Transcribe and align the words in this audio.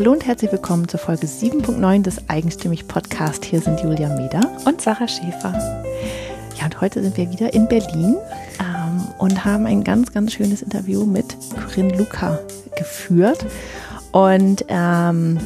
Hallo 0.00 0.12
und 0.12 0.24
herzlich 0.24 0.50
willkommen 0.50 0.88
zur 0.88 0.98
Folge 0.98 1.26
7.9 1.26 2.02
des 2.02 2.26
Eigenstimmig 2.30 2.88
Podcast. 2.88 3.44
Hier 3.44 3.60
sind 3.60 3.80
Julia 3.82 4.08
Meder 4.16 4.40
und 4.64 4.80
Sarah 4.80 5.06
Schäfer. 5.06 5.52
Ja, 6.58 6.64
und 6.64 6.80
heute 6.80 7.02
sind 7.02 7.18
wir 7.18 7.30
wieder 7.30 7.52
in 7.52 7.68
Berlin 7.68 8.16
ähm, 8.60 9.06
und 9.18 9.44
haben 9.44 9.66
ein 9.66 9.84
ganz, 9.84 10.10
ganz 10.10 10.32
schönes 10.32 10.62
Interview 10.62 11.04
mit 11.04 11.36
Corinne 11.52 11.98
Luca 11.98 12.38
geführt. 12.78 13.44
Und 14.12 14.64
ähm, 14.68 15.38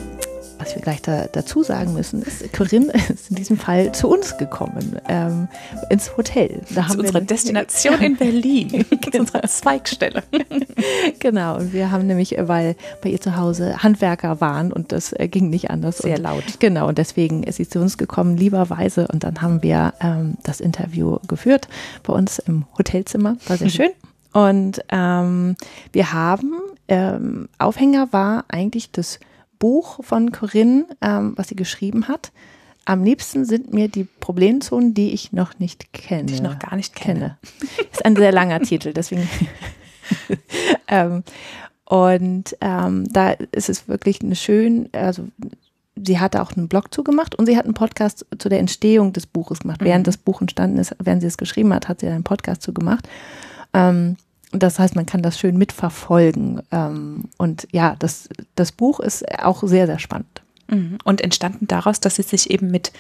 was 0.75 0.77
wir 0.77 0.83
gleich 0.83 1.03
da, 1.03 1.27
dazu 1.31 1.63
sagen 1.63 1.95
müssen, 1.95 2.23
ist, 2.23 2.53
Corinne 2.53 2.93
ist 3.09 3.31
in 3.31 3.37
diesem 3.37 3.57
Fall 3.57 3.93
zu 3.93 4.09
uns 4.09 4.37
gekommen, 4.39 4.97
ähm, 5.09 5.49
ins 5.91 6.17
Hotel. 6.17 6.63
Da 6.75 6.89
zu 6.89 6.99
unserer 6.99 7.21
Destination 7.21 8.01
in 8.01 8.17
Berlin, 8.19 8.85
genau. 9.01 9.21
unserer 9.21 9.43
Zweigstelle. 9.43 10.23
genau, 11.21 11.57
und 11.57 11.73
wir 11.73 11.91
haben 11.91 12.07
nämlich, 12.07 12.37
äh, 12.37 12.49
weil 12.49 12.77
bei 13.03 13.11
ihr 13.11 13.21
zu 13.21 13.37
Hause 13.37 13.83
Handwerker 13.83 14.41
waren 14.41 14.73
und 14.73 14.93
das 14.93 15.13
äh, 15.13 15.29
ging 15.29 15.49
nicht 15.51 15.71
anders. 15.71 15.99
Sehr 15.99 16.17
und, 16.17 16.23
laut. 16.23 16.45
Genau, 16.59 16.89
und 16.89 16.99
deswegen 16.99 17.43
ist 17.45 17.57
sie 17.57 17.69
zu 17.69 17.81
uns 17.81 17.97
gekommen, 17.99 18.37
lieberweise. 18.37 19.07
Und 19.13 19.25
dann 19.25 19.41
haben 19.43 19.63
wir 19.63 19.95
ähm, 20.01 20.35
das 20.43 20.61
Interview 20.61 21.19
geführt 21.29 21.69
bei 22.03 22.13
uns 22.13 22.39
im 22.39 22.65
Hotelzimmer. 22.77 23.37
War 23.47 23.57
sehr 23.57 23.71
schön. 23.71 23.91
Und 24.33 24.81
ähm, 24.89 25.55
wir 25.93 26.13
haben, 26.13 26.55
ähm, 26.89 27.49
Aufhänger 27.59 28.13
war 28.13 28.45
eigentlich 28.49 28.91
das 28.91 29.21
Buch 29.65 30.05
von 30.05 30.31
Corinne, 30.31 30.85
ähm, 31.01 31.33
was 31.37 31.49
sie 31.49 31.57
geschrieben 31.57 32.07
hat. 32.07 32.33
Am 32.85 33.03
liebsten 33.03 33.47
sind 33.47 33.73
mir 33.73 33.89
die 33.89 34.05
Problemzonen, 34.05 34.93
die 34.93 35.15
ich 35.15 35.33
noch 35.33 35.59
nicht 35.59 35.95
kenne. 35.95 36.25
Die 36.25 36.35
ich 36.35 36.43
noch 36.43 36.59
gar 36.59 36.77
nicht 36.77 36.95
kenne. 36.95 37.39
kenne. 37.49 37.89
Ist 37.91 38.05
ein 38.05 38.15
sehr 38.15 38.31
langer 38.31 38.61
Titel, 38.61 38.93
deswegen. 38.93 39.27
ähm, 40.89 41.25
und 41.87 42.55
ähm, 42.61 43.11
da 43.11 43.31
ist 43.31 43.71
es 43.71 43.89
wirklich 43.89 44.21
eine 44.21 44.37
schön, 44.37 44.91
also 44.93 45.29
sie 45.97 46.21
hatte 46.21 46.43
auch 46.43 46.53
einen 46.53 46.69
Blog 46.69 46.93
zugemacht 46.93 47.35
und 47.35 47.47
sie 47.47 47.57
hat 47.57 47.65
einen 47.65 47.73
Podcast 47.73 48.27
zu 48.39 48.51
der 48.51 48.59
Entstehung 48.59 49.15
des 49.15 49.27
Buches 49.27 49.61
gemacht. 49.61 49.81
Mhm. 49.81 49.87
Während 49.87 50.07
das 50.07 50.19
Buch 50.19 50.43
entstanden 50.43 50.77
ist, 50.77 50.95
während 51.03 51.23
sie 51.23 51.29
es 51.29 51.39
geschrieben 51.39 51.73
hat, 51.73 51.89
hat 51.89 52.01
sie 52.01 52.09
einen 52.09 52.23
Podcast 52.23 52.61
zugemacht. 52.61 53.09
Ähm, 53.73 54.19
das 54.63 54.79
heißt, 54.79 54.97
man 54.97 55.07
kann 55.07 55.23
das 55.23 55.39
schön 55.39 55.57
mitverfolgen. 55.57 56.63
Ähm, 56.71 57.25
und 57.39 57.67
ja, 57.73 57.97
das, 57.99 58.29
das 58.55 58.73
Buch 58.73 59.01
ist 59.01 59.25
auch 59.39 59.63
sehr, 59.63 59.87
sehr 59.87 59.99
spannend. 59.99 60.43
Mhm. 60.69 60.99
Und 61.05 61.21
entstanden 61.21 61.67
daraus, 61.67 62.01
dass 62.01 62.17
sie 62.17 62.23
sich 62.23 62.51
eben 62.51 62.71
mit 62.71 62.93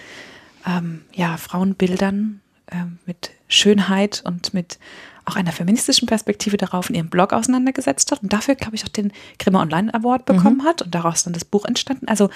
ähm, 0.67 1.03
ja, 1.13 1.37
Frauenbildern, 1.37 2.41
äh, 2.67 2.77
mit 3.07 3.31
Schönheit 3.49 4.23
und 4.27 4.55
mit 4.55 4.79
auch 5.27 5.37
einer 5.37 5.53
feministischen 5.53 6.07
Perspektive 6.07 6.57
darauf 6.57 6.91
in 6.91 6.97
ihrem 6.97 7.09
Blog 7.09 7.33
auseinandergesetzt 7.33 8.13
hat 8.13 8.23
und 8.23 8.33
dafür, 8.33 8.57
glaube 8.57 8.77
ich, 8.77 8.85
auch 8.85 8.89
den 8.89 9.13
Grimme 9.39 9.59
Online 9.59 9.93
Award 9.95 10.27
bekommen 10.27 10.59
mhm. 10.59 10.65
hat 10.65 10.83
und 10.83 10.95
daraus 10.95 11.25
dann 11.25 11.33
das 11.33 11.47
Buch 11.47 11.65
entstanden. 11.65 12.09
Also 12.09 12.29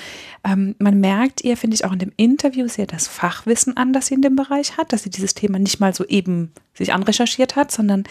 ähm, 0.45 0.75
man 0.79 0.99
merkt 0.99 1.45
ihr, 1.45 1.57
finde 1.57 1.75
ich, 1.75 1.85
auch 1.85 1.93
in 1.93 1.99
dem 1.99 2.13
Interview 2.17 2.67
sehr 2.67 2.87
das 2.87 3.07
Fachwissen 3.07 3.77
an, 3.77 3.93
das 3.93 4.07
sie 4.07 4.15
in 4.15 4.23
dem 4.23 4.37
Bereich 4.37 4.79
hat, 4.79 4.93
dass 4.93 5.03
sie 5.03 5.11
dieses 5.11 5.35
Thema 5.35 5.59
nicht 5.59 5.81
mal 5.81 5.95
so 5.95 6.05
eben 6.07 6.53
sich 6.73 6.95
anrecherchiert 6.95 7.57
hat, 7.57 7.71
sondern 7.71 8.05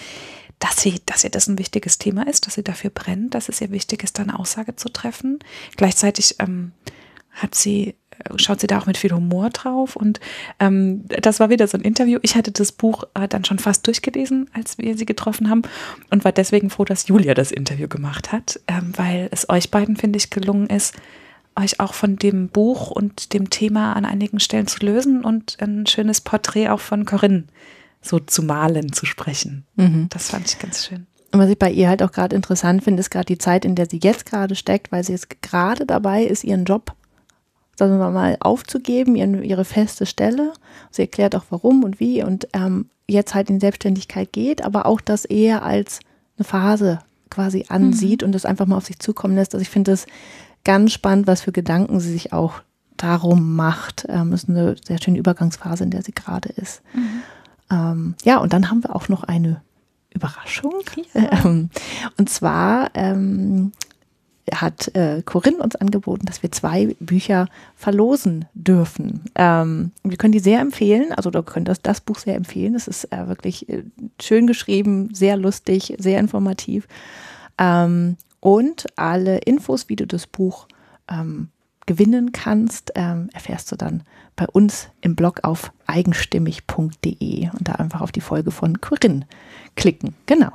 dass 0.60 0.82
sie, 0.82 1.02
dass 1.06 1.24
ihr 1.24 1.30
das 1.30 1.48
ein 1.48 1.60
wichtiges 1.60 1.98
Thema 1.98 2.28
ist, 2.28 2.48
dass 2.48 2.56
sie 2.56 2.64
dafür 2.64 2.90
brennt, 2.90 3.36
dass 3.36 3.50
es 3.50 3.62
ihr 3.62 3.72
wichtig 3.72 4.04
ist, 4.04 4.18
da 4.18 4.24
eine 4.24 4.40
Aussage 4.40 4.76
zu 4.76 4.90
treffen. 4.90 5.40
Gleichzeitig 5.76 6.36
ähm, 6.40 6.72
hat 7.32 7.54
sie, 7.54 7.96
äh, 8.18 8.38
schaut 8.38 8.60
sie 8.60 8.68
da 8.68 8.80
auch 8.80 8.88
mit 8.88 8.98
viel 8.98 9.12
Humor 9.12 9.52
drauf 9.52 9.96
und 9.96 10.20
ähm, 10.60 11.06
das 11.08 11.40
war 11.40 11.50
wieder 11.50 11.68
so 11.68 11.78
ein 11.78 11.84
Interview. 11.84 12.20
Ich 12.24 12.36
hatte 12.36 12.52
das 12.52 12.72
Buch 12.72 13.04
äh, 13.14 13.28
dann 13.28 13.46
schon 13.46 13.60
fast 13.60 13.86
durchgelesen, 13.86 14.50
als 14.54 14.78
wir 14.80 14.98
sie 14.98 15.06
getroffen 15.06 15.50
haben 15.50 15.62
und 16.10 16.26
war 16.26 16.32
deswegen 16.32 16.70
froh, 16.72 16.86
dass 16.86 17.08
Julia 17.08 17.36
das 17.36 17.52
Interview 17.52 17.88
gemacht 17.88 18.32
hat, 18.32 18.60
ähm, 18.68 18.94
weil 18.96 19.30
es 19.32 19.50
euch 19.50 19.70
beiden, 19.70 19.96
finde 19.96 20.18
ich, 20.18 20.32
gelungen 20.32 20.68
ist, 20.68 20.96
euch 21.56 21.80
auch 21.80 21.94
von 21.94 22.18
dem 22.18 22.50
Buch 22.50 22.92
und 22.92 23.34
dem 23.34 23.50
Thema 23.50 23.94
an 23.94 24.06
einigen 24.06 24.40
Stellen 24.40 24.68
zu 24.68 24.84
lösen 24.86 25.24
und 25.24 25.58
ein 25.60 25.86
schönes 25.86 26.22
Porträt 26.22 26.70
auch 26.70 26.80
von 26.80 27.06
Corinne 27.06 27.46
so 28.08 28.20
zu 28.20 28.44
malen, 28.44 28.94
zu 28.94 29.06
sprechen. 29.06 29.66
Mhm. 29.76 30.08
Das 30.10 30.30
fand 30.30 30.48
ich 30.48 30.60
ganz 30.60 30.86
schön. 30.86 31.08
Und 31.32 31.40
was 31.40 31.50
ich 31.50 31.60
bei 31.60 31.72
ihr 31.72 31.90
halt 31.90 32.02
auch 32.04 32.12
gerade 32.12 32.36
interessant 32.36 32.84
finde, 32.84 33.02
ist 33.02 33.10
gerade 33.10 33.26
die 33.26 33.38
Zeit, 33.38 33.66
in 33.66 33.76
der 33.76 33.88
sie 33.90 34.00
jetzt 34.02 34.26
gerade 34.26 34.56
steckt, 34.56 34.92
weil 34.92 35.04
sie 35.04 35.12
jetzt 35.12 35.42
gerade 35.42 35.86
dabei 35.86 36.24
ist, 36.24 36.44
ihren 36.44 36.66
Job, 36.66 36.94
sagen 37.76 38.00
wir 38.00 38.10
mal, 38.12 38.38
aufzugeben, 38.40 39.16
ihren, 39.16 39.44
ihre 39.44 39.66
feste 39.66 40.06
Stelle. 40.06 40.54
Sie 40.90 41.02
erklärt 41.02 41.36
auch 41.36 41.46
warum 41.50 41.84
und 41.84 42.00
wie 42.00 42.24
und 42.24 42.48
ähm, 42.54 42.90
jetzt 43.08 43.36
halt 43.36 43.50
in 43.50 43.60
Selbstständigkeit 43.60 44.32
geht, 44.32 44.64
aber 44.64 44.86
auch 44.86 45.02
das 45.02 45.26
eher 45.26 45.64
als 45.64 46.00
eine 46.38 46.46
Phase 46.46 47.00
quasi 47.30 47.66
ansieht 47.68 48.22
mhm. 48.22 48.28
und 48.28 48.32
das 48.32 48.46
einfach 48.46 48.66
mal 48.66 48.78
auf 48.78 48.86
sich 48.86 49.00
zukommen 49.00 49.36
lässt. 49.36 49.54
Also 49.54 49.62
ich 49.62 49.70
finde 49.70 49.92
es 49.92 50.06
ganz 50.64 50.94
spannend, 50.94 51.28
was 51.28 51.42
für 51.42 51.52
Gedanken 51.52 52.00
sie 52.00 52.12
sich 52.12 52.34
auch 52.34 52.62
darum 52.96 53.56
macht. 53.56 54.06
Ähm, 54.10 54.34
ist 54.34 54.50
eine 54.50 54.76
sehr 54.84 55.02
schöne 55.02 55.20
Übergangsphase, 55.20 55.84
in 55.84 55.92
der 55.92 56.04
sie 56.04 56.14
gerade 56.14 56.50
ist. 56.50 56.82
Mhm. 56.94 57.22
Ähm, 57.72 58.16
ja, 58.24 58.38
und 58.38 58.54
dann 58.54 58.70
haben 58.70 58.84
wir 58.84 58.96
auch 58.96 59.10
noch 59.10 59.24
eine 59.24 59.62
Überraschung. 60.14 60.74
Ja. 60.96 61.04
Ähm, 61.46 61.70
und 62.18 62.30
zwar 62.30 62.92
ähm, 62.94 63.72
hat 64.54 64.96
äh, 64.96 65.22
Corinne 65.24 65.58
uns 65.58 65.76
angeboten, 65.76 66.26
dass 66.26 66.42
wir 66.42 66.52
zwei 66.52 66.96
Bücher 67.00 67.48
verlosen 67.76 68.46
dürfen. 68.54 69.26
Ähm, 69.36 69.92
wir 70.04 70.18
können 70.18 70.32
die 70.32 70.40
sehr 70.40 70.60
empfehlen, 70.62 71.12
also 71.12 71.34
wir 71.34 71.44
können 71.44 71.66
das, 71.66 71.82
das 71.82 72.02
Buch 72.02 72.20
sehr 72.20 72.36
empfehlen. 72.36 72.76
Es 72.76 72.88
ist 72.88 73.12
äh, 73.12 73.28
wirklich 73.28 73.68
äh, 73.70 73.84
schön 74.22 74.48
geschrieben, 74.48 75.14
sehr 75.14 75.38
lustig, 75.38 75.96
sehr 75.98 76.20
informativ. 76.20 76.88
Ähm, 77.58 78.18
und 78.40 78.86
alle 78.96 79.40
Infos, 79.40 79.90
wie 79.90 79.96
du 79.96 80.08
das 80.08 80.28
Buch 80.28 80.68
ähm, 81.10 81.50
gewinnen 81.88 82.32
kannst, 82.32 82.92
ähm, 82.94 83.30
erfährst 83.34 83.72
du 83.72 83.76
dann 83.76 84.04
bei 84.36 84.46
uns 84.46 84.90
im 85.02 85.16
Blog 85.16 85.40
auf 85.44 85.72
eigenstimmig.de 85.88 87.50
und 87.50 87.68
da 87.68 87.74
einfach 87.74 88.02
auf 88.02 88.12
die 88.12 88.22
Folge 88.22 88.52
von 88.52 88.80
Corinne 88.80 89.26
klicken. 89.76 90.16
Genau. 90.28 90.52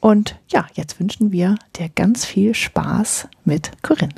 Und 0.00 0.40
ja, 0.48 0.66
jetzt 0.74 0.98
wünschen 0.98 1.30
wir 1.30 1.56
dir 1.76 1.88
ganz 1.88 2.24
viel 2.24 2.54
Spaß 2.54 3.28
mit 3.44 3.70
Corinne. 3.82 4.14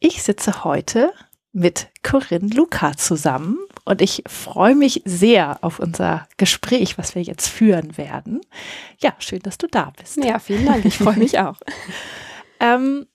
Ich 0.00 0.22
sitze 0.22 0.64
heute 0.64 1.12
mit 1.52 1.88
Corinne 2.02 2.48
Luca 2.48 2.96
zusammen 2.96 3.58
und 3.84 4.00
ich 4.00 4.22
freue 4.26 4.74
mich 4.74 5.02
sehr 5.04 5.58
auf 5.62 5.78
unser 5.78 6.28
Gespräch, 6.36 6.98
was 6.98 7.14
wir 7.14 7.22
jetzt 7.22 7.48
führen 7.48 7.96
werden. 7.96 8.40
Ja, 9.00 9.14
schön, 9.18 9.40
dass 9.40 9.58
du 9.58 9.66
da 9.66 9.92
bist. 9.98 10.16
Ja, 10.16 10.38
vielen 10.38 10.66
Dank. 10.66 10.84
Ich 10.84 10.98
freue 10.98 11.16
mich 11.16 11.38
auch. 11.40 11.58
ähm, 12.60 13.06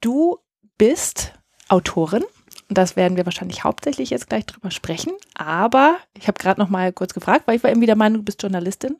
du 0.00 0.38
bist 0.78 1.32
Autorin. 1.68 2.24
Das 2.68 2.96
werden 2.96 3.16
wir 3.16 3.24
wahrscheinlich 3.26 3.64
hauptsächlich 3.64 4.10
jetzt 4.10 4.28
gleich 4.28 4.46
drüber 4.46 4.70
sprechen. 4.70 5.12
Aber 5.34 5.96
ich 6.16 6.28
habe 6.28 6.38
gerade 6.38 6.60
noch 6.60 6.68
mal 6.68 6.92
kurz 6.92 7.14
gefragt, 7.14 7.46
weil 7.46 7.56
ich 7.56 7.62
war 7.62 7.70
irgendwie 7.70 7.86
der 7.86 7.96
Meinung, 7.96 8.18
du 8.18 8.24
bist 8.24 8.42
Journalistin. 8.42 8.96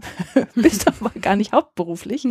bist 0.54 0.86
aber 1.00 1.10
gar 1.20 1.36
nicht 1.36 1.52
hauptberuflich, 1.52 2.26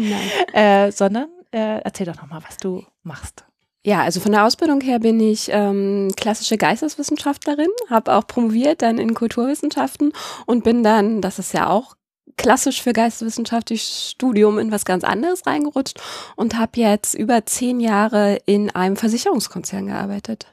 äh, 0.53 0.91
sondern 0.91 1.29
äh, 1.51 1.81
erzähl 1.81 2.05
doch 2.05 2.15
noch 2.15 2.27
mal, 2.27 2.41
was 2.47 2.57
du 2.57 2.83
machst. 3.03 3.45
Ja, 3.85 4.03
also 4.03 4.19
von 4.19 4.33
der 4.33 4.45
Ausbildung 4.45 4.81
her 4.81 4.99
bin 4.99 5.19
ich 5.21 5.49
ähm, 5.51 6.11
klassische 6.17 6.57
Geisteswissenschaftlerin, 6.57 7.69
habe 7.89 8.13
auch 8.13 8.27
promoviert 8.27 8.81
dann 8.81 8.97
in 8.97 9.13
Kulturwissenschaften 9.13 10.11
und 10.45 10.65
bin 10.65 10.83
dann, 10.83 11.21
das 11.21 11.39
ist 11.39 11.53
ja 11.53 11.69
auch 11.69 11.95
klassisch 12.39 12.81
für 12.81 12.93
geisteswissenschaftliches 12.93 14.11
Studium 14.11 14.57
in 14.57 14.71
was 14.71 14.85
ganz 14.85 15.03
anderes 15.03 15.45
reingerutscht 15.45 15.99
und 16.37 16.57
habe 16.57 16.79
jetzt 16.79 17.13
über 17.13 17.45
zehn 17.45 17.81
Jahre 17.81 18.39
in 18.45 18.69
einem 18.71 18.95
Versicherungskonzern 18.95 19.87
gearbeitet 19.87 20.47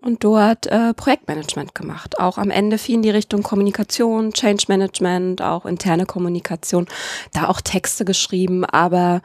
und 0.00 0.22
dort 0.22 0.68
äh, 0.68 0.94
Projektmanagement 0.94 1.74
gemacht. 1.74 2.20
Auch 2.20 2.38
am 2.38 2.50
Ende 2.50 2.78
viel 2.78 2.94
in 2.94 3.02
die 3.02 3.10
Richtung 3.10 3.42
Kommunikation, 3.42 4.32
Change 4.32 4.66
Management, 4.68 5.42
auch 5.42 5.66
interne 5.66 6.06
Kommunikation, 6.06 6.86
da 7.32 7.48
auch 7.48 7.60
Texte 7.60 8.04
geschrieben, 8.04 8.64
aber 8.64 9.20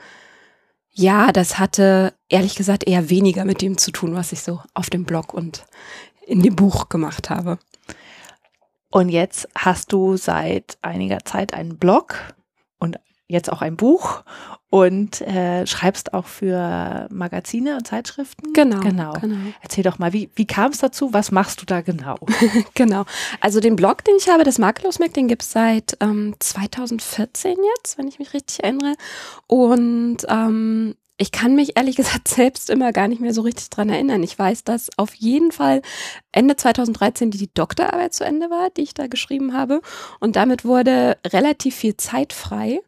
ja, 0.92 1.32
das 1.32 1.60
hatte 1.60 2.14
ehrlich 2.30 2.56
gesagt 2.56 2.88
eher 2.88 3.12
weniger 3.12 3.46
mit 3.46 3.62
dem 3.62 3.78
zu 3.78 3.92
tun, 3.92 4.16
was 4.16 4.32
ich 4.32 4.42
so 4.42 4.60
auf 4.74 4.90
dem 4.90 5.06
Blog 5.06 5.36
und 5.36 5.68
in 6.26 6.42
dem 6.42 6.56
Buch 6.56 6.90
gemacht 6.90 7.30
habe. 7.30 7.60
Und 8.90 9.10
jetzt 9.10 9.48
hast 9.56 9.92
du 9.92 10.18
seit 10.18 10.78
einiger 10.82 11.20
Zeit 11.26 11.54
einen 11.54 11.78
Blog 11.78 12.36
und 12.80 12.98
jetzt 13.28 13.52
auch 13.52 13.62
ein 13.62 13.76
Buch 13.76 14.24
und 14.70 15.22
äh, 15.22 15.66
schreibst 15.68 16.14
auch 16.14 16.26
für 16.26 17.08
Magazine 17.12 17.76
und 17.76 17.88
Zeitschriften. 17.88 18.54
Genau, 18.54 18.80
genau. 18.80 19.14
genau. 19.14 19.36
Erzähl 19.62 19.84
doch 19.84 20.00
mal, 20.00 20.14
wie, 20.14 20.30
wie 20.36 20.46
kam 20.46 20.72
es 20.72 20.80
dazu? 20.80 21.14
Was 21.14 21.32
machst 21.32 21.62
du 21.62 21.66
da 21.66 21.82
genau? 21.82 22.18
genau. 22.74 23.06
Also 23.42 23.60
den 23.60 23.76
Blog, 23.76 24.04
den 24.06 24.16
ich 24.18 24.30
habe, 24.30 24.44
das 24.44 24.58
Makellos 24.58 25.00
Mac, 25.00 25.14
den 25.14 25.28
gibt 25.28 25.44
es 25.44 25.52
seit 25.52 25.98
ähm, 26.00 26.36
2014 26.40 27.58
jetzt, 27.78 27.98
wenn 27.98 28.08
ich 28.08 28.20
mich 28.20 28.34
richtig 28.34 28.64
erinnere. 28.64 28.96
Und 29.48 30.18
ähm, 30.30 30.96
ich 31.18 31.32
kann 31.32 31.56
mich 31.56 31.78
ehrlich 31.78 31.96
gesagt 31.96 32.28
selbst 32.28 32.70
immer 32.70 32.94
gar 32.94 33.08
nicht 33.08 33.22
mehr 33.22 33.34
so 33.34 33.42
richtig 33.42 33.70
dran 33.70 33.90
erinnern. 33.90 34.24
Ich 34.24 34.38
weiß, 34.38 34.64
dass 34.64 34.90
auf 34.98 35.14
jeden 35.16 35.52
Fall 35.52 35.82
Ende 36.32 36.56
2013 36.56 37.32
die 37.32 37.50
Doktorarbeit 37.54 38.14
zu 38.14 38.24
Ende 38.24 38.50
war, 38.50 38.70
die 38.70 38.84
ich 38.84 38.94
da 38.94 39.08
geschrieben 39.08 39.54
habe. 39.54 39.82
Und 40.20 40.36
damit 40.36 40.66
wurde 40.66 41.18
relativ 41.26 41.76
viel 41.76 41.98
Zeit 41.98 42.34
frei. 42.34 42.82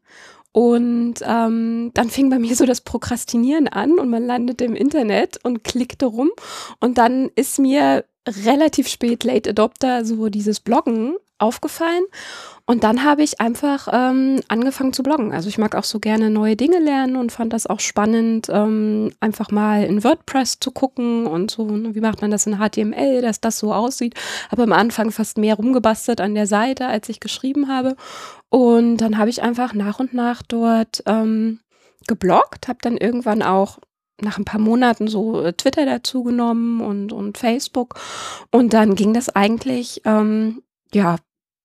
Und 0.51 1.15
ähm, 1.21 1.91
dann 1.93 2.09
fing 2.09 2.29
bei 2.29 2.39
mir 2.39 2.55
so 2.55 2.65
das 2.65 2.81
Prokrastinieren 2.81 3.67
an 3.67 3.99
und 3.99 4.09
man 4.09 4.25
landete 4.25 4.65
im 4.65 4.75
Internet 4.75 5.43
und 5.43 5.63
klickte 5.63 6.07
rum. 6.07 6.31
Und 6.79 6.97
dann 6.97 7.29
ist 7.35 7.59
mir 7.59 8.03
relativ 8.27 8.87
spät, 8.87 9.23
Late 9.23 9.51
Adopter, 9.51 10.05
so 10.05 10.29
dieses 10.29 10.59
Bloggen 10.59 11.15
aufgefallen. 11.39 12.03
Und 12.65 12.83
dann 12.83 13.03
habe 13.03 13.23
ich 13.23 13.41
einfach 13.41 13.87
ähm, 13.91 14.41
angefangen 14.47 14.93
zu 14.93 15.01
bloggen. 15.01 15.33
Also 15.33 15.49
ich 15.49 15.57
mag 15.57 15.73
auch 15.73 15.83
so 15.83 15.99
gerne 15.99 16.29
neue 16.29 16.55
Dinge 16.55 16.77
lernen 16.77 17.15
und 17.15 17.31
fand 17.31 17.51
das 17.51 17.65
auch 17.65 17.79
spannend, 17.79 18.47
ähm, 18.51 19.11
einfach 19.19 19.49
mal 19.49 19.83
in 19.85 20.03
WordPress 20.03 20.59
zu 20.59 20.69
gucken 20.69 21.25
und 21.25 21.49
so, 21.49 21.65
ne, 21.65 21.95
wie 21.95 21.99
macht 21.99 22.21
man 22.21 22.29
das 22.29 22.45
in 22.45 22.59
HTML, 22.59 23.23
dass 23.23 23.41
das 23.41 23.57
so 23.57 23.73
aussieht. 23.73 24.13
Habe 24.51 24.61
am 24.61 24.73
Anfang 24.73 25.09
fast 25.09 25.39
mehr 25.39 25.55
rumgebastelt 25.55 26.21
an 26.21 26.35
der 26.35 26.45
Seite, 26.45 26.85
als 26.85 27.09
ich 27.09 27.19
geschrieben 27.19 27.69
habe. 27.69 27.95
Und 28.49 28.97
dann 28.97 29.17
habe 29.17 29.31
ich 29.31 29.41
einfach 29.41 29.73
nach 29.73 29.99
und 29.99 30.13
nach 30.13 30.43
dort 30.43 31.01
ähm, 31.07 31.61
gebloggt, 32.07 32.67
habe 32.67 32.79
dann 32.83 32.97
irgendwann 32.97 33.41
auch 33.41 33.79
nach 34.21 34.37
ein 34.37 34.45
paar 34.45 34.59
Monaten 34.59 35.07
so 35.07 35.41
äh, 35.41 35.53
Twitter 35.53 35.85
dazu 35.85 36.23
genommen 36.23 36.81
und, 36.81 37.11
und 37.11 37.37
Facebook. 37.37 37.95
Und 38.51 38.73
dann 38.73 38.95
ging 38.95 39.13
das 39.13 39.29
eigentlich, 39.35 40.01
ähm, 40.05 40.61
ja, 40.93 41.17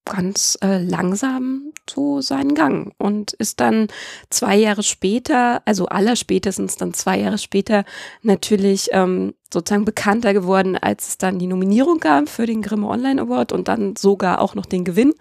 ganz 0.05 0.59
äh, 0.63 0.79
langsam 0.83 1.73
so 1.89 2.21
seinen 2.21 2.55
Gang 2.55 2.95
und 2.99 3.33
ist 3.35 3.61
dann 3.61 3.89
zwei 4.31 4.57
Jahre 4.57 4.83
später, 4.83 5.63
also 5.65 5.87
aller 5.87 6.17
spätestens 6.17 6.77
dann 6.77 6.93
zwei 6.95 7.19
Jahre 7.19 7.39
später 7.39 7.85
natürlich 8.23 8.89
ähm, 8.93 9.35
sozusagen 9.53 9.85
bekannter 9.85 10.35
geworden, 10.35 10.77
als 10.77 11.09
es 11.09 11.19
dann 11.19 11.39
die 11.39 11.47
Nominierung 11.47 12.01
gab 12.01 12.29
für 12.29 12.47
den 12.47 12.63
Grimme 12.63 12.89
Online 12.89 13.23
Award 13.23 13.53
und 13.53 13.69
dann 13.69 13.97
sogar 13.97 14.41
auch 14.41 14.55
noch 14.55 14.67
den 14.67 14.85
Gewinn 14.85 15.15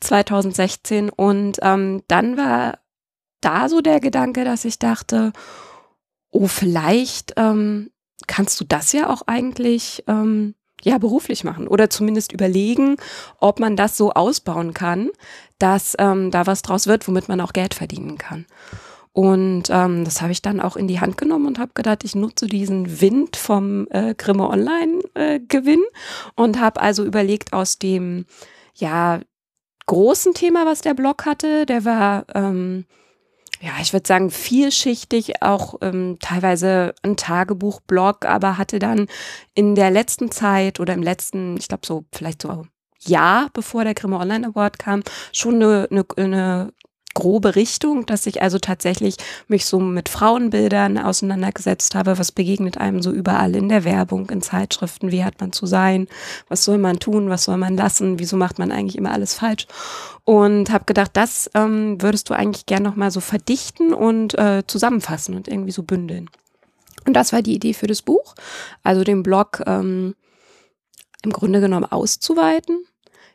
2016 0.00 1.10
und 1.10 1.58
ähm, 1.62 2.02
dann 2.08 2.36
war 2.36 2.78
da 3.40 3.68
so 3.68 3.80
der 3.80 4.00
Gedanke, 4.00 4.44
dass 4.44 4.64
ich 4.64 4.78
dachte, 4.78 5.32
oh 6.30 6.48
vielleicht 6.48 7.34
ähm, 7.36 7.90
kannst 8.26 8.60
du 8.60 8.64
das 8.64 8.92
ja 8.92 9.08
auch 9.08 9.22
eigentlich 9.26 10.04
ähm, 10.08 10.55
ja 10.82 10.98
beruflich 10.98 11.44
machen 11.44 11.68
oder 11.68 11.90
zumindest 11.90 12.32
überlegen, 12.32 12.96
ob 13.40 13.60
man 13.60 13.76
das 13.76 13.96
so 13.96 14.12
ausbauen 14.12 14.74
kann, 14.74 15.10
dass 15.58 15.96
ähm, 15.98 16.30
da 16.30 16.46
was 16.46 16.62
draus 16.62 16.86
wird, 16.86 17.06
womit 17.08 17.28
man 17.28 17.40
auch 17.40 17.52
Geld 17.52 17.74
verdienen 17.74 18.18
kann. 18.18 18.46
Und 19.12 19.70
ähm, 19.70 20.04
das 20.04 20.20
habe 20.20 20.32
ich 20.32 20.42
dann 20.42 20.60
auch 20.60 20.76
in 20.76 20.88
die 20.88 21.00
Hand 21.00 21.16
genommen 21.16 21.46
und 21.46 21.58
habe 21.58 21.70
gedacht, 21.72 22.04
ich 22.04 22.14
nutze 22.14 22.46
diesen 22.46 23.00
Wind 23.00 23.36
vom 23.36 23.86
äh, 23.88 24.14
Grimme 24.14 24.46
Online 24.46 25.00
äh, 25.14 25.40
und 26.34 26.60
habe 26.60 26.82
also 26.82 27.02
überlegt 27.02 27.54
aus 27.54 27.78
dem 27.78 28.26
ja 28.74 29.20
großen 29.86 30.34
Thema, 30.34 30.66
was 30.66 30.82
der 30.82 30.92
Blog 30.92 31.24
hatte, 31.24 31.64
der 31.64 31.86
war 31.86 32.26
ähm, 32.34 32.84
ja, 33.60 33.72
ich 33.80 33.92
würde 33.92 34.06
sagen, 34.06 34.30
vielschichtig, 34.30 35.42
auch 35.42 35.76
ähm, 35.80 36.18
teilweise 36.20 36.94
ein 37.02 37.16
Tagebuchblog, 37.16 38.24
aber 38.24 38.58
hatte 38.58 38.78
dann 38.78 39.06
in 39.54 39.74
der 39.74 39.90
letzten 39.90 40.30
Zeit 40.30 40.80
oder 40.80 40.94
im 40.94 41.02
letzten, 41.02 41.56
ich 41.56 41.68
glaube 41.68 41.86
so 41.86 42.04
vielleicht 42.12 42.42
so 42.42 42.66
Jahr, 43.00 43.50
bevor 43.52 43.84
der 43.84 43.94
Grimme 43.94 44.18
Online 44.18 44.48
Award 44.48 44.78
kam, 44.78 45.02
schon 45.32 45.56
eine, 45.56 45.88
eine, 45.90 46.04
eine 46.16 46.72
grobe 47.16 47.56
Richtung, 47.56 48.04
dass 48.04 48.26
ich 48.26 48.42
also 48.42 48.58
tatsächlich 48.58 49.16
mich 49.48 49.64
so 49.64 49.80
mit 49.80 50.10
Frauenbildern 50.10 50.98
auseinandergesetzt 50.98 51.94
habe, 51.94 52.18
was 52.18 52.30
begegnet 52.30 52.76
einem 52.76 53.00
so 53.00 53.10
überall 53.10 53.56
in 53.56 53.70
der 53.70 53.84
Werbung, 53.84 54.28
in 54.28 54.42
Zeitschriften, 54.42 55.10
wie 55.10 55.24
hat 55.24 55.40
man 55.40 55.50
zu 55.52 55.64
sein, 55.64 56.08
was 56.48 56.62
soll 56.62 56.76
man 56.76 56.98
tun, 57.00 57.30
was 57.30 57.44
soll 57.44 57.56
man 57.56 57.76
lassen, 57.76 58.18
wieso 58.18 58.36
macht 58.36 58.58
man 58.58 58.70
eigentlich 58.70 58.96
immer 58.96 59.12
alles 59.12 59.32
falsch? 59.32 59.66
Und 60.24 60.70
habe 60.70 60.84
gedacht, 60.84 61.12
das 61.14 61.50
ähm, 61.54 62.02
würdest 62.02 62.28
du 62.28 62.34
eigentlich 62.34 62.66
gern 62.66 62.82
nochmal 62.82 63.10
so 63.10 63.20
verdichten 63.20 63.94
und 63.94 64.38
äh, 64.38 64.62
zusammenfassen 64.66 65.34
und 65.34 65.48
irgendwie 65.48 65.72
so 65.72 65.82
bündeln. 65.82 66.28
Und 67.06 67.14
das 67.14 67.32
war 67.32 67.40
die 67.40 67.54
Idee 67.54 67.72
für 67.72 67.86
das 67.86 68.02
Buch, 68.02 68.34
also 68.82 69.04
den 69.04 69.22
Blog 69.22 69.62
ähm, 69.66 70.14
im 71.22 71.32
Grunde 71.32 71.60
genommen 71.60 71.86
auszuweiten 71.86 72.84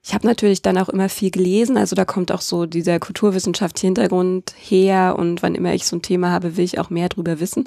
ich 0.03 0.15
habe 0.15 0.25
natürlich 0.25 0.63
dann 0.63 0.80
auch 0.80 0.89
immer 0.89 1.09
viel 1.09 1.30
gelesen, 1.30 1.77
also 1.77 1.95
da 1.95 2.06
kommt 2.06 2.31
auch 2.31 2.42
so 2.42 2.65
dieser 2.65 3.00
kulturwissenschaftliche 3.00 3.86
Hintergrund 3.86 4.53
her. 4.57 5.15
Und 5.18 5.44
wann 5.44 5.53
immer 5.53 5.74
ich 5.75 5.86
so 5.86 5.95
ein 5.95 6.01
Thema 6.01 6.31
habe, 6.31 6.57
will 6.57 6.65
ich 6.65 6.80
auch 6.80 6.89
mehr 6.89 7.07
drüber 7.07 7.39
wissen. 7.39 7.65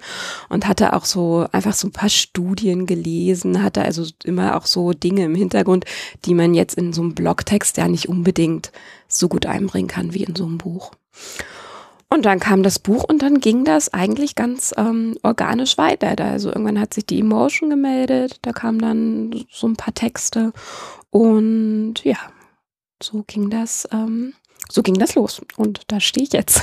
Und 0.49 0.67
hatte 0.67 0.95
auch 0.95 1.05
so 1.05 1.47
einfach 1.53 1.75
so 1.75 1.87
ein 1.87 1.93
paar 1.93 2.09
Studien 2.09 2.87
gelesen, 2.87 3.63
hatte 3.63 3.83
also 3.83 4.05
immer 4.25 4.57
auch 4.57 4.67
so 4.67 4.93
Dinge 4.93 5.25
im 5.25 5.37
Hintergrund, 5.37 5.85
die 6.25 6.35
man 6.35 6.55
jetzt 6.55 6.77
in 6.77 6.93
so 6.93 7.03
einem 7.03 7.15
Blogtext 7.15 7.77
ja 7.77 7.87
nicht 7.87 8.09
unbedingt 8.09 8.73
so 9.07 9.29
gut 9.29 9.47
einbringen 9.47 9.89
kann 9.89 10.13
wie 10.13 10.25
in 10.25 10.35
so 10.35 10.45
einem 10.45 10.59
Buch. 10.59 10.91
Und 12.09 12.25
dann 12.25 12.39
kam 12.39 12.63
das 12.63 12.79
Buch 12.79 13.05
und 13.05 13.23
dann 13.23 13.39
ging 13.41 13.65
das 13.65 13.93
eigentlich 13.93 14.35
ganz 14.35 14.73
ähm, 14.77 15.17
organisch 15.23 15.79
weiter. 15.79 16.25
Also 16.25 16.49
irgendwann 16.51 16.81
hat 16.81 16.95
sich 16.95 17.07
die 17.07 17.21
Emotion 17.21 17.71
gemeldet, 17.71 18.39
da 18.43 18.53
kamen 18.53 18.79
dann 18.79 19.45
so 19.51 19.67
ein 19.67 19.77
paar 19.77 19.95
Texte 19.95 20.53
und 21.11 21.95
ja, 22.05 22.19
so 23.03 23.25
ging 23.27 23.51
das, 23.51 23.89
ähm, 23.93 24.35
so 24.69 24.83
ging 24.83 24.95
das 24.95 25.15
los. 25.15 25.43
Und 25.57 25.83
da 25.89 26.01
stehe 26.01 26.25
ich 26.25 26.33
jetzt. 26.33 26.63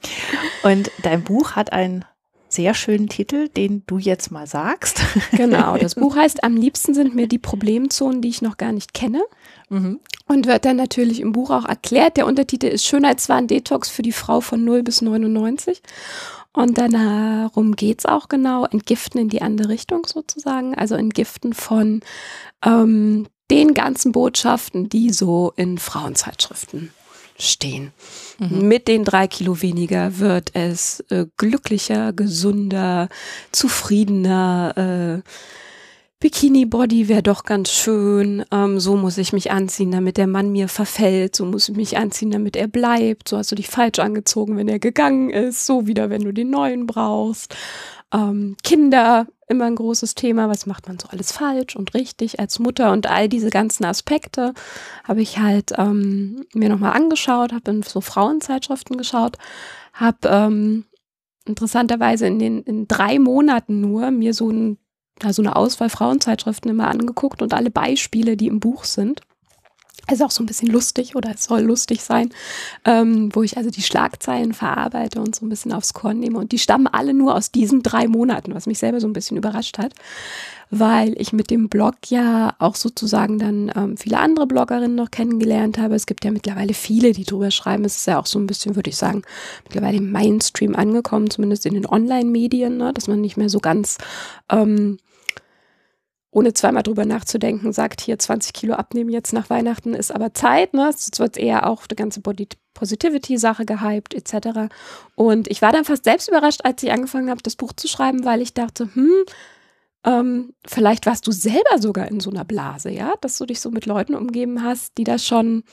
und 0.62 0.90
dein 1.02 1.24
Buch 1.24 1.52
hat 1.52 1.72
einen 1.72 2.04
sehr 2.48 2.74
schönen 2.74 3.08
Titel, 3.08 3.48
den 3.48 3.82
du 3.86 3.98
jetzt 3.98 4.30
mal 4.30 4.46
sagst. 4.46 5.00
Genau, 5.32 5.76
das 5.76 5.94
Buch 5.96 6.16
heißt 6.16 6.42
Am 6.44 6.56
liebsten 6.56 6.94
sind 6.94 7.14
mir 7.14 7.28
die 7.28 7.38
Problemzonen, 7.38 8.22
die 8.22 8.28
ich 8.28 8.42
noch 8.42 8.56
gar 8.56 8.72
nicht 8.72 8.94
kenne. 8.94 9.22
Mhm. 9.68 10.00
Und 10.26 10.46
wird 10.46 10.64
dann 10.64 10.76
natürlich 10.76 11.20
im 11.20 11.32
Buch 11.32 11.50
auch 11.50 11.64
erklärt. 11.64 12.16
Der 12.16 12.26
Untertitel 12.26 12.66
ist 12.66 12.84
Schönheitswahn 12.84 13.46
Detox 13.46 13.88
für 13.88 14.02
die 14.02 14.12
Frau 14.12 14.40
von 14.40 14.64
0 14.64 14.82
bis 14.82 15.02
99. 15.02 15.82
Und 16.52 16.78
darum 16.78 17.76
geht's 17.76 18.06
auch 18.06 18.28
genau, 18.28 18.64
entgiften 18.64 19.20
in 19.20 19.28
die 19.28 19.42
andere 19.42 19.68
Richtung 19.68 20.06
sozusagen. 20.06 20.74
Also 20.74 20.96
entgiften 20.96 21.52
von 21.52 22.00
ähm, 22.64 23.26
den 23.50 23.74
ganzen 23.74 24.12
Botschaften, 24.12 24.88
die 24.88 25.10
so 25.10 25.52
in 25.56 25.78
Frauenzeitschriften 25.78 26.92
stehen. 27.38 27.92
Mhm. 28.38 28.68
Mit 28.68 28.88
den 28.88 29.04
drei 29.04 29.26
Kilo 29.26 29.60
weniger 29.62 30.18
wird 30.18 30.50
es 30.54 31.00
äh, 31.10 31.26
glücklicher, 31.36 32.12
gesunder, 32.12 33.08
zufriedener. 33.52 35.22
Äh, 35.24 35.28
Bikini-Body 36.20 37.08
wäre 37.08 37.22
doch 37.22 37.44
ganz 37.44 37.70
schön. 37.70 38.44
Ähm, 38.50 38.80
so 38.80 38.96
muss 38.96 39.18
ich 39.18 39.32
mich 39.32 39.52
anziehen, 39.52 39.92
damit 39.92 40.16
der 40.16 40.26
Mann 40.26 40.50
mir 40.50 40.66
verfällt. 40.66 41.36
So 41.36 41.44
muss 41.44 41.68
ich 41.68 41.76
mich 41.76 41.96
anziehen, 41.96 42.32
damit 42.32 42.56
er 42.56 42.66
bleibt. 42.66 43.28
So 43.28 43.36
hast 43.36 43.52
du 43.52 43.56
dich 43.56 43.68
falsch 43.68 44.00
angezogen, 44.00 44.56
wenn 44.56 44.68
er 44.68 44.80
gegangen 44.80 45.30
ist. 45.30 45.64
So 45.64 45.86
wieder, 45.86 46.10
wenn 46.10 46.22
du 46.22 46.32
den 46.32 46.50
neuen 46.50 46.86
brauchst. 46.86 47.54
Ähm, 48.12 48.56
Kinder 48.62 49.26
immer 49.48 49.64
ein 49.64 49.76
großes 49.76 50.14
Thema. 50.14 50.48
Was 50.48 50.66
macht 50.66 50.88
man 50.88 50.98
so 50.98 51.08
alles 51.08 51.32
falsch 51.32 51.76
und 51.76 51.94
richtig 51.94 52.38
als 52.40 52.58
Mutter? 52.58 52.92
Und 52.92 53.06
all 53.06 53.28
diese 53.28 53.50
ganzen 53.50 53.84
Aspekte 53.84 54.54
habe 55.04 55.22
ich 55.22 55.38
halt 55.38 55.72
ähm, 55.76 56.46
mir 56.54 56.68
nochmal 56.68 56.92
angeschaut, 56.92 57.52
habe 57.52 57.70
in 57.70 57.82
so 57.82 58.00
Frauenzeitschriften 58.00 58.96
geschaut, 58.96 59.38
habe 59.92 60.28
ähm, 60.28 60.84
interessanterweise 61.46 62.26
in 62.26 62.38
den 62.38 62.62
in 62.62 62.88
drei 62.88 63.18
Monaten 63.18 63.80
nur 63.80 64.10
mir 64.10 64.34
so, 64.34 64.50
ein, 64.50 64.78
so 65.30 65.42
eine 65.42 65.56
Auswahl 65.56 65.88
Frauenzeitschriften 65.88 66.70
immer 66.70 66.88
angeguckt 66.88 67.42
und 67.42 67.54
alle 67.54 67.70
Beispiele, 67.70 68.36
die 68.36 68.48
im 68.48 68.60
Buch 68.60 68.84
sind 68.84 69.22
ist 70.10 70.22
auch 70.22 70.30
so 70.30 70.42
ein 70.42 70.46
bisschen 70.46 70.68
lustig 70.68 71.16
oder 71.16 71.32
es 71.34 71.44
soll 71.44 71.60
lustig 71.60 72.02
sein, 72.02 72.30
ähm, 72.84 73.30
wo 73.34 73.42
ich 73.42 73.56
also 73.56 73.70
die 73.70 73.82
Schlagzeilen 73.82 74.54
verarbeite 74.54 75.20
und 75.20 75.34
so 75.34 75.44
ein 75.44 75.48
bisschen 75.48 75.72
aufs 75.72 75.94
Korn 75.94 76.18
nehme. 76.18 76.38
Und 76.38 76.52
die 76.52 76.58
stammen 76.58 76.86
alle 76.86 77.14
nur 77.14 77.34
aus 77.34 77.50
diesen 77.50 77.82
drei 77.82 78.08
Monaten, 78.08 78.54
was 78.54 78.66
mich 78.66 78.78
selber 78.78 79.00
so 79.00 79.06
ein 79.06 79.12
bisschen 79.12 79.36
überrascht 79.36 79.78
hat, 79.78 79.92
weil 80.70 81.14
ich 81.20 81.32
mit 81.32 81.50
dem 81.50 81.68
Blog 81.68 81.94
ja 82.08 82.54
auch 82.58 82.74
sozusagen 82.74 83.38
dann 83.38 83.72
ähm, 83.74 83.96
viele 83.96 84.18
andere 84.18 84.46
Bloggerinnen 84.46 84.94
noch 84.94 85.10
kennengelernt 85.10 85.78
habe. 85.78 85.94
Es 85.94 86.06
gibt 86.06 86.24
ja 86.24 86.30
mittlerweile 86.30 86.74
viele, 86.74 87.12
die 87.12 87.24
drüber 87.24 87.50
schreiben. 87.50 87.84
Es 87.84 87.96
ist 87.96 88.06
ja 88.06 88.18
auch 88.18 88.26
so 88.26 88.38
ein 88.38 88.46
bisschen, 88.46 88.76
würde 88.76 88.90
ich 88.90 88.96
sagen, 88.96 89.22
mittlerweile 89.64 89.98
im 89.98 90.10
Mainstream 90.10 90.74
angekommen, 90.74 91.30
zumindest 91.30 91.66
in 91.66 91.74
den 91.74 91.86
Online-Medien, 91.86 92.76
ne, 92.76 92.92
dass 92.92 93.08
man 93.08 93.20
nicht 93.20 93.36
mehr 93.36 93.48
so 93.48 93.60
ganz 93.60 93.98
ähm, 94.50 94.98
ohne 96.30 96.52
zweimal 96.52 96.82
drüber 96.82 97.04
nachzudenken, 97.04 97.72
sagt 97.72 98.00
hier 98.00 98.18
20 98.18 98.52
Kilo 98.52 98.74
abnehmen 98.74 99.10
jetzt 99.10 99.32
nach 99.32 99.48
Weihnachten 99.50 99.94
ist 99.94 100.10
aber 100.14 100.34
Zeit, 100.34 100.74
ne? 100.74 100.86
Jetzt 100.86 101.18
wird 101.18 101.36
eher 101.36 101.66
auch 101.68 101.86
die 101.86 101.96
ganze 101.96 102.20
Body 102.20 102.48
Positivity-Sache 102.74 103.64
gehypt, 103.64 104.14
etc. 104.14 104.72
Und 105.16 105.48
ich 105.48 105.62
war 105.62 105.72
dann 105.72 105.84
fast 105.84 106.04
selbst 106.04 106.28
überrascht, 106.28 106.60
als 106.62 106.82
ich 106.82 106.92
angefangen 106.92 107.28
habe, 107.28 107.42
das 107.42 107.56
Buch 107.56 107.72
zu 107.72 107.88
schreiben, 107.88 108.24
weil 108.24 108.40
ich 108.40 108.54
dachte, 108.54 108.88
hm, 108.94 109.24
ähm, 110.04 110.54
vielleicht 110.64 111.06
warst 111.06 111.26
du 111.26 111.32
selber 111.32 111.78
sogar 111.78 112.08
in 112.08 112.20
so 112.20 112.30
einer 112.30 112.44
Blase, 112.44 112.90
ja, 112.90 113.14
dass 113.20 113.36
du 113.38 113.46
dich 113.46 113.60
so 113.60 113.70
mit 113.70 113.86
Leuten 113.86 114.14
umgeben 114.14 114.62
hast, 114.62 114.96
die 114.96 115.04
das 115.04 115.26
schon 115.26 115.64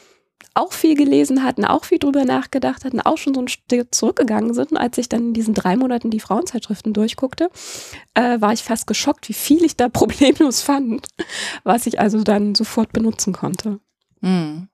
auch 0.53 0.71
viel 0.71 0.95
gelesen 0.95 1.43
hatten, 1.43 1.65
auch 1.65 1.83
viel 1.85 1.99
drüber 1.99 2.23
nachgedacht 2.23 2.85
hatten, 2.85 3.01
auch 3.01 3.17
schon 3.17 3.33
so 3.33 3.41
ein 3.41 3.47
Stück 3.47 3.93
zurückgegangen 3.93 4.53
sind. 4.53 4.71
Und 4.71 4.77
als 4.77 4.97
ich 4.97 5.09
dann 5.09 5.27
in 5.27 5.33
diesen 5.33 5.53
drei 5.53 5.75
Monaten 5.75 6.11
die 6.11 6.21
Frauenzeitschriften 6.21 6.93
durchguckte, 6.93 7.49
äh, 8.13 8.39
war 8.39 8.53
ich 8.53 8.63
fast 8.63 8.87
geschockt, 8.87 9.27
wie 9.27 9.33
viel 9.33 9.63
ich 9.63 9.75
da 9.75 9.89
problemlos 9.89 10.61
fand, 10.61 11.07
was 11.63 11.85
ich 11.85 11.99
also 11.99 12.23
dann 12.23 12.55
sofort 12.55 12.93
benutzen 12.93 13.33
konnte. 13.33 13.79
Mhm. 14.21 14.69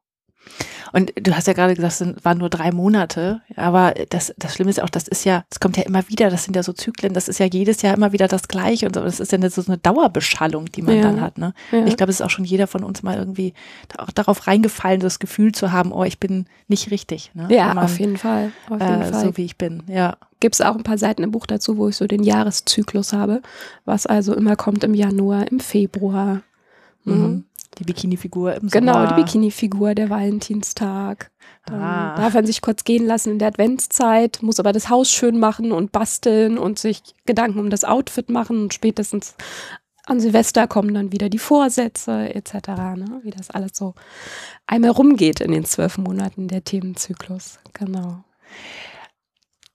Und 0.93 1.13
du 1.15 1.35
hast 1.35 1.47
ja 1.47 1.53
gerade 1.53 1.73
gesagt, 1.75 2.01
es 2.01 2.25
waren 2.25 2.37
nur 2.37 2.49
drei 2.49 2.71
Monate, 2.71 3.41
aber 3.55 3.93
das, 4.09 4.33
das 4.37 4.53
Schlimme 4.53 4.69
ist 4.69 4.81
auch, 4.81 4.89
das 4.89 5.07
ist 5.07 5.23
ja, 5.23 5.45
es 5.49 5.59
kommt 5.59 5.77
ja 5.77 5.83
immer 5.83 6.07
wieder, 6.09 6.29
das 6.29 6.43
sind 6.43 6.55
ja 6.55 6.63
so 6.63 6.73
Zyklen, 6.73 7.13
das 7.13 7.27
ist 7.27 7.39
ja 7.39 7.45
jedes 7.45 7.81
Jahr 7.81 7.95
immer 7.95 8.11
wieder 8.11 8.27
das 8.27 8.47
Gleiche 8.47 8.87
und 8.87 8.95
so. 8.95 9.01
Das 9.01 9.19
ist 9.19 9.31
ja 9.31 9.37
eine, 9.37 9.49
so 9.49 9.63
eine 9.65 9.77
Dauerbeschallung, 9.77 10.65
die 10.65 10.81
man 10.81 10.95
ja. 10.95 11.01
dann 11.03 11.21
hat. 11.21 11.37
Ne? 11.37 11.53
Ja. 11.71 11.85
Ich 11.85 11.95
glaube, 11.95 12.11
es 12.11 12.19
ist 12.19 12.25
auch 12.25 12.29
schon 12.29 12.45
jeder 12.45 12.67
von 12.67 12.83
uns 12.83 13.03
mal 13.03 13.17
irgendwie 13.17 13.53
auch 13.97 14.11
darauf 14.11 14.47
reingefallen, 14.47 14.99
das 14.99 15.19
Gefühl 15.19 15.53
zu 15.53 15.71
haben, 15.71 15.91
oh, 15.91 16.03
ich 16.03 16.19
bin 16.19 16.45
nicht 16.67 16.91
richtig. 16.91 17.31
Ne? 17.33 17.47
Ja, 17.49 17.73
man, 17.73 17.85
auf 17.85 17.99
jeden 17.99 18.17
Fall. 18.17 18.51
Auf 18.69 18.81
jeden 18.81 19.01
äh, 19.01 19.05
Fall. 19.05 19.25
So 19.25 19.37
wie 19.37 19.45
ich 19.45 19.57
bin, 19.57 19.83
ja. 19.87 20.17
Gibt 20.39 20.55
es 20.55 20.61
auch 20.61 20.75
ein 20.75 20.83
paar 20.83 20.97
Seiten 20.97 21.21
im 21.21 21.31
Buch 21.31 21.45
dazu, 21.45 21.77
wo 21.77 21.87
ich 21.87 21.95
so 21.95 22.07
den 22.07 22.23
Jahreszyklus 22.23 23.13
habe, 23.13 23.43
was 23.85 24.07
also 24.07 24.33
immer 24.33 24.55
kommt 24.55 24.83
im 24.83 24.95
Januar, 24.95 25.47
im 25.51 25.59
Februar. 25.59 26.41
Mhm. 27.03 27.45
Die 27.77 27.83
Bikini-Figur 27.83 28.55
im 28.55 28.67
genau, 28.67 28.93
Sommer. 28.93 29.05
Genau, 29.07 29.15
die 29.15 29.23
Bikini-Figur, 29.23 29.95
der 29.95 30.09
Valentinstag. 30.09 31.31
Dann 31.65 31.81
ah. 31.81 32.15
darf 32.15 32.33
man 32.33 32.45
sich 32.45 32.61
kurz 32.61 32.83
gehen 32.83 33.05
lassen 33.05 33.31
in 33.31 33.39
der 33.39 33.49
Adventszeit, 33.49 34.39
muss 34.41 34.59
aber 34.59 34.73
das 34.73 34.89
Haus 34.89 35.11
schön 35.11 35.39
machen 35.39 35.71
und 35.71 35.91
basteln 35.91 36.57
und 36.57 36.79
sich 36.79 37.01
Gedanken 37.25 37.59
um 37.59 37.69
das 37.69 37.83
Outfit 37.83 38.29
machen 38.29 38.63
und 38.63 38.73
spätestens 38.73 39.35
an 40.05 40.19
Silvester 40.19 40.67
kommen 40.67 40.93
dann 40.93 41.11
wieder 41.11 41.29
die 41.29 41.37
Vorsätze 41.37 42.33
etc., 42.33 42.53
ne? 42.95 43.21
wie 43.23 43.29
das 43.29 43.51
alles 43.51 43.71
so 43.73 43.93
einmal 44.65 44.91
rumgeht 44.91 45.39
in 45.39 45.51
den 45.51 45.65
zwölf 45.65 45.97
Monaten 45.97 46.47
der 46.47 46.63
Themenzyklus. 46.63 47.59
Genau. 47.73 48.23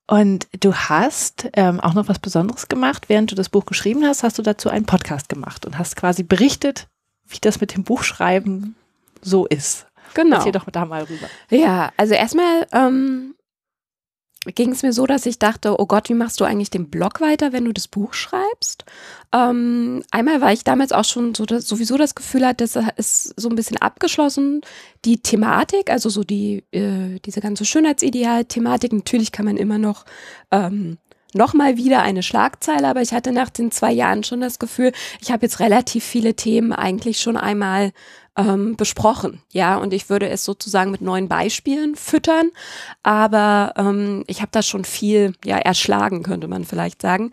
Und 0.08 0.46
du 0.60 0.74
hast 0.74 1.48
ähm, 1.54 1.80
auch 1.80 1.94
noch 1.94 2.08
was 2.08 2.18
Besonderes 2.18 2.68
gemacht. 2.68 3.08
Während 3.08 3.32
du 3.32 3.34
das 3.34 3.48
Buch 3.48 3.64
geschrieben 3.66 4.04
hast, 4.04 4.22
hast 4.22 4.38
du 4.38 4.42
dazu 4.42 4.68
einen 4.68 4.86
Podcast 4.86 5.28
gemacht 5.28 5.66
und 5.66 5.78
hast 5.78 5.96
quasi 5.96 6.22
berichtet, 6.22 6.88
wie 7.28 7.38
das 7.40 7.60
mit 7.60 7.74
dem 7.74 7.84
Buchschreiben 7.84 8.74
so 9.22 9.46
ist. 9.46 9.86
Genau. 10.14 10.36
Erzähl 10.36 10.52
doch 10.52 10.68
da 10.70 10.84
mal 10.84 11.02
rüber. 11.02 11.28
Ja, 11.50 11.92
also 11.96 12.14
erstmal 12.14 12.66
ähm, 12.72 13.34
ging 14.54 14.72
es 14.72 14.82
mir 14.82 14.92
so, 14.92 15.06
dass 15.06 15.26
ich 15.26 15.38
dachte, 15.38 15.78
oh 15.78 15.86
Gott, 15.86 16.08
wie 16.08 16.14
machst 16.14 16.40
du 16.40 16.44
eigentlich 16.44 16.70
den 16.70 16.88
Blog 16.88 17.20
weiter, 17.20 17.52
wenn 17.52 17.64
du 17.64 17.72
das 17.72 17.88
Buch 17.88 18.14
schreibst? 18.14 18.84
Ähm, 19.32 20.02
einmal, 20.10 20.40
weil 20.40 20.54
ich 20.54 20.64
damals 20.64 20.92
auch 20.92 21.04
schon 21.04 21.34
so 21.34 21.44
das, 21.44 21.66
sowieso 21.66 21.96
das 21.98 22.14
Gefühl 22.14 22.46
hatte, 22.46 22.64
das 22.64 22.76
ist 22.96 23.34
so 23.36 23.48
ein 23.48 23.56
bisschen 23.56 23.78
abgeschlossen, 23.78 24.60
die 25.04 25.20
Thematik, 25.20 25.90
also 25.90 26.08
so 26.08 26.22
die, 26.22 26.64
äh, 26.70 27.18
diese 27.24 27.40
ganze 27.40 27.64
Schönheitsideal-Thematik. 27.64 28.92
Natürlich 28.92 29.32
kann 29.32 29.46
man 29.46 29.56
immer 29.56 29.78
noch 29.78 30.04
ähm, 30.50 30.98
nochmal 31.36 31.76
wieder 31.76 32.02
eine 32.02 32.22
Schlagzeile, 32.22 32.88
aber 32.88 33.02
ich 33.02 33.12
hatte 33.12 33.32
nach 33.32 33.50
den 33.50 33.70
zwei 33.70 33.92
Jahren 33.92 34.24
schon 34.24 34.40
das 34.40 34.58
Gefühl, 34.58 34.92
ich 35.20 35.30
habe 35.30 35.46
jetzt 35.46 35.60
relativ 35.60 36.04
viele 36.04 36.34
Themen 36.34 36.72
eigentlich 36.72 37.20
schon 37.20 37.36
einmal 37.36 37.92
ähm, 38.36 38.76
besprochen, 38.76 39.40
ja, 39.50 39.76
und 39.76 39.92
ich 39.92 40.08
würde 40.08 40.28
es 40.28 40.44
sozusagen 40.44 40.90
mit 40.90 41.00
neuen 41.00 41.28
Beispielen 41.28 41.96
füttern, 41.96 42.50
aber 43.02 43.72
ähm, 43.76 44.24
ich 44.26 44.40
habe 44.40 44.50
da 44.52 44.62
schon 44.62 44.84
viel, 44.84 45.32
ja, 45.44 45.56
erschlagen, 45.58 46.22
könnte 46.22 46.48
man 46.48 46.64
vielleicht 46.64 47.02
sagen. 47.02 47.30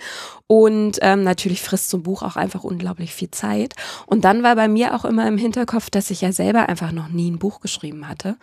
Und 0.48 1.00
ähm, 1.02 1.24
natürlich 1.24 1.64
frisst 1.64 1.90
so 1.90 1.98
ein 1.98 2.04
Buch 2.04 2.22
auch 2.22 2.36
einfach 2.36 2.64
unglaublich 2.64 3.14
viel 3.14 3.32
Zeit. 3.32 3.74
Und 4.06 4.24
dann 4.24 4.44
war 4.44 4.56
bei 4.56 4.68
mir 4.68 4.94
auch 4.94 5.04
immer 5.04 5.28
im 5.28 5.40
Hinterkopf, 5.40 5.90
dass 5.90 6.12
ich 6.12 6.22
ja 6.22 6.32
selber 6.32 6.70
einfach 6.70 6.92
noch 6.92 7.08
nie 7.08 7.32
ein 7.32 7.40
Buch 7.40 7.60
geschrieben 7.60 8.08
hatte. 8.08 8.36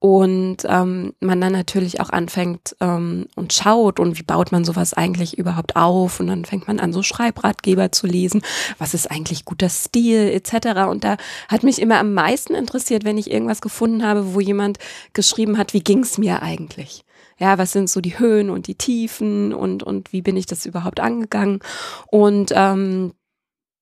Und 0.00 0.64
ähm, 0.64 1.14
man 1.20 1.40
dann 1.40 1.52
natürlich 1.52 2.00
auch 2.00 2.10
anfängt 2.10 2.74
ähm, 2.80 3.26
und 3.36 3.52
schaut 3.52 4.00
und 4.00 4.18
wie 4.18 4.24
baut 4.24 4.50
man 4.50 4.64
sowas 4.64 4.92
eigentlich 4.92 5.38
überhaupt 5.38 5.76
auf. 5.76 6.18
Und 6.18 6.26
dann 6.26 6.44
fängt 6.44 6.66
man 6.66 6.80
an, 6.80 6.92
so 6.92 7.04
Schreibratgeber 7.04 7.92
zu 7.92 8.08
lesen. 8.08 8.42
Was 8.78 8.92
ist 8.92 9.08
eigentlich 9.08 9.44
guter 9.44 9.68
Stil 9.68 10.30
etc. 10.32 10.90
Und 10.90 11.04
da 11.04 11.16
hat 11.48 11.62
mich 11.62 11.80
immer 11.80 12.01
am 12.02 12.14
meisten 12.14 12.54
interessiert, 12.54 13.04
wenn 13.04 13.16
ich 13.16 13.30
irgendwas 13.30 13.60
gefunden 13.60 14.04
habe, 14.04 14.34
wo 14.34 14.40
jemand 14.40 14.78
geschrieben 15.12 15.56
hat, 15.56 15.72
wie 15.72 15.84
ging's 15.84 16.18
mir 16.18 16.42
eigentlich? 16.42 17.04
Ja, 17.38 17.58
was 17.58 17.70
sind 17.70 17.88
so 17.88 18.00
die 18.00 18.18
Höhen 18.18 18.50
und 18.50 18.66
die 18.66 18.74
Tiefen 18.74 19.54
und, 19.54 19.84
und 19.84 20.12
wie 20.12 20.20
bin 20.20 20.36
ich 20.36 20.46
das 20.46 20.66
überhaupt 20.66 20.98
angegangen? 20.98 21.60
Und 22.08 22.52
ähm, 22.54 23.12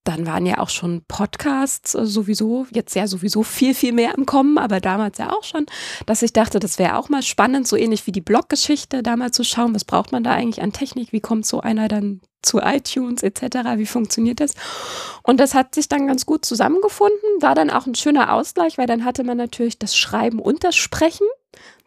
dann 0.04 0.26
waren 0.26 0.44
ja 0.44 0.58
auch 0.58 0.68
schon 0.68 1.02
Podcasts 1.08 1.94
äh, 1.94 2.04
sowieso, 2.04 2.66
jetzt 2.72 2.94
ja 2.94 3.06
sowieso 3.06 3.42
viel, 3.42 3.74
viel 3.74 3.92
mehr 3.92 4.14
im 4.16 4.26
Kommen, 4.26 4.58
aber 4.58 4.80
damals 4.80 5.16
ja 5.16 5.32
auch 5.32 5.44
schon, 5.44 5.64
dass 6.04 6.22
ich 6.22 6.34
dachte, 6.34 6.58
das 6.58 6.78
wäre 6.78 6.96
auch 6.96 7.08
mal 7.08 7.22
spannend, 7.22 7.66
so 7.66 7.76
ähnlich 7.76 8.06
wie 8.06 8.12
die 8.12 8.20
Bloggeschichte, 8.20 9.02
da 9.02 9.16
mal 9.16 9.30
zu 9.30 9.44
schauen, 9.44 9.74
was 9.74 9.84
braucht 9.84 10.12
man 10.12 10.24
da 10.24 10.32
eigentlich 10.32 10.62
an 10.62 10.72
Technik, 10.72 11.12
wie 11.12 11.20
kommt 11.20 11.46
so 11.46 11.60
einer 11.60 11.88
dann 11.88 12.20
zu 12.42 12.58
iTunes 12.58 13.22
etc., 13.22 13.76
wie 13.76 13.86
funktioniert 13.86 14.40
das? 14.40 14.54
Und 15.22 15.40
das 15.40 15.54
hat 15.54 15.74
sich 15.74 15.88
dann 15.88 16.06
ganz 16.06 16.26
gut 16.26 16.44
zusammengefunden, 16.44 17.40
war 17.40 17.54
dann 17.54 17.70
auch 17.70 17.86
ein 17.86 17.94
schöner 17.94 18.32
Ausgleich, 18.32 18.78
weil 18.78 18.86
dann 18.86 19.04
hatte 19.04 19.24
man 19.24 19.36
natürlich 19.36 19.78
das 19.78 19.96
Schreiben 19.96 20.38
und 20.38 20.64
das 20.64 20.76
Sprechen. 20.76 21.26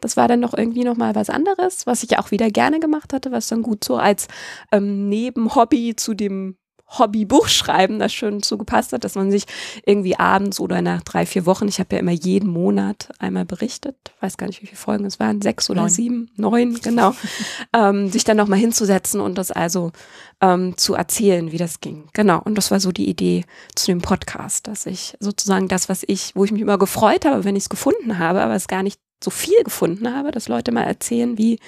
Das 0.00 0.16
war 0.16 0.28
dann 0.28 0.40
noch 0.40 0.54
irgendwie 0.54 0.84
nochmal 0.84 1.14
was 1.14 1.30
anderes, 1.30 1.86
was 1.86 2.02
ich 2.02 2.18
auch 2.18 2.30
wieder 2.30 2.50
gerne 2.50 2.80
gemacht 2.80 3.12
hatte, 3.12 3.32
was 3.32 3.48
dann 3.48 3.62
gut 3.62 3.82
so 3.82 3.96
als 3.96 4.28
ähm, 4.72 5.08
Nebenhobby 5.08 5.96
zu 5.96 6.14
dem 6.14 6.56
Hobby-Buchschreiben 6.98 7.98
das 7.98 8.12
schön 8.12 8.42
zugepasst 8.42 8.92
hat, 8.92 9.04
dass 9.04 9.14
man 9.14 9.30
sich 9.30 9.44
irgendwie 9.84 10.18
abends 10.18 10.60
oder 10.60 10.82
nach 10.82 11.02
drei, 11.02 11.26
vier 11.26 11.46
Wochen, 11.46 11.68
ich 11.68 11.78
habe 11.78 11.94
ja 11.94 12.00
immer 12.00 12.12
jeden 12.12 12.50
Monat 12.50 13.08
einmal 13.18 13.44
berichtet, 13.44 13.96
weiß 14.20 14.36
gar 14.36 14.46
nicht, 14.46 14.62
wie 14.62 14.66
viele 14.66 14.78
Folgen 14.78 15.04
es 15.04 15.20
waren, 15.20 15.42
sechs 15.42 15.70
oder 15.70 15.82
neun. 15.82 15.90
sieben, 15.90 16.30
neun, 16.36 16.80
genau, 16.80 17.14
ähm, 17.72 18.10
sich 18.10 18.24
dann 18.24 18.36
nochmal 18.36 18.58
hinzusetzen 18.58 19.20
und 19.20 19.38
das 19.38 19.50
also 19.50 19.92
ähm, 20.40 20.76
zu 20.76 20.94
erzählen, 20.94 21.52
wie 21.52 21.58
das 21.58 21.80
ging. 21.80 22.08
Genau, 22.12 22.40
und 22.42 22.56
das 22.56 22.70
war 22.70 22.80
so 22.80 22.92
die 22.92 23.08
Idee 23.08 23.44
zu 23.74 23.86
dem 23.86 24.00
Podcast, 24.00 24.66
dass 24.66 24.86
ich 24.86 25.16
sozusagen 25.20 25.68
das, 25.68 25.88
was 25.88 26.04
ich, 26.06 26.32
wo 26.34 26.44
ich 26.44 26.52
mich 26.52 26.62
immer 26.62 26.78
gefreut 26.78 27.24
habe, 27.24 27.44
wenn 27.44 27.56
ich 27.56 27.64
es 27.64 27.68
gefunden 27.68 28.18
habe, 28.18 28.42
aber 28.42 28.54
es 28.54 28.68
gar 28.68 28.82
nicht 28.82 29.00
so 29.24 29.30
viel 29.30 29.62
gefunden 29.64 30.14
habe, 30.14 30.30
dass 30.30 30.48
Leute 30.48 30.72
mal 30.72 30.84
erzählen, 30.84 31.36
wie, 31.38 31.58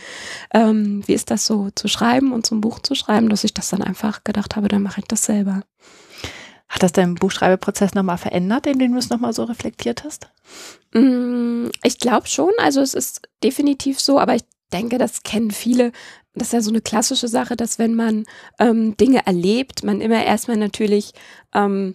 ähm, 0.54 1.02
wie 1.06 1.14
ist 1.14 1.30
das 1.30 1.46
so 1.46 1.70
zu 1.74 1.88
schreiben 1.88 2.32
und 2.32 2.46
so 2.46 2.54
ein 2.54 2.60
Buch 2.60 2.78
zu 2.80 2.94
schreiben, 2.94 3.28
dass 3.28 3.44
ich 3.44 3.54
das 3.54 3.70
dann 3.70 3.82
einfach 3.82 4.22
gedacht 4.24 4.56
habe, 4.56 4.68
dann 4.68 4.82
mache 4.82 5.00
ich 5.00 5.06
das 5.06 5.24
selber. 5.24 5.62
Hat 6.68 6.82
das 6.82 6.92
deinen 6.92 7.14
Buchschreibeprozess 7.14 7.94
nochmal 7.94 8.18
verändert, 8.18 8.66
indem 8.66 8.92
du 8.92 8.98
es 8.98 9.08
nochmal 9.08 9.32
so 9.32 9.44
reflektiert 9.44 10.04
hast? 10.04 10.28
Mm, 10.92 11.68
ich 11.82 11.98
glaube 11.98 12.26
schon. 12.26 12.50
Also 12.58 12.80
es 12.80 12.94
ist 12.94 13.22
definitiv 13.42 14.00
so, 14.00 14.18
aber 14.18 14.34
ich 14.34 14.42
denke, 14.72 14.98
das 14.98 15.22
kennen 15.22 15.52
viele. 15.52 15.92
Das 16.34 16.48
ist 16.48 16.52
ja 16.52 16.60
so 16.60 16.70
eine 16.70 16.80
klassische 16.80 17.28
Sache, 17.28 17.56
dass 17.56 17.78
wenn 17.78 17.94
man 17.94 18.24
ähm, 18.58 18.96
Dinge 18.96 19.26
erlebt, 19.26 19.84
man 19.84 20.00
immer 20.00 20.24
erstmal 20.24 20.56
natürlich 20.56 21.12
ähm, 21.54 21.94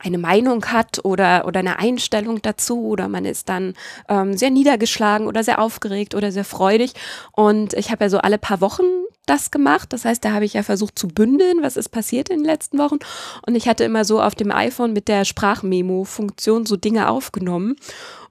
eine 0.00 0.18
Meinung 0.18 0.64
hat 0.66 1.04
oder, 1.04 1.46
oder 1.46 1.60
eine 1.60 1.78
Einstellung 1.78 2.42
dazu 2.42 2.86
oder 2.86 3.08
man 3.08 3.24
ist 3.24 3.48
dann 3.48 3.74
ähm, 4.08 4.36
sehr 4.36 4.50
niedergeschlagen 4.50 5.26
oder 5.26 5.42
sehr 5.42 5.60
aufgeregt 5.60 6.14
oder 6.14 6.32
sehr 6.32 6.44
freudig. 6.44 6.92
Und 7.32 7.74
ich 7.74 7.90
habe 7.90 8.04
ja 8.04 8.10
so 8.10 8.18
alle 8.18 8.38
paar 8.38 8.60
Wochen 8.60 8.84
das 9.26 9.50
gemacht. 9.50 9.92
Das 9.92 10.04
heißt, 10.04 10.24
da 10.24 10.32
habe 10.32 10.44
ich 10.44 10.54
ja 10.54 10.62
versucht 10.62 10.98
zu 10.98 11.08
bündeln, 11.08 11.62
was 11.62 11.76
ist 11.76 11.88
passiert 11.88 12.28
in 12.28 12.38
den 12.38 12.44
letzten 12.44 12.78
Wochen. 12.78 12.98
Und 13.46 13.54
ich 13.54 13.68
hatte 13.68 13.84
immer 13.84 14.04
so 14.04 14.22
auf 14.22 14.34
dem 14.34 14.52
iPhone 14.52 14.92
mit 14.92 15.08
der 15.08 15.24
Sprachmemo-Funktion 15.24 16.66
so 16.66 16.76
Dinge 16.76 17.08
aufgenommen. 17.08 17.76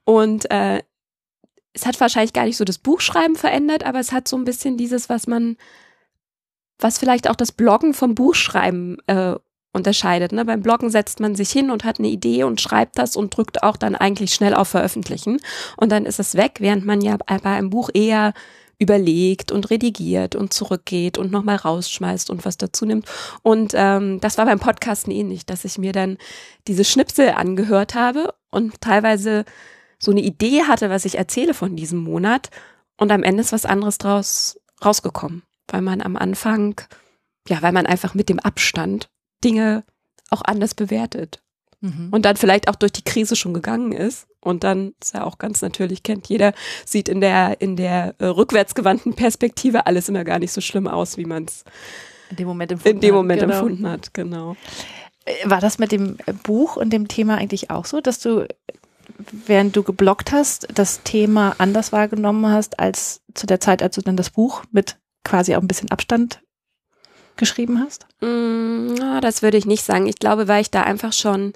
Und 0.04 0.50
äh, 0.52 0.82
es 1.74 1.86
hat 1.86 2.00
wahrscheinlich 2.00 2.34
gar 2.34 2.46
nicht 2.46 2.58
so 2.58 2.64
das 2.64 2.78
Buchschreiben 2.78 3.36
verändert, 3.36 3.86
aber 3.86 4.00
es 4.00 4.12
hat 4.12 4.28
so 4.28 4.38
ein 4.38 4.46
bisschen 4.46 4.78
dieses, 4.78 5.10
was 5.10 5.28
man 5.28 5.58
was 6.80 6.98
vielleicht 6.98 7.30
auch 7.30 7.36
das 7.36 7.52
Bloggen 7.52 7.94
vom 7.94 8.16
Buchschreiben 8.16 8.98
äh, 9.08 9.36
unterscheidet. 9.76 10.32
Ne? 10.32 10.46
Beim 10.46 10.62
Bloggen 10.62 10.90
setzt 10.90 11.20
man 11.20 11.36
sich 11.36 11.52
hin 11.52 11.70
und 11.70 11.84
hat 11.84 12.00
eine 12.00 12.08
Idee 12.08 12.44
und 12.44 12.62
schreibt 12.62 12.98
das 12.98 13.16
und 13.16 13.36
drückt 13.36 13.64
auch 13.64 13.78
dann 13.78 13.96
eigentlich 13.96 14.34
schnell 14.34 14.56
auf 14.56 14.70
Veröffentlichen 14.70 15.40
und 15.78 15.92
dann 15.92 16.06
ist 16.06 16.20
es 16.20 16.36
weg, 16.36 16.58
während 16.60 16.86
man 16.86 17.02
ja 17.02 17.18
bei 17.18 17.40
einem 17.44 17.70
Buch 17.70 17.90
eher 17.94 18.34
überlegt 18.78 19.52
und 19.52 19.70
redigiert 19.70 20.36
und 20.36 20.54
zurückgeht 20.54 21.18
und 21.18 21.32
nochmal 21.32 21.56
rausschmeißt 21.56 22.30
und 22.30 22.46
was 22.46 22.58
dazu 22.58 22.86
nimmt. 22.86 23.08
Und 23.42 23.74
ähm, 23.74 24.20
das 24.20 24.38
war 24.38 24.46
beim 24.46 24.60
Podcasten 24.60 25.12
ähnlich, 25.12 25.46
dass 25.46 25.66
ich 25.66 25.78
mir 25.78 25.94
dann 25.94 26.18
diese 26.68 26.84
Schnipsel 26.84 27.30
angehört 27.30 27.96
habe 27.96 28.34
und 28.52 28.82
teilweise 28.82 29.46
so 29.98 30.12
eine 30.12 30.22
Idee 30.22 30.64
hatte, 30.64 30.90
was 30.90 31.06
ich 31.06 31.18
erzähle 31.18 31.54
von 31.54 31.76
diesem 31.76 32.00
Monat 32.00 32.50
und 32.98 33.12
am 33.12 33.24
Ende 33.24 33.42
ist 33.42 33.54
was 33.54 33.66
anderes 33.66 33.98
draus 33.98 34.60
rausgekommen, 34.84 35.44
weil 35.68 35.82
man 35.82 36.02
am 36.02 36.16
Anfang, 36.16 36.82
ja, 37.48 37.62
weil 37.62 37.72
man 37.72 37.86
einfach 37.86 38.14
mit 38.14 38.30
dem 38.30 38.40
Abstand 38.40 39.10
Dinge 39.46 39.84
auch 40.30 40.42
anders 40.44 40.74
bewertet. 40.74 41.42
Mhm. 41.82 42.10
Und 42.12 42.26
dann 42.26 42.36
vielleicht 42.36 42.68
auch 42.68 42.76
durch 42.76 42.92
die 42.92 43.04
Krise 43.04 43.36
schon 43.36 43.54
gegangen 43.54 43.92
ist. 43.92 44.28
Und 44.42 44.64
dann, 44.64 44.94
ist 45.02 45.14
ja 45.14 45.24
auch 45.24 45.38
ganz 45.38 45.62
natürlich, 45.62 46.04
kennt 46.04 46.28
jeder, 46.28 46.54
sieht 46.86 47.10
in 47.10 47.22
der, 47.22 47.62
in 47.62 47.76
der 47.76 48.16
äh, 48.20 48.26
rückwärtsgewandten 48.26 49.14
Perspektive 49.14 49.86
alles 49.86 50.10
immer 50.10 50.24
gar 50.24 50.40
nicht 50.40 50.52
so 50.52 50.62
schlimm 50.62 50.88
aus, 50.88 51.18
wie 51.18 51.26
man 51.26 51.46
es 51.46 51.64
in 52.30 52.38
dem 52.38 52.48
Moment 52.48 52.72
empfunden, 52.72 52.98
in 52.98 53.02
dem 53.02 53.16
Moment 53.16 53.42
hat, 53.42 53.50
genau. 53.50 53.60
empfunden 53.60 53.90
hat. 53.90 54.14
Genau. 54.14 54.56
Äh, 55.26 55.50
war 55.50 55.62
das 55.62 55.80
mit 55.80 55.92
dem 55.92 56.18
Buch 56.44 56.76
und 56.76 56.92
dem 56.92 57.08
Thema 57.08 57.38
eigentlich 57.38 57.72
auch 57.72 57.86
so, 57.86 58.02
dass 58.02 58.20
du, 58.20 58.48
während 59.32 59.76
du 59.76 59.84
geblockt 59.84 60.32
hast, 60.32 60.68
das 60.74 61.02
Thema 61.04 61.56
anders 61.58 61.92
wahrgenommen 61.92 62.48
hast 62.48 62.80
als 62.80 63.22
zu 63.34 63.48
der 63.48 63.60
Zeit, 63.60 63.82
als 63.82 63.96
du 63.96 64.02
dann 64.02 64.18
das 64.18 64.30
Buch 64.30 64.64
mit 64.72 64.98
quasi 65.24 65.56
auch 65.56 65.62
ein 65.62 65.68
bisschen 65.68 65.92
Abstand 65.92 66.42
geschrieben 67.38 67.80
hast? 67.80 68.06
Mm, 68.22 68.96
das 69.22 69.42
würde 69.42 69.58
ich 69.58 69.66
nicht 69.66 69.84
sagen. 69.84 70.08
Ich 70.08 70.18
glaube, 70.18 70.48
weil 70.48 70.62
ich 70.62 70.72
da 70.72 70.82
einfach 70.82 71.14
schon 71.14 71.54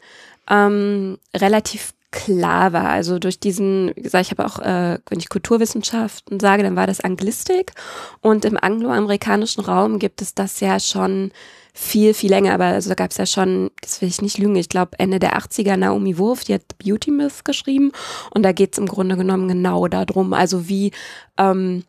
ähm, 0.50 1.18
relativ 1.36 1.94
klar 2.12 2.74
war. 2.74 2.90
Also 2.90 3.20
durch 3.20 3.40
diesen, 3.40 3.92
wie 3.96 4.02
gesagt, 4.02 4.26
ich 4.26 4.32
habe 4.32 4.46
auch, 4.46 4.60
äh, 4.60 5.00
wenn 5.10 5.20
ich 5.20 5.30
Kulturwissenschaften 5.30 6.40
sage, 6.40 6.64
dann 6.64 6.76
war 6.76 6.88
das 6.88 7.02
Anglistik. 7.02 7.74
Und 8.22 8.46
im 8.46 8.58
angloamerikanischen 8.58 9.64
Raum 9.64 10.00
gibt 10.00 10.22
es 10.22 10.34
das 10.34 10.60
ja 10.60 10.80
schon 10.80 11.32
viel, 11.74 12.14
viel 12.14 12.30
länger. 12.30 12.54
Aber 12.54 12.66
also 12.66 12.90
da 12.90 12.96
gab 12.96 13.12
es 13.12 13.18
ja 13.18 13.26
schon, 13.26 13.70
das 13.82 14.02
will 14.02 14.10
ich 14.10 14.22
nicht 14.22 14.38
lügen, 14.38 14.56
ich 14.56 14.70
glaube 14.70 14.98
Ende 14.98 15.20
der 15.20 15.38
80er 15.38 15.78
Naomi 15.78 16.18
Wolf, 16.18 16.44
die 16.44 16.56
hat 16.56 16.78
Beauty 16.84 17.12
Myth 17.12 17.46
geschrieben. 17.46 17.92
Und 18.32 18.44
da 18.44 18.52
geht 18.52 18.74
es 18.74 18.80
im 18.80 18.88
Grunde 18.88 19.16
genommen 19.16 19.48
genau 19.48 19.88
darum, 19.88 20.34
also 20.34 20.68
wie 20.68 20.92
ähm, 21.38 21.84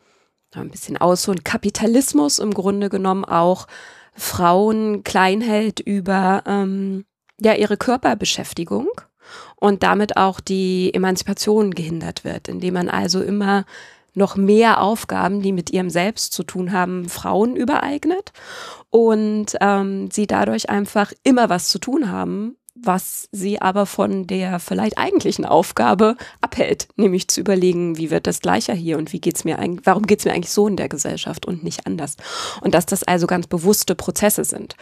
ein 0.58 0.70
bisschen 0.70 0.96
aus. 0.96 1.22
So 1.22 1.32
ein 1.32 1.44
Kapitalismus 1.44 2.38
im 2.38 2.52
Grunde 2.52 2.88
genommen 2.88 3.24
auch. 3.24 3.66
Frauen 4.14 5.04
klein 5.04 5.40
hält 5.40 5.80
über 5.80 6.42
ähm, 6.46 7.04
ja 7.40 7.54
ihre 7.54 7.76
Körperbeschäftigung 7.76 8.88
und 9.56 9.82
damit 9.82 10.16
auch 10.16 10.40
die 10.40 10.92
Emanzipation 10.92 11.70
gehindert 11.72 12.24
wird, 12.24 12.48
indem 12.48 12.74
man 12.74 12.88
also 12.88 13.22
immer 13.22 13.64
noch 14.14 14.36
mehr 14.36 14.80
Aufgaben, 14.82 15.40
die 15.40 15.52
mit 15.52 15.70
ihrem 15.70 15.88
Selbst 15.88 16.32
zu 16.32 16.42
tun 16.42 16.72
haben, 16.72 17.08
Frauen 17.08 17.54
übereignet 17.54 18.32
und 18.90 19.56
ähm, 19.60 20.10
sie 20.10 20.26
dadurch 20.26 20.68
einfach 20.68 21.12
immer 21.22 21.48
was 21.48 21.68
zu 21.68 21.78
tun 21.78 22.10
haben, 22.10 22.56
was 22.82 23.28
sie 23.32 23.60
aber 23.60 23.86
von 23.86 24.26
der 24.26 24.60
vielleicht 24.60 24.98
eigentlichen 24.98 25.44
Aufgabe 25.44 26.16
abhält, 26.40 26.88
nämlich 26.96 27.28
zu 27.28 27.40
überlegen, 27.40 27.98
wie 27.98 28.10
wird 28.10 28.26
das 28.26 28.40
gleicher 28.40 28.74
hier 28.74 28.98
und 28.98 29.12
wie 29.12 29.20
geht's 29.20 29.44
mir 29.44 29.58
eigentlich, 29.58 29.86
warum 29.86 30.06
geht's 30.06 30.24
mir 30.24 30.32
eigentlich 30.32 30.52
so 30.52 30.66
in 30.68 30.76
der 30.76 30.88
Gesellschaft 30.88 31.46
und 31.46 31.64
nicht 31.64 31.86
anders. 31.86 32.16
Und 32.60 32.74
dass 32.74 32.86
das 32.86 33.02
also 33.02 33.26
ganz 33.26 33.46
bewusste 33.46 33.94
Prozesse 33.94 34.44
sind 34.44 34.76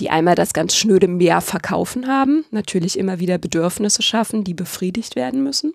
die 0.00 0.10
einmal 0.10 0.34
das 0.34 0.52
ganz 0.52 0.74
schnöde 0.74 1.06
Mehr 1.06 1.40
verkaufen 1.40 2.08
haben, 2.08 2.44
natürlich 2.50 2.98
immer 2.98 3.20
wieder 3.20 3.38
Bedürfnisse 3.38 4.02
schaffen, 4.02 4.42
die 4.42 4.54
befriedigt 4.54 5.16
werden 5.16 5.42
müssen. 5.44 5.74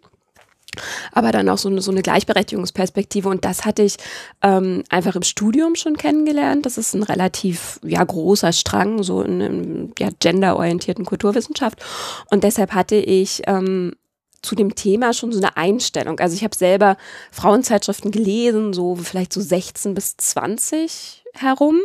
Aber 1.11 1.31
dann 1.31 1.49
auch 1.49 1.57
so 1.57 1.69
eine, 1.69 1.81
so 1.81 1.91
eine 1.91 2.01
Gleichberechtigungsperspektive. 2.01 3.29
Und 3.29 3.45
das 3.45 3.65
hatte 3.65 3.83
ich 3.83 3.97
ähm, 4.41 4.83
einfach 4.89 5.15
im 5.15 5.23
Studium 5.23 5.75
schon 5.75 5.97
kennengelernt. 5.97 6.65
Das 6.65 6.77
ist 6.77 6.93
ein 6.93 7.03
relativ 7.03 7.79
ja, 7.83 8.03
großer 8.03 8.53
Strang, 8.53 9.03
so 9.03 9.21
in 9.21 9.41
einer 9.41 9.89
ja, 9.99 10.09
genderorientierten 10.19 11.05
Kulturwissenschaft. 11.05 11.83
Und 12.29 12.43
deshalb 12.43 12.73
hatte 12.73 12.95
ich 12.95 13.41
ähm, 13.47 13.93
zu 14.41 14.55
dem 14.55 14.75
Thema 14.75 15.13
schon 15.13 15.31
so 15.31 15.39
eine 15.39 15.57
Einstellung. 15.57 16.19
Also 16.19 16.35
ich 16.35 16.43
habe 16.43 16.55
selber 16.55 16.97
Frauenzeitschriften 17.31 18.11
gelesen, 18.11 18.73
so 18.73 18.95
vielleicht 18.95 19.33
so 19.33 19.41
16 19.41 19.93
bis 19.93 20.15
20 20.17 21.23
herum. 21.33 21.81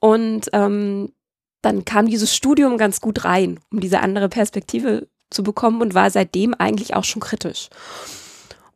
Und 0.00 0.50
ähm, 0.52 1.12
dann 1.62 1.84
kam 1.84 2.08
dieses 2.08 2.34
Studium 2.34 2.76
ganz 2.76 3.00
gut 3.00 3.24
rein, 3.24 3.60
um 3.70 3.80
diese 3.80 4.00
andere 4.00 4.28
Perspektive 4.28 5.06
zu 5.30 5.42
bekommen 5.42 5.80
und 5.80 5.94
war 5.94 6.10
seitdem 6.10 6.54
eigentlich 6.54 6.94
auch 6.94 7.04
schon 7.04 7.22
kritisch. 7.22 7.68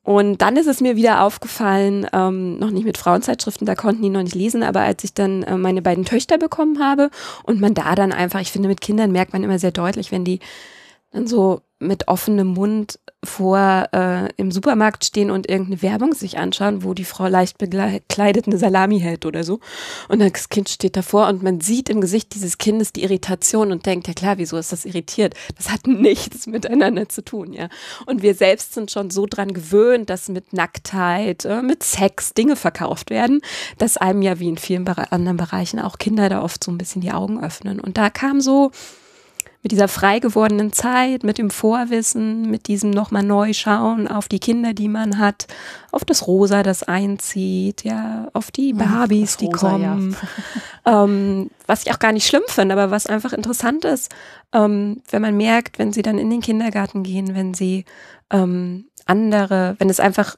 Und 0.07 0.41
dann 0.41 0.57
ist 0.57 0.69
es 0.69 0.81
mir 0.81 0.95
wieder 0.95 1.25
aufgefallen, 1.25 2.07
ähm, 2.13 2.61
noch 2.61 2.71
nicht 2.71 2.85
mit 2.85 2.97
Frauenzeitschriften, 2.97 3.67
da 3.67 3.75
konnten 3.75 4.03
die 4.03 4.09
noch 4.09 4.23
nicht 4.23 4.37
lesen, 4.37 4.63
aber 4.63 4.83
als 4.83 5.03
ich 5.03 5.15
dann 5.15 5.43
äh, 5.43 5.57
meine 5.57 5.83
beiden 5.83 6.05
Töchter 6.05 6.39
bekommen 6.39 6.79
habe 6.79 7.11
und 7.43 7.61
man 7.61 7.75
da 7.75 7.97
dann 7.97 8.13
einfach, 8.13 8.39
ich 8.39 8.53
finde, 8.53 8.69
mit 8.69 8.81
Kindern 8.81 9.11
merkt 9.11 9.33
man 9.33 9.43
immer 9.43 9.59
sehr 9.59 9.73
deutlich, 9.73 10.13
wenn 10.13 10.25
die 10.25 10.39
dann 11.11 11.27
so 11.27 11.61
mit 11.79 12.09
offenem 12.09 12.49
Mund 12.49 12.99
vor 13.23 13.89
äh, 13.93 14.29
im 14.37 14.51
Supermarkt 14.51 15.05
stehen 15.05 15.31
und 15.31 15.49
irgendeine 15.49 15.83
Werbung 15.83 16.15
sich 16.15 16.39
anschauen, 16.39 16.85
wo 16.85 16.95
die 16.95 17.05
Frau 17.05 17.27
leicht 17.27 17.59
bekleidet 17.59 18.47
eine 18.47 18.57
Salami 18.57 19.01
hält 19.01 19.27
oder 19.27 19.45
so. 19.45 19.61
Und 20.09 20.21
das 20.21 20.49
Kind 20.49 20.69
steht 20.69 20.97
davor 20.97 21.29
und 21.29 21.43
man 21.43 21.61
sieht 21.61 21.91
im 21.91 22.01
Gesicht 22.01 22.35
dieses 22.35 22.57
Kindes 22.59 22.93
die 22.93 23.03
Irritation 23.03 23.73
und 23.73 23.85
denkt, 23.85 24.09
ja 24.09 24.15
klar, 24.15 24.39
wieso 24.39 24.57
ist 24.57 24.73
das 24.73 24.85
irritiert? 24.85 25.35
Das 25.57 25.71
hat 25.71 25.87
nichts 25.87 26.47
miteinander 26.47 27.09
zu 27.09 27.23
tun, 27.23 27.53
ja. 27.53 27.69
Und 28.07 28.23
wir 28.23 28.35
selbst 28.35 28.75
sind 28.75 28.91
schon 28.91 29.11
so 29.11 29.27
dran 29.27 29.53
gewöhnt, 29.53 30.09
dass 30.09 30.29
mit 30.29 30.53
Nacktheit, 30.53 31.45
äh, 31.45 31.63
mit 31.63 31.83
Sex 31.83 32.33
Dinge 32.33 32.57
verkauft 32.57 33.11
werden, 33.11 33.41
dass 33.77 33.97
einem 33.97 34.23
ja 34.23 34.39
wie 34.39 34.49
in 34.49 34.59
vielen 34.59 34.87
anderen 34.87 35.37
Bereichen 35.37 35.81
auch 35.81 35.99
Kinder 35.99 36.29
da 36.29 36.43
oft 36.43 36.63
so 36.63 36.71
ein 36.71 36.79
bisschen 36.79 37.03
die 37.03 37.13
Augen 37.13 37.43
öffnen. 37.43 37.81
Und 37.81 37.99
da 37.99 38.09
kam 38.09 38.41
so, 38.41 38.71
mit 39.63 39.73
dieser 39.73 39.89
frei 39.89 40.19
gewordenen 40.19 40.73
Zeit, 40.73 41.25
mit 41.25 41.39
dem 41.39 41.51
Vorwissen, 41.51 42.51
mit 42.51 42.69
diesem 42.69 42.91
nochmal 42.91 43.23
neu 43.23 43.53
schauen 43.53 44.09
auf 44.09 44.29
die 44.29 44.39
Kinder, 44.39 44.75
die 44.75 44.89
man 44.89 45.19
hat, 45.19 45.47
auf 45.93 46.05
das 46.05 46.27
Rosa, 46.27 46.63
das 46.63 46.83
einzieht, 46.83 47.85
ja, 47.85 48.29
auf 48.33 48.51
die 48.51 48.73
Barbies, 48.73 49.37
die 49.37 49.47
Rosa, 49.47 49.71
kommen. 49.71 50.17
Ja. 50.85 51.05
ähm, 51.05 51.51
was 51.67 51.85
ich 51.85 51.93
auch 51.93 51.99
gar 51.99 52.13
nicht 52.13 52.27
schlimm 52.27 52.45
finde, 52.47 52.75
aber 52.75 52.91
was 52.91 53.07
einfach 53.07 53.33
interessant 53.33 53.85
ist, 53.85 54.15
ähm, 54.53 55.03
wenn 55.11 55.23
man 55.23 55.37
merkt, 55.37 55.79
wenn 55.79 55.93
sie 55.93 56.03
dann 56.03 56.19
in 56.19 56.31
den 56.31 56.41
Kindergarten 56.41 57.03
gehen, 57.03 57.35
wenn 57.35 57.55
sie 57.55 57.85
ähm, 58.31 58.87
andere, 59.07 59.77
wenn 59.79 59.91
es 59.91 60.01
einfach 60.01 60.37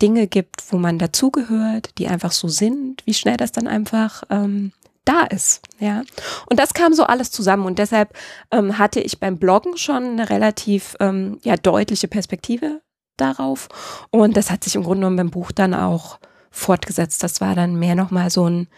Dinge 0.00 0.26
gibt, 0.26 0.72
wo 0.72 0.78
man 0.78 0.98
dazugehört, 0.98 1.98
die 1.98 2.08
einfach 2.08 2.32
so 2.32 2.48
sind, 2.48 3.02
wie 3.06 3.14
schnell 3.14 3.36
das 3.36 3.52
dann 3.52 3.68
einfach 3.68 4.24
ähm, 4.30 4.72
da 5.04 5.22
ist. 5.22 5.62
Ja. 5.78 6.02
Und 6.46 6.58
das 6.58 6.74
kam 6.74 6.92
so 6.94 7.04
alles 7.04 7.30
zusammen. 7.30 7.66
Und 7.66 7.78
deshalb 7.78 8.14
ähm, 8.50 8.78
hatte 8.78 9.00
ich 9.00 9.18
beim 9.18 9.38
Bloggen 9.38 9.76
schon 9.76 10.04
eine 10.04 10.30
relativ 10.30 10.96
ähm, 11.00 11.38
ja, 11.42 11.56
deutliche 11.56 12.08
Perspektive 12.08 12.80
darauf. 13.16 13.68
Und 14.10 14.36
das 14.36 14.50
hat 14.50 14.64
sich 14.64 14.74
im 14.74 14.82
Grunde 14.82 15.00
genommen 15.00 15.16
beim 15.16 15.30
Buch 15.30 15.52
dann 15.52 15.74
auch 15.74 16.18
fortgesetzt. 16.50 17.22
Das 17.22 17.40
war 17.40 17.54
dann 17.54 17.78
mehr 17.78 17.94
nochmal 17.94 18.30
so 18.30 18.48
ein, 18.48 18.68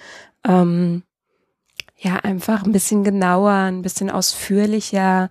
ähm, 0.46 1.02
ja, 1.98 2.16
einfach 2.16 2.64
ein 2.64 2.72
bisschen 2.72 3.04
genauer, 3.04 3.52
ein 3.52 3.82
bisschen 3.82 4.10
ausführlicher, 4.10 5.28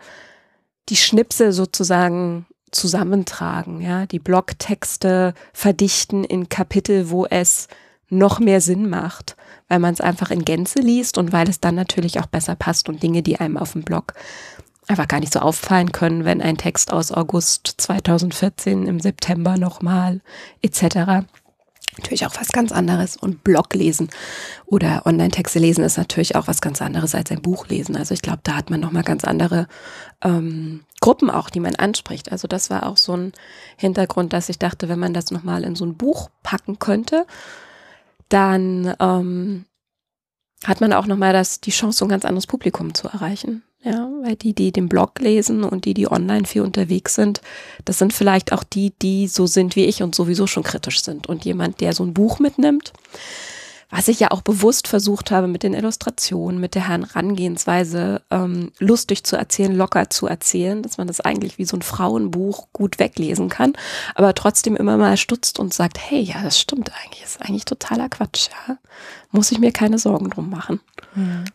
die 0.89 0.95
Schnipsel 0.97 1.51
sozusagen 1.51 2.45
zusammentragen, 2.71 3.81
ja, 3.81 4.05
die 4.05 4.19
Blogtexte 4.19 5.33
verdichten 5.53 6.23
in 6.23 6.49
Kapitel, 6.49 7.09
wo 7.09 7.25
es 7.25 7.67
noch 8.09 8.39
mehr 8.39 8.61
Sinn 8.61 8.89
macht 8.89 9.35
weil 9.67 9.79
man 9.79 9.93
es 9.93 10.01
einfach 10.01 10.31
in 10.31 10.45
Gänze 10.45 10.79
liest 10.79 11.17
und 11.17 11.31
weil 11.31 11.49
es 11.49 11.59
dann 11.59 11.75
natürlich 11.75 12.19
auch 12.19 12.25
besser 12.25 12.55
passt 12.55 12.89
und 12.89 13.01
Dinge, 13.01 13.21
die 13.21 13.39
einem 13.39 13.57
auf 13.57 13.73
dem 13.73 13.83
Blog 13.83 14.13
einfach 14.87 15.07
gar 15.07 15.19
nicht 15.19 15.33
so 15.33 15.39
auffallen 15.39 15.91
können, 15.91 16.25
wenn 16.25 16.41
ein 16.41 16.57
Text 16.57 16.91
aus 16.91 17.11
August 17.11 17.75
2014 17.77 18.87
im 18.87 18.99
September 18.99 19.57
nochmal 19.57 20.21
etc. 20.61 21.25
Natürlich 21.97 22.25
auch 22.25 22.35
was 22.39 22.47
ganz 22.49 22.71
anderes. 22.71 23.15
Und 23.15 23.43
Blog 23.43 23.73
lesen 23.75 24.09
oder 24.65 25.05
Online-Texte 25.05 25.59
lesen 25.59 25.83
ist 25.83 25.97
natürlich 25.97 26.35
auch 26.35 26.47
was 26.47 26.59
ganz 26.59 26.81
anderes 26.81 27.13
als 27.13 27.31
ein 27.31 27.41
Buch 27.41 27.67
lesen. 27.67 27.95
Also 27.95 28.13
ich 28.13 28.21
glaube, 28.21 28.39
da 28.43 28.55
hat 28.55 28.69
man 28.69 28.79
nochmal 28.79 29.03
ganz 29.03 29.23
andere 29.23 29.67
ähm, 30.23 30.81
Gruppen 31.01 31.29
auch, 31.29 31.49
die 31.49 31.59
man 31.59 31.75
anspricht. 31.75 32.31
Also 32.31 32.47
das 32.47 32.69
war 32.69 32.87
auch 32.87 32.97
so 32.97 33.15
ein 33.15 33.33
Hintergrund, 33.77 34.33
dass 34.33 34.49
ich 34.49 34.57
dachte, 34.57 34.89
wenn 34.89 34.99
man 34.99 35.13
das 35.13 35.31
nochmal 35.31 35.63
in 35.63 35.75
so 35.75 35.85
ein 35.85 35.95
Buch 35.95 36.29
packen 36.41 36.79
könnte, 36.79 37.27
dann 38.33 38.95
ähm, 38.99 39.65
hat 40.63 40.81
man 40.81 40.91
auch 40.91 41.05
nochmal 41.05 41.33
das, 41.33 41.61
die 41.61 41.71
Chance, 41.71 42.03
ein 42.03 42.09
ganz 42.09 42.25
anderes 42.25 42.47
Publikum 42.47 42.93
zu 42.93 43.07
erreichen. 43.07 43.63
Ja, 43.83 44.09
weil 44.23 44.37
die, 44.37 44.53
die 44.53 44.71
den 44.71 44.87
Blog 44.87 45.19
lesen 45.19 45.65
und 45.65 45.83
die, 45.83 45.93
die 45.93 46.09
online 46.09 46.45
viel 46.45 46.61
unterwegs 46.61 47.15
sind, 47.15 47.41
das 47.83 47.99
sind 47.99 48.13
vielleicht 48.13 48.53
auch 48.53 48.63
die, 48.63 48.93
die 49.01 49.27
so 49.27 49.45
sind 49.45 49.75
wie 49.75 49.85
ich 49.85 50.01
und 50.01 50.15
sowieso 50.15 50.47
schon 50.47 50.63
kritisch 50.63 51.03
sind. 51.03 51.27
Und 51.27 51.43
jemand, 51.43 51.81
der 51.81 51.93
so 51.93 52.03
ein 52.03 52.13
Buch 52.13 52.39
mitnimmt, 52.39 52.93
was 53.95 54.07
ich 54.07 54.19
ja 54.19 54.31
auch 54.31 54.41
bewusst 54.41 54.87
versucht 54.87 55.29
habe 55.29 55.47
mit 55.47 55.61
den 55.61 55.75
Illustrationen, 55.75 56.59
mit 56.59 56.73
der 56.73 56.87
Herangehensweise, 56.87 58.23
ähm, 58.31 58.71
lustig 58.79 59.23
zu 59.23 59.35
erzählen, 59.35 59.75
locker 59.75 60.09
zu 60.09 60.25
erzählen, 60.25 60.81
dass 60.81 60.97
man 60.97 61.05
das 61.05 61.21
eigentlich 61.21 61.59
wie 61.59 61.65
so 61.65 61.77
ein 61.77 61.83
Frauenbuch 61.83 62.69
gut 62.73 62.97
weglesen 62.97 63.49
kann, 63.49 63.73
aber 64.15 64.33
trotzdem 64.33 64.75
immer 64.75 64.97
mal 64.97 65.15
stutzt 65.15 65.59
und 65.59 65.75
sagt, 65.75 65.99
hey, 65.99 66.21
ja, 66.21 66.41
das 66.41 66.59
stimmt 66.59 66.91
eigentlich, 67.03 67.23
ist 67.23 67.41
eigentlich 67.41 67.65
totaler 67.65 68.09
Quatsch, 68.09 68.49
ja. 68.67 68.77
Muss 69.29 69.51
ich 69.51 69.59
mir 69.59 69.71
keine 69.71 69.99
Sorgen 69.99 70.31
drum 70.31 70.49
machen. 70.49 70.79
Hm. 71.13 71.45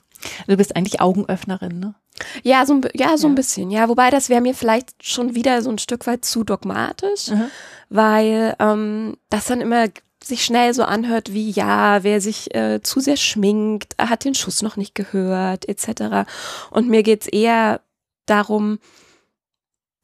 Du 0.46 0.56
bist 0.56 0.76
eigentlich 0.76 1.00
Augenöffnerin, 1.00 1.80
ne? 1.80 1.94
Ja, 2.42 2.66
so, 2.66 2.80
ja, 2.94 3.16
so 3.16 3.26
ja. 3.26 3.32
ein 3.32 3.34
bisschen. 3.36 3.70
Ja, 3.70 3.88
wobei 3.88 4.10
das 4.10 4.28
wäre 4.28 4.40
mir 4.40 4.54
vielleicht 4.54 5.04
schon 5.04 5.34
wieder 5.34 5.62
so 5.62 5.70
ein 5.70 5.78
Stück 5.78 6.06
weit 6.06 6.24
zu 6.24 6.44
dogmatisch, 6.44 7.28
mhm. 7.28 7.50
weil 7.88 8.56
ähm, 8.58 9.16
das 9.30 9.46
dann 9.46 9.60
immer 9.60 9.86
sich 10.28 10.44
schnell 10.44 10.74
so 10.74 10.84
anhört 10.84 11.32
wie, 11.32 11.50
ja, 11.50 12.02
wer 12.04 12.20
sich 12.20 12.54
äh, 12.54 12.80
zu 12.82 13.00
sehr 13.00 13.16
schminkt, 13.16 13.94
hat 13.98 14.24
den 14.24 14.34
Schuss 14.34 14.62
noch 14.62 14.76
nicht 14.76 14.94
gehört, 14.94 15.68
etc. 15.68 16.28
Und 16.70 16.88
mir 16.88 17.02
geht's 17.02 17.26
eher 17.26 17.80
darum, 18.26 18.78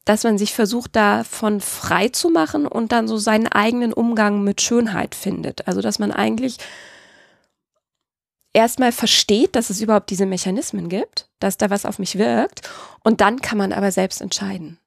dass 0.05 0.23
man 0.23 0.37
sich 0.37 0.53
versucht, 0.53 0.95
davon 0.95 1.61
frei 1.61 2.09
zu 2.09 2.29
machen 2.29 2.67
und 2.67 2.91
dann 2.91 3.07
so 3.07 3.17
seinen 3.17 3.47
eigenen 3.47 3.91
Umgang 3.91 4.43
mit 4.43 4.61
Schönheit 4.61 5.15
findet. 5.15 5.67
Also, 5.67 5.81
dass 5.81 5.97
man 5.97 6.11
eigentlich 6.11 6.57
erstmal 8.53 8.91
versteht, 8.91 9.55
dass 9.55 9.69
es 9.69 9.81
überhaupt 9.81 10.09
diese 10.09 10.25
Mechanismen 10.25 10.89
gibt, 10.89 11.27
dass 11.39 11.57
da 11.57 11.69
was 11.69 11.85
auf 11.85 11.99
mich 11.99 12.17
wirkt 12.17 12.69
und 13.03 13.19
dann 13.21 13.41
kann 13.41 13.57
man 13.57 13.73
aber 13.73 13.91
selbst 13.91 14.21
entscheiden. 14.21 14.79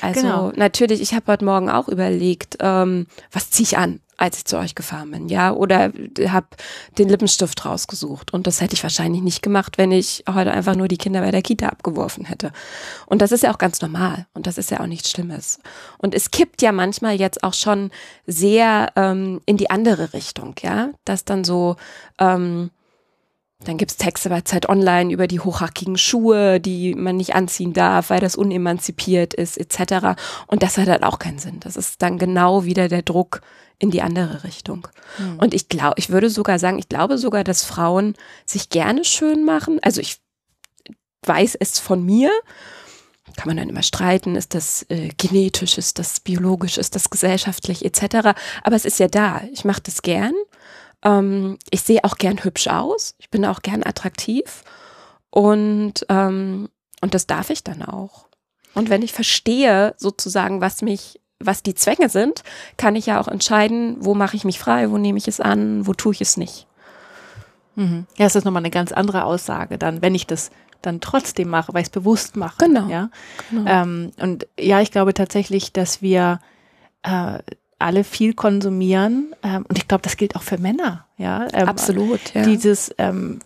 Also 0.00 0.20
genau. 0.20 0.52
natürlich, 0.56 1.00
ich 1.00 1.14
habe 1.14 1.30
heute 1.30 1.44
Morgen 1.44 1.70
auch 1.70 1.88
überlegt, 1.88 2.56
ähm, 2.60 3.06
was 3.30 3.50
ziehe 3.50 3.64
ich 3.64 3.78
an? 3.78 4.00
Als 4.22 4.36
ich 4.36 4.44
zu 4.44 4.56
euch 4.56 4.76
gefahren 4.76 5.10
bin, 5.10 5.28
ja, 5.28 5.52
oder 5.52 5.92
habe 6.28 6.46
den 6.96 7.08
Lippenstift 7.08 7.64
rausgesucht 7.66 8.32
und 8.32 8.46
das 8.46 8.60
hätte 8.60 8.74
ich 8.74 8.82
wahrscheinlich 8.84 9.20
nicht 9.20 9.42
gemacht, 9.42 9.78
wenn 9.78 9.90
ich 9.90 10.22
heute 10.32 10.52
einfach 10.52 10.76
nur 10.76 10.86
die 10.86 10.96
Kinder 10.96 11.22
bei 11.22 11.32
der 11.32 11.42
Kita 11.42 11.66
abgeworfen 11.66 12.24
hätte. 12.24 12.52
Und 13.06 13.20
das 13.20 13.32
ist 13.32 13.42
ja 13.42 13.52
auch 13.52 13.58
ganz 13.58 13.80
normal 13.82 14.26
und 14.32 14.46
das 14.46 14.58
ist 14.58 14.70
ja 14.70 14.78
auch 14.78 14.86
nichts 14.86 15.10
Schlimmes. 15.10 15.58
Und 15.98 16.14
es 16.14 16.30
kippt 16.30 16.62
ja 16.62 16.70
manchmal 16.70 17.16
jetzt 17.18 17.42
auch 17.42 17.54
schon 17.54 17.90
sehr 18.24 18.92
ähm, 18.94 19.40
in 19.44 19.56
die 19.56 19.70
andere 19.70 20.12
Richtung, 20.12 20.54
ja, 20.62 20.90
dass 21.04 21.24
dann 21.24 21.42
so 21.42 21.74
ähm, 22.20 22.70
dann 23.64 23.76
gibt's 23.76 23.96
Texte 23.96 24.28
bei 24.28 24.40
Zeit 24.42 24.68
Online 24.68 25.12
über 25.12 25.26
die 25.26 25.40
hochhackigen 25.40 25.96
Schuhe, 25.96 26.60
die 26.60 26.94
man 26.94 27.16
nicht 27.16 27.34
anziehen 27.34 27.72
darf, 27.72 28.10
weil 28.10 28.20
das 28.20 28.36
unemanzipiert 28.36 29.34
ist, 29.34 29.56
etc. 29.58 30.18
Und 30.46 30.62
das 30.62 30.78
hat 30.78 30.88
halt 30.88 31.02
auch 31.02 31.18
keinen 31.18 31.38
Sinn. 31.38 31.60
Das 31.60 31.76
ist 31.76 32.02
dann 32.02 32.18
genau 32.18 32.64
wieder 32.64 32.88
der 32.88 33.02
Druck 33.02 33.40
in 33.82 33.90
die 33.90 34.00
andere 34.00 34.44
Richtung. 34.44 34.86
Mhm. 35.18 35.38
Und 35.40 35.54
ich 35.54 35.68
glaube, 35.68 35.94
ich 35.96 36.08
würde 36.08 36.30
sogar 36.30 36.60
sagen, 36.60 36.78
ich 36.78 36.88
glaube 36.88 37.18
sogar, 37.18 37.42
dass 37.42 37.64
Frauen 37.64 38.14
sich 38.46 38.68
gerne 38.68 39.04
schön 39.04 39.44
machen. 39.44 39.80
Also 39.82 40.00
ich 40.00 40.20
weiß 41.26 41.56
es 41.58 41.80
von 41.80 42.04
mir. 42.06 42.30
Kann 43.36 43.48
man 43.48 43.56
dann 43.56 43.68
immer 43.68 43.82
streiten, 43.82 44.36
ist 44.36 44.54
das 44.54 44.86
äh, 44.88 45.08
genetisch, 45.16 45.78
ist 45.78 45.98
das 45.98 46.20
biologisch, 46.20 46.78
ist 46.78 46.94
das 46.94 47.10
gesellschaftlich 47.10 47.84
etc. 47.84 48.38
Aber 48.62 48.76
es 48.76 48.84
ist 48.84 49.00
ja 49.00 49.08
da. 49.08 49.42
Ich 49.52 49.64
mache 49.64 49.80
das 49.80 50.02
gern. 50.02 50.34
Ähm, 51.04 51.58
ich 51.70 51.82
sehe 51.82 52.04
auch 52.04 52.18
gern 52.18 52.44
hübsch 52.44 52.68
aus. 52.68 53.16
Ich 53.18 53.30
bin 53.30 53.44
auch 53.44 53.62
gern 53.62 53.82
attraktiv. 53.82 54.62
Und, 55.30 56.06
ähm, 56.08 56.68
und 57.00 57.14
das 57.14 57.26
darf 57.26 57.50
ich 57.50 57.64
dann 57.64 57.82
auch. 57.82 58.26
Und 58.74 58.90
wenn 58.90 59.02
ich 59.02 59.12
verstehe 59.12 59.94
sozusagen, 59.98 60.60
was 60.60 60.82
mich, 60.82 61.20
was 61.46 61.62
die 61.62 61.74
Zwänge 61.74 62.08
sind, 62.08 62.42
kann 62.76 62.96
ich 62.96 63.06
ja 63.06 63.20
auch 63.20 63.28
entscheiden, 63.28 63.96
wo 64.00 64.14
mache 64.14 64.36
ich 64.36 64.44
mich 64.44 64.58
frei, 64.58 64.90
wo 64.90 64.98
nehme 64.98 65.18
ich 65.18 65.28
es 65.28 65.40
an, 65.40 65.86
wo 65.86 65.94
tue 65.94 66.12
ich 66.12 66.20
es 66.20 66.36
nicht. 66.36 66.66
Mhm. 67.74 68.06
Ja, 68.16 68.26
es 68.26 68.34
ist 68.34 68.44
nochmal 68.44 68.62
eine 68.62 68.70
ganz 68.70 68.92
andere 68.92 69.24
Aussage 69.24 69.78
dann, 69.78 70.02
wenn 70.02 70.14
ich 70.14 70.26
das 70.26 70.50
dann 70.82 71.00
trotzdem 71.00 71.48
mache, 71.48 71.72
weil 71.72 71.82
ich 71.82 71.88
es 71.88 71.92
bewusst 71.92 72.36
mache. 72.36 72.56
Genau. 72.58 72.88
Ja? 72.88 73.10
genau. 73.50 73.70
Ähm, 73.70 74.12
und 74.20 74.46
ja, 74.58 74.80
ich 74.80 74.90
glaube 74.90 75.14
tatsächlich, 75.14 75.72
dass 75.72 76.02
wir 76.02 76.40
äh, 77.02 77.38
alle 77.78 78.04
viel 78.04 78.34
konsumieren. 78.34 79.34
Ähm, 79.42 79.64
und 79.68 79.78
ich 79.78 79.88
glaube, 79.88 80.02
das 80.02 80.16
gilt 80.16 80.36
auch 80.36 80.42
für 80.42 80.58
Männer. 80.58 81.06
Ja, 81.18 81.46
ähm, 81.52 81.68
absolut. 81.68 82.34
Ja. 82.34 82.42
Dieses, 82.42 82.94
ähm, 82.98 83.40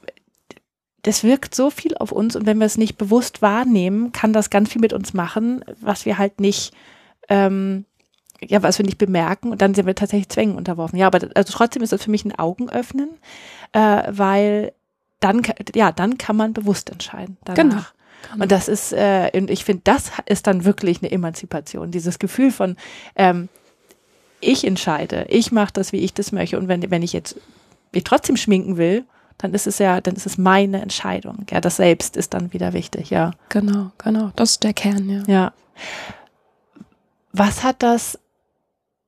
das 1.02 1.24
wirkt 1.24 1.54
so 1.54 1.70
viel 1.70 1.96
auf 1.96 2.12
uns 2.12 2.36
und 2.36 2.46
wenn 2.46 2.58
wir 2.58 2.66
es 2.66 2.78
nicht 2.78 2.98
bewusst 2.98 3.42
wahrnehmen, 3.42 4.12
kann 4.12 4.32
das 4.32 4.50
ganz 4.50 4.70
viel 4.70 4.80
mit 4.80 4.92
uns 4.92 5.14
machen, 5.14 5.64
was 5.80 6.04
wir 6.04 6.18
halt 6.18 6.40
nicht, 6.40 6.74
ähm, 7.28 7.84
ja, 8.40 8.62
was 8.62 8.78
wir 8.78 8.84
nicht 8.84 8.98
bemerken 8.98 9.50
und 9.50 9.62
dann 9.62 9.74
sind 9.74 9.86
wir 9.86 9.94
tatsächlich 9.94 10.28
Zwängen 10.28 10.56
unterworfen. 10.56 10.98
Ja, 10.98 11.06
aber 11.06 11.28
also 11.34 11.52
trotzdem 11.52 11.82
ist 11.82 11.92
das 11.92 12.04
für 12.04 12.10
mich 12.10 12.24
ein 12.24 12.38
Augenöffnen, 12.38 13.10
äh, 13.72 14.02
weil 14.08 14.72
dann, 15.20 15.42
ja, 15.74 15.92
dann 15.92 16.18
kann 16.18 16.36
man 16.36 16.52
bewusst 16.52 16.90
entscheiden. 16.90 17.36
Danach. 17.44 17.56
Genau. 17.56 17.82
Genau. 18.32 18.42
Und 18.42 18.52
das 18.52 18.68
ist, 18.68 18.92
äh, 18.92 19.30
und 19.34 19.50
ich 19.50 19.64
finde, 19.64 19.82
das 19.84 20.10
ist 20.26 20.46
dann 20.46 20.64
wirklich 20.64 21.00
eine 21.00 21.12
Emanzipation. 21.12 21.90
Dieses 21.90 22.18
Gefühl 22.18 22.50
von, 22.50 22.76
ähm, 23.14 23.48
ich 24.40 24.66
entscheide, 24.66 25.26
ich 25.28 25.52
mache 25.52 25.72
das, 25.72 25.92
wie 25.92 25.98
ich 25.98 26.14
das 26.14 26.32
möchte. 26.32 26.58
Und 26.58 26.68
wenn, 26.68 26.90
wenn 26.90 27.02
ich 27.02 27.12
jetzt 27.12 27.36
mich 27.92 28.04
trotzdem 28.04 28.36
schminken 28.36 28.76
will, 28.76 29.04
dann 29.38 29.54
ist 29.54 29.66
es 29.66 29.78
ja, 29.78 30.00
dann 30.00 30.14
ist 30.14 30.26
es 30.26 30.38
meine 30.38 30.80
Entscheidung. 30.80 31.46
Ja, 31.50 31.60
das 31.60 31.76
selbst 31.76 32.16
ist 32.16 32.34
dann 32.34 32.52
wieder 32.52 32.72
wichtig, 32.72 33.10
ja. 33.10 33.32
Genau, 33.48 33.90
genau. 33.98 34.32
Das 34.36 34.52
ist 34.52 34.64
der 34.64 34.72
Kern, 34.72 35.08
ja. 35.08 35.22
Ja. 35.26 35.52
Was 37.38 37.62
hat 37.62 37.82
das, 37.82 38.18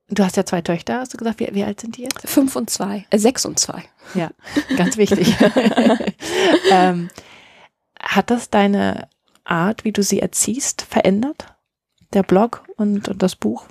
du 0.09 0.23
hast 0.23 0.37
ja 0.37 0.45
zwei 0.45 0.61
Töchter, 0.61 0.99
hast 0.99 1.13
du 1.13 1.17
gesagt, 1.17 1.39
wie, 1.39 1.49
wie 1.51 1.63
alt 1.63 1.81
sind 1.81 1.97
die 1.97 2.03
jetzt? 2.03 2.27
Fünf 2.29 2.55
und 2.55 2.69
zwei, 2.69 3.07
äh, 3.09 3.17
sechs 3.17 3.43
und 3.43 3.57
zwei. 3.57 3.83
Ja, 4.13 4.29
ganz 4.77 4.97
wichtig. 4.97 5.35
ähm, 6.71 7.09
hat 7.99 8.29
das 8.29 8.51
deine 8.51 9.09
Art, 9.45 9.83
wie 9.83 9.91
du 9.91 10.03
sie 10.03 10.19
erziehst, 10.19 10.83
verändert? 10.83 11.55
Der 12.13 12.21
Blog 12.21 12.63
und, 12.75 13.09
und 13.09 13.23
das 13.23 13.35
Buch? 13.35 13.65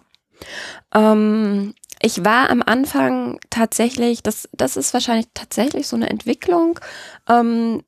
Ähm, 0.93 1.75
ich 2.01 2.25
war 2.25 2.51
am 2.51 2.63
Anfang 2.63 3.39
tatsächlich, 3.51 4.25
das, 4.25 4.49
das 4.53 4.77
ist 4.77 4.93
wahrscheinlich 4.93 5.29
tatsächlich 5.35 5.87
so 5.87 5.95
eine 5.95 6.11
Entwicklung. 6.11 6.81
Ähm, 7.29 7.85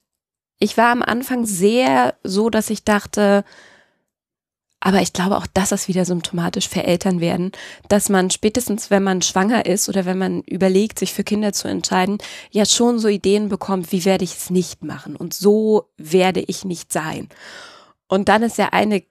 ich 0.60 0.76
war 0.76 0.92
am 0.92 1.02
Anfang 1.02 1.46
sehr 1.46 2.14
so, 2.22 2.48
dass 2.48 2.70
ich 2.70 2.84
dachte, 2.84 3.44
aber 4.80 5.02
ich 5.02 5.12
glaube 5.12 5.36
auch, 5.36 5.46
das 5.46 5.72
ist 5.72 5.88
wieder 5.88 6.06
symptomatisch 6.06 6.68
für 6.68 6.82
Eltern 6.84 7.20
werden, 7.20 7.52
dass 7.88 8.08
man 8.08 8.30
spätestens, 8.30 8.90
wenn 8.90 9.02
man 9.02 9.20
schwanger 9.20 9.66
ist 9.66 9.88
oder 9.90 10.06
wenn 10.06 10.16
man 10.16 10.40
überlegt, 10.42 10.98
sich 10.98 11.12
für 11.12 11.22
Kinder 11.22 11.52
zu 11.52 11.68
entscheiden, 11.68 12.18
ja 12.50 12.64
schon 12.64 12.98
so 12.98 13.08
Ideen 13.08 13.50
bekommt, 13.50 13.92
wie 13.92 14.06
werde 14.06 14.24
ich 14.24 14.34
es 14.34 14.50
nicht 14.50 14.82
machen 14.82 15.16
und 15.16 15.34
so 15.34 15.90
werde 15.98 16.40
ich 16.40 16.64
nicht 16.64 16.92
sein. 16.92 17.28
Und 18.08 18.28
dann 18.28 18.42
ist 18.42 18.56
ja 18.56 18.70
eine 18.72 19.04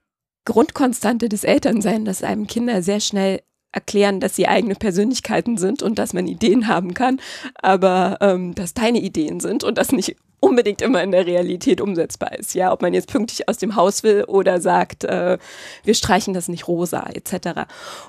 Grundkonstante 0.46 1.30
des 1.30 1.44
Elternseins, 1.44 2.06
dass 2.06 2.24
einem 2.24 2.48
Kinder 2.48 2.82
sehr 2.82 3.00
schnell 3.00 3.42
erklären, 3.72 4.20
dass 4.20 4.36
sie 4.36 4.48
eigene 4.48 4.76
Persönlichkeiten 4.76 5.58
sind 5.58 5.84
und 5.84 6.00
dass 6.00 6.14
man 6.14 6.28
Ideen 6.28 6.68
haben 6.68 6.94
kann, 6.94 7.20
aber 7.56 8.18
ähm, 8.22 8.56
dass 8.56 8.74
deine 8.74 9.00
Ideen 9.00 9.40
sind 9.40 9.64
und 9.64 9.78
das 9.78 9.92
nicht 9.92 10.16
unbedingt 10.40 10.82
immer 10.82 11.04
in 11.04 11.12
der 11.12 11.26
Realität 11.26 11.82
umsetzbar 11.82 12.38
ist. 12.38 12.54
Ja, 12.54 12.72
ob 12.72 12.82
man 12.82 12.94
jetzt 12.94 13.12
pünktlich 13.12 13.48
aus 13.50 13.58
dem 13.58 13.76
Haus 13.76 14.04
will 14.04 14.24
oder 14.24 14.62
sagt, 14.62 15.04
äh, 15.04 15.38
wir 15.84 15.94
streichen 15.94 16.34
das 16.34 16.48
nicht 16.48 16.68
rosa 16.68 17.06
etc. 17.14 17.68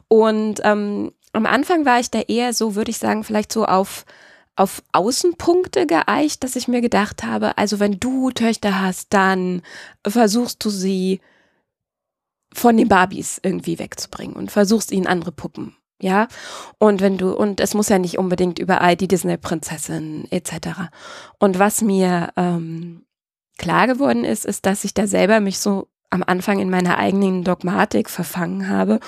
Und 0.08 0.60
ähm, 0.64 1.12
am 1.32 1.46
Anfang 1.46 1.84
war 1.84 2.00
ich 2.00 2.10
da 2.10 2.20
eher 2.20 2.52
so, 2.52 2.74
würde 2.74 2.90
ich 2.90 2.98
sagen, 2.98 3.24
vielleicht 3.24 3.52
so 3.52 3.64
auf 3.64 4.04
auf 4.56 4.82
Außenpunkte 4.92 5.86
geeicht, 5.86 6.44
dass 6.44 6.54
ich 6.54 6.68
mir 6.68 6.82
gedacht 6.82 7.22
habe, 7.24 7.56
also 7.56 7.80
wenn 7.80 7.98
du 7.98 8.30
Töchter 8.30 8.82
hast, 8.82 9.14
dann 9.14 9.62
versuchst 10.06 10.62
du 10.62 10.68
sie 10.68 11.20
von 12.52 12.76
den 12.76 12.88
Barbies 12.88 13.40
irgendwie 13.42 13.78
wegzubringen 13.78 14.36
und 14.36 14.50
versuchst 14.50 14.92
ihnen 14.92 15.06
andere 15.06 15.32
Puppen. 15.32 15.76
Ja, 16.02 16.28
und 16.78 17.02
wenn 17.02 17.18
du, 17.18 17.36
und 17.36 17.60
es 17.60 17.74
muss 17.74 17.90
ja 17.90 17.98
nicht 17.98 18.16
unbedingt 18.16 18.58
überall 18.58 18.96
die 18.96 19.08
Disney-Prinzessin 19.08 20.26
etc. 20.30 20.88
Und 21.38 21.58
was 21.58 21.82
mir 21.82 22.30
ähm, 22.36 23.04
klar 23.58 23.86
geworden 23.86 24.24
ist, 24.24 24.46
ist, 24.46 24.64
dass 24.64 24.84
ich 24.84 24.94
da 24.94 25.06
selber 25.06 25.40
mich 25.40 25.58
so 25.58 25.88
am 26.08 26.24
Anfang 26.26 26.58
in 26.58 26.70
meiner 26.70 26.96
eigenen 26.96 27.44
Dogmatik 27.44 28.08
verfangen 28.08 28.68
habe 28.68 28.98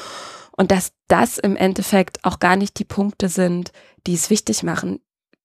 und 0.56 0.70
dass 0.70 0.92
das 1.08 1.38
im 1.38 1.56
Endeffekt 1.56 2.24
auch 2.24 2.38
gar 2.38 2.56
nicht 2.56 2.78
die 2.78 2.84
Punkte 2.84 3.28
sind, 3.28 3.72
die 4.06 4.14
es 4.14 4.28
wichtig 4.28 4.62
machen. 4.62 5.00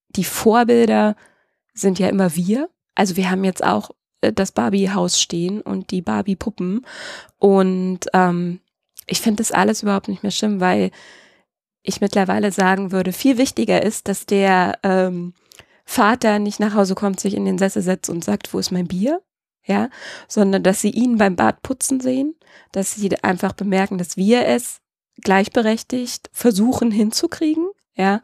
Die 0.09 0.25
Vorbilder 0.25 1.15
sind 1.73 1.97
ja 1.97 2.09
immer 2.09 2.35
wir. 2.35 2.69
Also 2.93 3.15
wir 3.15 3.31
haben 3.31 3.43
jetzt 3.45 3.63
auch 3.63 3.91
das 4.21 4.51
Barbie-Haus 4.51 5.19
stehen 5.19 5.61
und 5.61 5.91
die 5.91 6.01
Barbie-Puppen. 6.01 6.85
Und 7.37 7.99
ähm, 8.13 8.59
ich 9.05 9.21
finde 9.21 9.41
das 9.41 9.51
alles 9.51 9.83
überhaupt 9.83 10.07
nicht 10.07 10.23
mehr 10.23 10.31
schlimm, 10.31 10.59
weil 10.59 10.91
ich 11.83 12.01
mittlerweile 12.01 12.51
sagen 12.51 12.91
würde, 12.91 13.13
viel 13.13 13.37
wichtiger 13.37 13.81
ist, 13.81 14.07
dass 14.07 14.25
der 14.25 14.79
ähm, 14.83 15.33
Vater 15.85 16.39
nicht 16.39 16.59
nach 16.59 16.73
Hause 16.73 16.95
kommt, 16.95 17.19
sich 17.19 17.33
in 17.33 17.45
den 17.45 17.57
Sessel 17.57 17.81
setzt 17.81 18.09
und 18.09 18.23
sagt, 18.23 18.53
wo 18.53 18.59
ist 18.59 18.71
mein 18.71 18.87
Bier? 18.87 19.21
Ja, 19.63 19.89
sondern 20.29 20.63
dass 20.63 20.79
sie 20.79 20.91
ihn 20.91 21.17
beim 21.17 21.35
Bad 21.35 21.61
putzen 21.61 21.99
sehen, 21.99 22.35
dass 22.71 22.95
sie 22.95 23.21
einfach 23.21 23.51
bemerken, 23.51 23.97
dass 23.97 24.15
wir 24.15 24.45
es 24.45 24.79
gleichberechtigt 25.21 26.29
versuchen 26.31 26.89
hinzukriegen, 26.89 27.67
ja. 27.93 28.21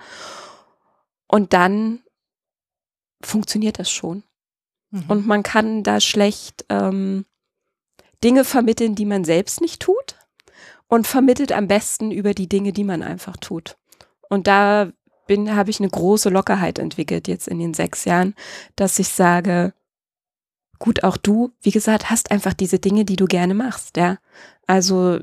Und 1.27 1.51
dann 1.51 2.01
funktioniert 3.21 3.79
das 3.79 3.91
schon. 3.91 4.23
Mhm. 4.93 5.03
Und 5.07 5.27
man 5.27 5.41
kann 5.41 5.83
da 5.83 5.99
schlecht 5.99 6.65
ähm, 6.69 7.25
Dinge 8.23 8.45
vermitteln, 8.45 8.93
die 8.93 9.05
man 9.05 9.25
selbst 9.25 9.59
nicht 9.59 9.81
tut 9.81 10.15
und 10.87 11.07
vermittelt 11.07 11.51
am 11.51 11.67
besten 11.67 12.11
über 12.11 12.33
die 12.33 12.47
Dinge, 12.47 12.71
die 12.73 12.83
man 12.83 13.01
einfach 13.01 13.35
tut. 13.37 13.75
Und 14.29 14.45
da 14.45 14.91
bin, 15.25 15.55
habe 15.55 15.71
ich 15.71 15.79
eine 15.79 15.89
große 15.89 16.29
Lockerheit 16.29 16.77
entwickelt 16.77 17.27
jetzt 17.27 17.47
in 17.47 17.57
den 17.57 17.73
sechs 17.73 18.05
Jahren, 18.05 18.35
dass 18.75 18.99
ich 18.99 19.09
sage, 19.09 19.73
gut, 20.77 21.03
auch 21.03 21.17
du, 21.17 21.51
wie 21.61 21.71
gesagt, 21.71 22.11
hast 22.11 22.29
einfach 22.29 22.53
diese 22.53 22.77
Dinge, 22.77 23.03
die 23.03 23.15
du 23.15 23.25
gerne 23.25 23.55
machst, 23.55 23.97
ja. 23.97 24.19
Also 24.67 25.21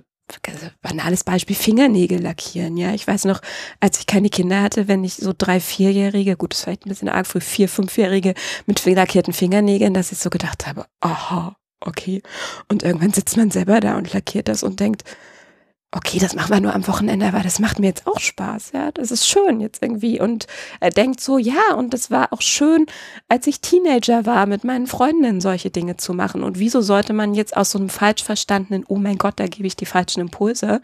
banales 0.83 1.25
Beispiel 1.25 1.57
Fingernägel 1.57 2.21
lackieren, 2.21 2.77
ja. 2.77 2.93
Ich 2.95 3.07
weiß 3.07 3.25
noch, 3.25 3.41
als 3.81 3.99
ich 3.99 4.07
keine 4.07 4.29
Kinder 4.29 4.63
hatte, 4.63 4.89
wenn 4.89 5.05
ich 5.05 5.15
so 5.15 5.33
drei, 5.37 5.61
vierjährige, 5.61 6.37
gut, 6.37 6.53
das 6.53 6.61
ist 6.61 6.65
vielleicht 6.65 6.87
ein 6.87 6.91
bisschen 6.91 7.09
arg 7.09 7.27
früh, 7.27 7.41
vier, 7.41 7.69
fünfjährige 7.69 8.35
mit 8.67 8.85
lackierten 8.85 9.33
Fingernägeln, 9.33 9.95
dass 9.95 10.13
ich 10.13 10.19
so 10.19 10.31
gedacht 10.31 10.67
habe, 10.67 10.87
aha, 11.01 11.57
okay. 11.81 12.23
Und 12.69 12.83
irgendwann 12.83 13.13
sitzt 13.13 13.37
man 13.37 13.51
selber 13.51 13.81
da 13.81 13.97
und 13.97 14.13
lackiert 14.13 14.49
das 14.49 14.63
und 14.63 14.81
denkt, 14.81 15.05
okay, 15.93 16.21
das 16.21 16.37
machen 16.37 16.51
wir 16.55 16.61
nur 16.61 16.75
am 16.75 16.87
Wochenende, 16.87 17.27
aber 17.27 17.41
das 17.41 17.59
macht 17.59 17.81
mir 17.81 17.89
jetzt 17.89 18.07
auch 18.07 18.21
Spaß, 18.21 18.71
ja, 18.73 18.93
das 18.93 19.11
ist 19.11 19.27
schön 19.27 19.61
jetzt 19.61 19.83
irgendwie. 19.83 20.21
Und 20.21 20.47
er 20.79 20.91
denkt 20.91 21.21
so, 21.21 21.37
ja, 21.37 21.75
und 21.77 21.93
das 21.93 22.13
war 22.13 22.33
auch 22.33 22.43
schön, 22.43 22.87
als 23.29 23.49
ich 23.49 23.61
Teenager 23.61 24.25
war, 24.25 24.47
mit 24.47 24.63
meinen 24.63 24.87
Freundinnen 24.87 25.41
solche 25.41 25.71
Dinge 25.71 25.97
zu 25.97 26.15
machen. 26.15 26.45
Und 26.45 26.61
wieso 26.61 26.81
sollte 26.81 27.13
man 27.13 27.35
jetzt 27.35 27.57
aus 27.57 27.73
so 27.73 27.79
einem 27.79 27.89
falsch 27.89 28.23
verstandenen, 28.23 28.85
oh 28.87 28.99
mein 28.99 29.19
Gott, 29.19 29.35
da 29.41 29.49
gebe 29.49 29.67
ich 29.67 29.75
die 29.75 29.87
falschen 29.87 30.21
Impulse, 30.21 30.81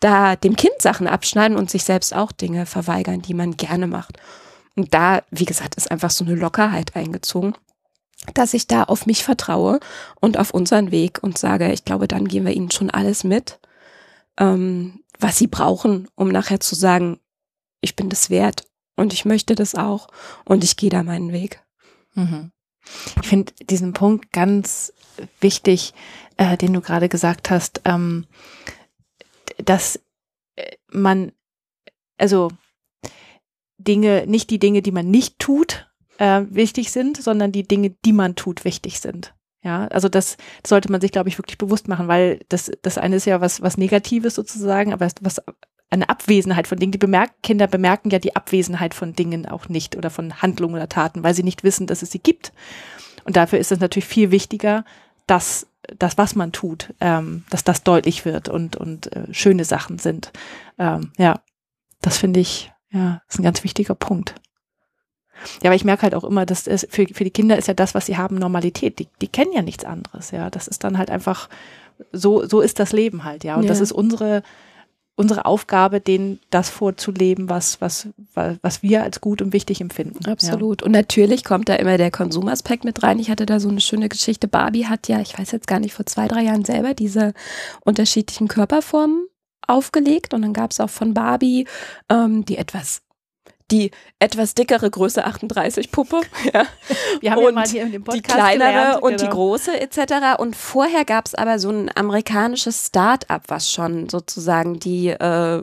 da 0.00 0.34
dem 0.34 0.56
Kind 0.56 0.80
Sachen 0.80 1.06
abschneiden 1.06 1.56
und 1.56 1.70
sich 1.70 1.84
selbst 1.84 2.14
auch 2.14 2.32
Dinge 2.32 2.66
verweigern, 2.66 3.22
die 3.22 3.34
man 3.34 3.56
gerne 3.56 3.86
macht. 3.86 4.18
Und 4.74 4.92
da, 4.94 5.22
wie 5.30 5.44
gesagt, 5.44 5.76
ist 5.76 5.90
einfach 5.92 6.10
so 6.10 6.24
eine 6.24 6.34
Lockerheit 6.34 6.96
eingezogen 6.96 7.54
dass 8.34 8.52
ich 8.52 8.66
da 8.66 8.82
auf 8.82 9.06
mich 9.06 9.24
vertraue 9.24 9.80
und 10.20 10.38
auf 10.38 10.50
unseren 10.52 10.90
Weg 10.90 11.20
und 11.22 11.38
sage, 11.38 11.72
ich 11.72 11.86
glaube, 11.86 12.06
dann 12.06 12.28
geben 12.28 12.44
wir 12.44 12.52
ihnen 12.52 12.70
schon 12.70 12.90
alles 12.90 13.24
mit 13.24 13.58
ähm, 14.40 15.04
was 15.20 15.38
sie 15.38 15.46
brauchen, 15.46 16.08
um 16.16 16.28
nachher 16.28 16.58
zu 16.58 16.74
sagen, 16.74 17.20
ich 17.80 17.94
bin 17.94 18.08
das 18.08 18.30
wert 18.30 18.66
und 18.96 19.12
ich 19.12 19.24
möchte 19.24 19.54
das 19.54 19.76
auch 19.76 20.08
und 20.44 20.64
ich 20.64 20.76
gehe 20.76 20.90
da 20.90 21.04
meinen 21.04 21.32
Weg. 21.32 21.62
Mhm. 22.14 22.50
Ich 23.22 23.28
finde 23.28 23.52
diesen 23.62 23.92
Punkt 23.92 24.32
ganz 24.32 24.92
wichtig, 25.40 25.94
äh, 26.38 26.56
den 26.56 26.72
du 26.72 26.80
gerade 26.80 27.08
gesagt 27.08 27.50
hast, 27.50 27.82
ähm, 27.84 28.26
dass 29.58 30.00
äh, 30.56 30.76
man, 30.90 31.32
also 32.16 32.50
Dinge, 33.76 34.26
nicht 34.26 34.50
die 34.50 34.58
Dinge, 34.58 34.82
die 34.82 34.92
man 34.92 35.10
nicht 35.10 35.38
tut, 35.38 35.90
äh, 36.18 36.42
wichtig 36.48 36.90
sind, 36.90 37.22
sondern 37.22 37.52
die 37.52 37.66
Dinge, 37.66 37.90
die 38.04 38.12
man 38.12 38.34
tut, 38.34 38.64
wichtig 38.64 39.00
sind. 39.00 39.34
Ja, 39.62 39.86
also 39.88 40.08
das 40.08 40.38
sollte 40.66 40.90
man 40.90 41.00
sich, 41.00 41.12
glaube 41.12 41.28
ich, 41.28 41.38
wirklich 41.38 41.58
bewusst 41.58 41.86
machen, 41.86 42.08
weil 42.08 42.40
das, 42.48 42.70
das 42.82 42.96
eine 42.96 43.16
ist 43.16 43.26
ja 43.26 43.40
was, 43.42 43.60
was 43.60 43.76
Negatives 43.76 44.34
sozusagen, 44.34 44.92
aber 44.92 45.08
was 45.20 45.42
eine 45.90 46.08
Abwesenheit 46.08 46.66
von 46.66 46.78
Dingen. 46.78 46.92
Die 46.92 46.98
bemerken, 46.98 47.34
Kinder 47.42 47.66
bemerken 47.66 48.10
ja 48.10 48.18
die 48.18 48.36
Abwesenheit 48.36 48.94
von 48.94 49.12
Dingen 49.14 49.46
auch 49.46 49.68
nicht 49.68 49.96
oder 49.96 50.08
von 50.08 50.40
Handlungen 50.40 50.76
oder 50.76 50.88
Taten, 50.88 51.22
weil 51.22 51.34
sie 51.34 51.42
nicht 51.42 51.64
wissen, 51.64 51.86
dass 51.86 52.02
es 52.02 52.10
sie 52.10 52.20
gibt. 52.20 52.52
Und 53.24 53.36
dafür 53.36 53.58
ist 53.58 53.72
es 53.72 53.80
natürlich 53.80 54.06
viel 54.06 54.30
wichtiger, 54.30 54.84
dass 55.26 55.66
das, 55.98 56.16
was 56.16 56.34
man 56.36 56.52
tut, 56.52 56.94
ähm, 57.00 57.44
dass 57.50 57.64
das 57.64 57.82
deutlich 57.82 58.24
wird 58.24 58.48
und, 58.48 58.76
und 58.76 59.14
äh, 59.14 59.32
schöne 59.32 59.64
Sachen 59.64 59.98
sind. 59.98 60.32
Ähm, 60.78 61.12
ja, 61.18 61.40
das 62.00 62.18
finde 62.18 62.40
ich, 62.40 62.72
ja, 62.90 63.22
ist 63.28 63.38
ein 63.38 63.44
ganz 63.44 63.64
wichtiger 63.64 63.94
Punkt. 63.94 64.34
Ja, 65.62 65.70
aber 65.70 65.74
ich 65.74 65.84
merke 65.84 66.02
halt 66.02 66.14
auch 66.14 66.24
immer, 66.24 66.46
dass 66.46 66.66
es 66.66 66.86
für, 66.90 67.06
für 67.06 67.24
die 67.24 67.30
Kinder 67.30 67.56
ist 67.56 67.68
ja 67.68 67.74
das, 67.74 67.94
was 67.94 68.06
sie 68.06 68.16
haben, 68.16 68.36
Normalität. 68.36 68.98
Die, 68.98 69.08
die 69.20 69.28
kennen 69.28 69.52
ja 69.52 69.62
nichts 69.62 69.84
anderes, 69.84 70.30
ja. 70.30 70.50
Das 70.50 70.68
ist 70.68 70.84
dann 70.84 70.98
halt 70.98 71.10
einfach, 71.10 71.48
so, 72.12 72.46
so 72.46 72.60
ist 72.60 72.78
das 72.78 72.92
Leben 72.92 73.24
halt, 73.24 73.44
ja. 73.44 73.56
Und 73.56 73.64
ja. 73.64 73.68
das 73.68 73.80
ist 73.80 73.92
unsere, 73.92 74.42
unsere 75.16 75.44
Aufgabe, 75.44 76.00
denen 76.00 76.40
das 76.50 76.70
vorzuleben, 76.70 77.48
was, 77.50 77.80
was, 77.80 78.08
was 78.34 78.82
wir 78.82 79.02
als 79.02 79.20
gut 79.20 79.42
und 79.42 79.52
wichtig 79.52 79.80
empfinden. 79.80 80.24
Absolut. 80.26 80.80
Ja. 80.80 80.86
Und 80.86 80.92
natürlich 80.92 81.44
kommt 81.44 81.68
da 81.68 81.74
immer 81.74 81.98
der 81.98 82.10
Konsumaspekt 82.10 82.84
mit 82.84 83.02
rein. 83.02 83.18
Ich 83.18 83.30
hatte 83.30 83.46
da 83.46 83.60
so 83.60 83.68
eine 83.68 83.80
schöne 83.80 84.08
Geschichte. 84.08 84.48
Barbie 84.48 84.86
hat 84.86 85.08
ja, 85.08 85.20
ich 85.20 85.38
weiß 85.38 85.52
jetzt 85.52 85.66
gar 85.66 85.78
nicht, 85.78 85.92
vor 85.92 86.06
zwei, 86.06 86.26
drei 86.26 86.42
Jahren 86.42 86.64
selber 86.64 86.94
diese 86.94 87.34
unterschiedlichen 87.84 88.48
Körperformen 88.48 89.26
aufgelegt. 89.66 90.32
Und 90.32 90.42
dann 90.42 90.54
gab 90.54 90.70
es 90.70 90.80
auch 90.80 90.90
von 90.90 91.12
Barbie 91.12 91.66
ähm, 92.08 92.44
die 92.46 92.56
etwas 92.56 93.02
die 93.70 93.90
etwas 94.18 94.54
dickere 94.54 94.90
Größe 94.90 95.24
38 95.24 95.90
Puppe. 95.90 96.20
Ja. 96.52 96.66
Wir 97.20 97.32
haben 97.32 97.38
und 97.38 97.44
ja 97.44 97.52
mal 97.52 97.68
hier 97.68 97.82
in 97.82 97.92
dem 97.92 98.02
Podcast 98.02 98.26
die 98.26 98.34
kleinere 98.34 98.68
gelernt, 98.68 99.02
und 99.02 99.16
genau. 99.16 99.22
die 99.22 99.28
große 99.28 99.80
etc. 99.80 100.38
Und 100.38 100.56
vorher 100.56 101.04
gab 101.04 101.26
es 101.26 101.34
aber 101.34 101.58
so 101.58 101.70
ein 101.70 101.90
amerikanisches 101.94 102.86
Start-up, 102.86 103.42
was 103.48 103.70
schon 103.70 104.08
sozusagen 104.08 104.80
die 104.80 105.08
äh, 105.08 105.62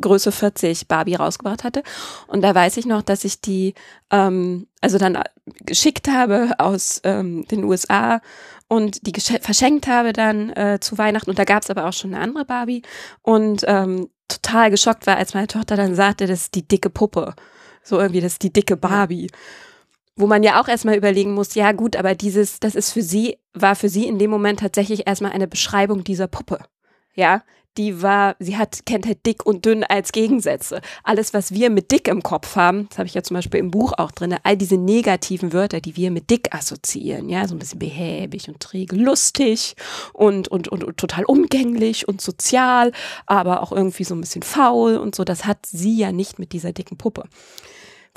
Größe 0.00 0.32
40 0.32 0.88
Barbie 0.88 1.14
rausgebracht 1.14 1.64
hatte. 1.64 1.82
Und 2.26 2.42
da 2.42 2.54
weiß 2.54 2.76
ich 2.76 2.86
noch, 2.86 3.02
dass 3.02 3.24
ich 3.24 3.40
die 3.40 3.74
ähm, 4.10 4.66
also 4.80 4.98
dann 4.98 5.18
geschickt 5.64 6.08
habe 6.08 6.50
aus 6.58 7.00
ähm, 7.04 7.46
den 7.48 7.64
USA 7.64 8.20
und 8.68 9.06
die 9.06 9.20
verschenkt 9.20 9.86
habe 9.86 10.12
dann 10.12 10.50
äh, 10.50 10.78
zu 10.80 10.98
Weihnachten. 10.98 11.30
Und 11.30 11.38
da 11.38 11.44
gab 11.44 11.62
es 11.62 11.70
aber 11.70 11.86
auch 11.86 11.92
schon 11.92 12.14
eine 12.14 12.22
andere 12.22 12.44
Barbie. 12.44 12.82
Und 13.22 13.64
ähm, 13.66 14.08
total 14.28 14.70
geschockt 14.70 15.06
war, 15.06 15.16
als 15.16 15.34
meine 15.34 15.46
Tochter 15.46 15.76
dann 15.76 15.94
sagte, 15.94 16.26
das 16.26 16.42
ist 16.42 16.54
die 16.54 16.66
dicke 16.66 16.90
Puppe. 16.90 17.34
So 17.82 18.00
irgendwie, 18.00 18.20
das 18.20 18.32
ist 18.32 18.42
die 18.42 18.52
dicke 18.52 18.76
Barbie. 18.76 19.30
Wo 20.16 20.26
man 20.26 20.42
ja 20.42 20.60
auch 20.60 20.66
erstmal 20.66 20.96
überlegen 20.96 21.34
muss, 21.34 21.54
ja 21.54 21.72
gut, 21.72 21.94
aber 21.94 22.14
dieses, 22.14 22.58
das 22.58 22.74
ist 22.74 22.92
für 22.92 23.02
sie, 23.02 23.38
war 23.54 23.76
für 23.76 23.88
sie 23.88 24.06
in 24.06 24.18
dem 24.18 24.30
Moment 24.30 24.60
tatsächlich 24.60 25.06
erstmal 25.06 25.32
eine 25.32 25.46
Beschreibung 25.46 26.02
dieser 26.02 26.26
Puppe. 26.26 26.58
Ja, 27.14 27.42
die 27.76 28.02
war, 28.02 28.36
sie 28.38 28.56
hat, 28.56 28.86
kennt 28.86 29.06
halt 29.06 29.24
dick 29.26 29.44
und 29.44 29.64
dünn 29.64 29.84
als 29.84 30.12
Gegensätze. 30.12 30.80
Alles, 31.02 31.34
was 31.34 31.52
wir 31.52 31.70
mit 31.70 31.90
dick 31.90 32.08
im 32.08 32.22
Kopf 32.22 32.56
haben, 32.56 32.88
das 32.88 32.98
habe 32.98 33.06
ich 33.06 33.14
ja 33.14 33.22
zum 33.22 33.34
Beispiel 33.34 33.60
im 33.60 33.70
Buch 33.70 33.92
auch 33.96 34.10
drin, 34.10 34.36
all 34.42 34.56
diese 34.56 34.76
negativen 34.76 35.52
Wörter, 35.52 35.80
die 35.80 35.96
wir 35.96 36.10
mit 36.10 36.30
dick 36.30 36.54
assoziieren, 36.54 37.28
ja, 37.28 37.46
so 37.46 37.54
ein 37.54 37.58
bisschen 37.58 37.78
behäbig 37.78 38.48
und 38.48 38.60
träge, 38.60 38.96
lustig 38.96 39.76
und, 40.12 40.48
und, 40.48 40.68
und, 40.68 40.84
und 40.84 40.96
total 40.96 41.24
umgänglich 41.24 42.08
und 42.08 42.20
sozial, 42.20 42.92
aber 43.26 43.62
auch 43.62 43.72
irgendwie 43.72 44.04
so 44.04 44.14
ein 44.14 44.20
bisschen 44.20 44.42
faul 44.42 44.96
und 44.96 45.14
so, 45.14 45.24
das 45.24 45.44
hat 45.44 45.66
sie 45.66 45.96
ja 45.96 46.12
nicht 46.12 46.38
mit 46.38 46.52
dieser 46.52 46.72
dicken 46.72 46.96
Puppe. 46.96 47.24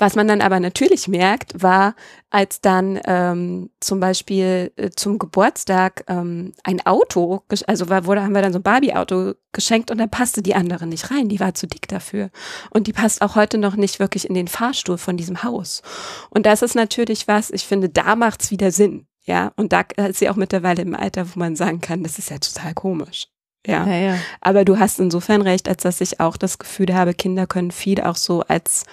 Was 0.00 0.16
man 0.16 0.26
dann 0.26 0.40
aber 0.40 0.60
natürlich 0.60 1.08
merkt, 1.08 1.62
war, 1.62 1.94
als 2.30 2.62
dann 2.62 2.98
ähm, 3.04 3.68
zum 3.80 4.00
Beispiel 4.00 4.72
äh, 4.76 4.88
zum 4.96 5.18
Geburtstag 5.18 6.04
ähm, 6.08 6.54
ein 6.64 6.80
Auto, 6.86 7.42
also 7.66 7.90
war, 7.90 8.06
wurde, 8.06 8.22
haben 8.22 8.34
wir 8.34 8.40
dann 8.40 8.54
so 8.54 8.60
ein 8.60 8.62
Barbie-Auto 8.62 9.34
geschenkt 9.52 9.90
und 9.90 9.98
da 9.98 10.06
passte 10.06 10.40
die 10.40 10.54
andere 10.54 10.86
nicht 10.86 11.10
rein, 11.10 11.28
die 11.28 11.38
war 11.38 11.52
zu 11.52 11.66
dick 11.66 11.86
dafür. 11.86 12.30
Und 12.70 12.86
die 12.86 12.94
passt 12.94 13.20
auch 13.20 13.36
heute 13.36 13.58
noch 13.58 13.76
nicht 13.76 14.00
wirklich 14.00 14.26
in 14.26 14.32
den 14.32 14.48
Fahrstuhl 14.48 14.96
von 14.96 15.18
diesem 15.18 15.42
Haus. 15.42 15.82
Und 16.30 16.46
das 16.46 16.62
ist 16.62 16.74
natürlich 16.74 17.28
was, 17.28 17.50
ich 17.50 17.66
finde, 17.66 17.90
da 17.90 18.16
macht's 18.16 18.50
wieder 18.50 18.70
Sinn. 18.70 19.06
Ja, 19.24 19.52
und 19.56 19.74
da 19.74 19.82
ist 19.96 20.18
sie 20.18 20.30
auch 20.30 20.36
mittlerweile 20.36 20.80
im 20.80 20.94
Alter, 20.94 21.26
wo 21.34 21.38
man 21.38 21.56
sagen 21.56 21.82
kann, 21.82 22.02
das 22.02 22.18
ist 22.18 22.30
ja 22.30 22.38
total 22.38 22.72
komisch. 22.72 23.26
Ja. 23.66 23.86
ja, 23.86 24.12
ja. 24.12 24.18
Aber 24.40 24.64
du 24.64 24.78
hast 24.78 24.98
insofern 24.98 25.42
recht, 25.42 25.68
als 25.68 25.82
dass 25.82 26.00
ich 26.00 26.20
auch 26.20 26.38
das 26.38 26.58
Gefühl 26.58 26.94
habe, 26.94 27.12
Kinder 27.12 27.46
können 27.46 27.70
viel 27.70 28.00
auch 28.00 28.16
so 28.16 28.40
als 28.44 28.86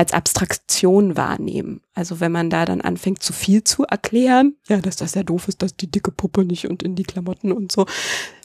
als 0.00 0.14
Abstraktion 0.14 1.14
wahrnehmen. 1.18 1.82
Also 1.92 2.20
wenn 2.20 2.32
man 2.32 2.48
da 2.48 2.64
dann 2.64 2.80
anfängt, 2.80 3.22
zu 3.22 3.34
viel 3.34 3.62
zu 3.62 3.84
erklären, 3.84 4.56
ja, 4.66 4.78
dass 4.78 4.96
das 4.96 5.14
ja 5.14 5.22
doof 5.22 5.46
ist, 5.46 5.60
dass 5.60 5.76
die 5.76 5.90
dicke 5.90 6.10
Puppe 6.10 6.46
nicht 6.46 6.66
und 6.66 6.82
in 6.82 6.96
die 6.96 7.02
Klamotten 7.02 7.52
und 7.52 7.70
so, 7.70 7.84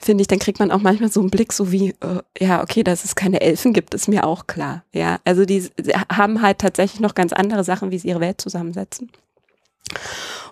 finde 0.02 0.22
ich, 0.22 0.28
dann 0.28 0.40
kriegt 0.40 0.60
man 0.60 0.70
auch 0.70 0.82
manchmal 0.82 1.10
so 1.10 1.22
einen 1.22 1.30
Blick, 1.30 1.54
so 1.54 1.72
wie, 1.72 1.92
äh, 2.02 2.22
ja, 2.38 2.62
okay, 2.62 2.84
dass 2.84 3.06
es 3.06 3.16
keine 3.16 3.40
Elfen 3.40 3.72
gibt, 3.72 3.94
ist 3.94 4.10
mir 4.10 4.26
auch 4.26 4.48
klar. 4.48 4.84
Ja, 4.92 5.20
also 5.24 5.46
die 5.46 5.70
haben 6.12 6.42
halt 6.42 6.60
tatsächlich 6.60 7.00
noch 7.00 7.16
ganz 7.16 7.32
andere 7.32 7.64
Sachen, 7.64 7.90
wie 7.90 8.00
sie 8.00 8.10
ihre 8.10 8.20
Welt 8.20 8.42
zusammensetzen. 8.42 9.10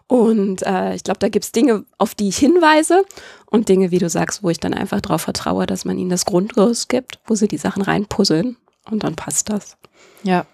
Und 0.07 0.65
äh, 0.65 0.95
ich 0.95 1.03
glaube, 1.03 1.19
da 1.19 1.27
gibt's 1.27 1.51
Dinge, 1.51 1.83
auf 1.97 2.15
die 2.15 2.29
ich 2.29 2.37
hinweise 2.37 3.03
und 3.47 3.67
Dinge, 3.67 3.91
wie 3.91 3.99
du 3.99 4.09
sagst, 4.09 4.41
wo 4.41 4.49
ich 4.49 4.59
dann 4.61 4.73
einfach 4.73 5.01
darauf 5.01 5.23
vertraue, 5.23 5.65
dass 5.65 5.83
man 5.83 5.97
ihnen 5.97 6.09
das 6.09 6.23
Grundgerüst 6.23 6.87
gibt, 6.87 7.19
wo 7.25 7.35
sie 7.35 7.49
die 7.49 7.57
Sachen 7.57 7.81
reinpuzzeln 7.81 8.55
und 8.89 9.03
dann 9.03 9.15
passt 9.15 9.49
das. 9.49 9.75
Ja, 10.23 10.45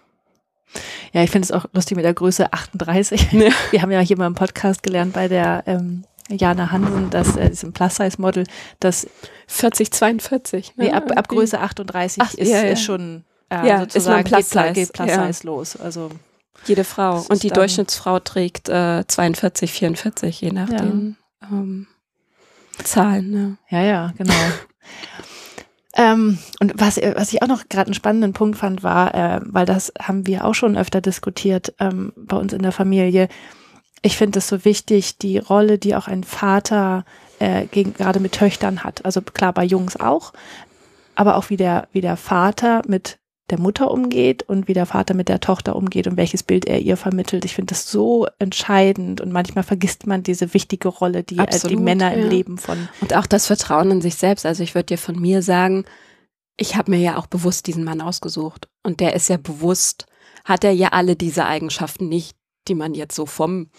ja, 1.13 1.23
ich 1.23 1.31
finde 1.31 1.45
es 1.45 1.51
auch 1.51 1.65
lustig 1.73 1.95
mit 1.95 2.05
der 2.05 2.13
Größe 2.13 2.51
38. 2.53 3.31
Ja. 3.31 3.49
Wir 3.71 3.81
haben 3.81 3.91
ja 3.91 3.99
hier 3.99 4.17
mal 4.17 4.27
im 4.27 4.35
Podcast 4.35 4.83
gelernt 4.83 5.13
bei 5.13 5.27
der 5.27 5.63
ähm, 5.65 6.03
Jana 6.29 6.71
Hansen, 6.71 7.09
dass 7.09 7.35
äh, 7.35 7.49
diesem 7.49 7.73
Plus-Size-Model, 7.73 8.45
das 8.79 9.07
40, 9.47 9.91
42. 9.91 10.77
Ne? 10.77 10.85
Nee, 10.85 10.91
ab, 10.91 11.11
ab 11.15 11.27
Größe 11.27 11.59
38 11.59 12.23
Ach, 12.23 12.33
ist, 12.35 12.49
ja, 12.49 12.63
ja. 12.63 12.71
ist 12.71 12.83
schon 12.83 13.23
äh, 13.49 13.67
ja, 13.67 13.79
sozusagen 13.79 14.25
ist 14.25 14.31
Plus 14.31 14.51
-Size. 14.51 14.73
geht 14.73 14.93
Plus-Size 14.93 15.43
ja. 15.43 15.49
los. 15.49 15.75
Also 15.75 16.11
jede 16.65 16.83
Frau. 16.83 17.25
Und 17.29 17.41
die 17.43 17.49
Durchschnittsfrau 17.49 18.19
trägt 18.19 18.69
äh, 18.69 19.05
42, 19.07 19.71
44, 19.71 20.41
je 20.41 20.51
nach 20.51 20.69
den 20.69 21.17
ähm, 21.41 21.87
Zahlen. 22.83 23.31
Ne? 23.31 23.57
Ja, 23.69 23.81
ja, 23.81 24.13
genau. 24.17 24.33
Ähm, 26.19 26.37
und 26.59 26.73
was, 26.75 26.97
was 26.97 27.33
ich 27.33 27.41
auch 27.41 27.47
noch 27.47 27.69
gerade 27.69 27.87
einen 27.87 27.93
spannenden 27.93 28.33
Punkt 28.33 28.57
fand, 28.57 28.83
war, 28.83 29.13
äh, 29.15 29.39
weil 29.43 29.65
das 29.65 29.93
haben 29.99 30.27
wir 30.27 30.45
auch 30.45 30.55
schon 30.55 30.77
öfter 30.77 31.01
diskutiert 31.01 31.73
ähm, 31.79 32.13
bei 32.15 32.37
uns 32.37 32.53
in 32.53 32.61
der 32.61 32.71
Familie. 32.71 33.27
Ich 34.01 34.17
finde 34.17 34.39
es 34.39 34.47
so 34.47 34.63
wichtig, 34.65 35.17
die 35.17 35.37
Rolle, 35.37 35.77
die 35.77 35.95
auch 35.95 36.07
ein 36.07 36.23
Vater 36.23 37.05
äh, 37.39 37.65
gegen, 37.65 37.93
gerade 37.93 38.19
mit 38.19 38.33
Töchtern 38.33 38.83
hat. 38.83 39.03
Also 39.05 39.21
klar 39.21 39.53
bei 39.53 39.63
Jungs 39.63 39.99
auch, 39.99 40.33
aber 41.15 41.35
auch 41.35 41.49
wie 41.49 41.57
der, 41.57 41.87
wie 41.91 42.01
der 42.01 42.17
Vater 42.17 42.81
mit 42.87 43.19
der 43.49 43.59
Mutter 43.59 43.91
umgeht 43.91 44.43
und 44.43 44.67
wie 44.67 44.73
der 44.73 44.85
Vater 44.85 45.13
mit 45.13 45.27
der 45.27 45.39
Tochter 45.39 45.75
umgeht 45.75 46.07
und 46.07 46.17
welches 46.17 46.43
Bild 46.43 46.65
er 46.65 46.79
ihr 46.79 46.97
vermittelt. 46.97 47.45
Ich 47.45 47.55
finde 47.55 47.73
das 47.73 47.89
so 47.89 48.27
entscheidend 48.37 49.21
und 49.21 49.31
manchmal 49.31 49.63
vergisst 49.63 50.07
man 50.07 50.23
diese 50.23 50.53
wichtige 50.53 50.87
Rolle, 50.87 51.23
die 51.23 51.39
Absolut, 51.39 51.77
die 51.77 51.81
Männer 51.81 52.15
ja. 52.15 52.21
im 52.21 52.29
Leben 52.29 52.57
von. 52.57 52.87
Und 53.01 53.15
auch 53.15 53.25
das 53.25 53.47
Vertrauen 53.47 53.91
in 53.91 54.01
sich 54.01 54.15
selbst. 54.15 54.45
Also 54.45 54.63
ich 54.63 54.75
würde 54.75 54.87
dir 54.87 54.97
von 54.97 55.19
mir 55.19 55.41
sagen, 55.41 55.85
ich 56.59 56.75
habe 56.75 56.91
mir 56.91 56.99
ja 56.99 57.17
auch 57.17 57.27
bewusst 57.27 57.67
diesen 57.67 57.83
Mann 57.83 58.01
ausgesucht 58.01 58.69
und 58.83 58.99
der 58.99 59.13
ist 59.15 59.29
ja 59.29 59.37
bewusst, 59.37 60.05
hat 60.45 60.63
er 60.63 60.71
ja 60.71 60.89
alle 60.89 61.15
diese 61.15 61.45
Eigenschaften 61.45 62.07
nicht, 62.07 62.37
die 62.67 62.75
man 62.75 62.93
jetzt 62.93 63.15
so 63.15 63.25
vom, 63.25 63.71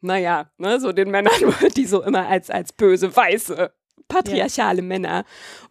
naja, 0.00 0.50
ne, 0.58 0.80
so 0.80 0.92
den 0.92 1.10
Männern, 1.10 1.32
die 1.76 1.86
so 1.86 2.02
immer 2.02 2.26
als, 2.26 2.50
als 2.50 2.72
böse 2.72 3.14
Weiße 3.14 3.72
patriarchale 4.08 4.82
Männer. 4.82 5.24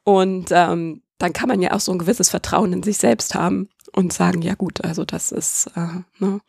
Und 0.03 0.49
ähm, 0.51 1.01
dann 1.17 1.33
kann 1.33 1.49
man 1.49 1.61
ja 1.61 1.73
auch 1.73 1.79
so 1.79 1.91
ein 1.91 1.99
gewisses 1.99 2.29
Vertrauen 2.29 2.71
in 2.71 2.83
sich 2.83 2.97
selbst 2.97 3.35
haben 3.35 3.69
und 3.93 4.13
sagen, 4.13 4.41
ja 4.41 4.53
gut, 4.53 4.83
also 4.83 5.03
das 5.03 5.31
ist, 5.31 5.67
äh, 5.75 6.03
ne, 6.19 6.39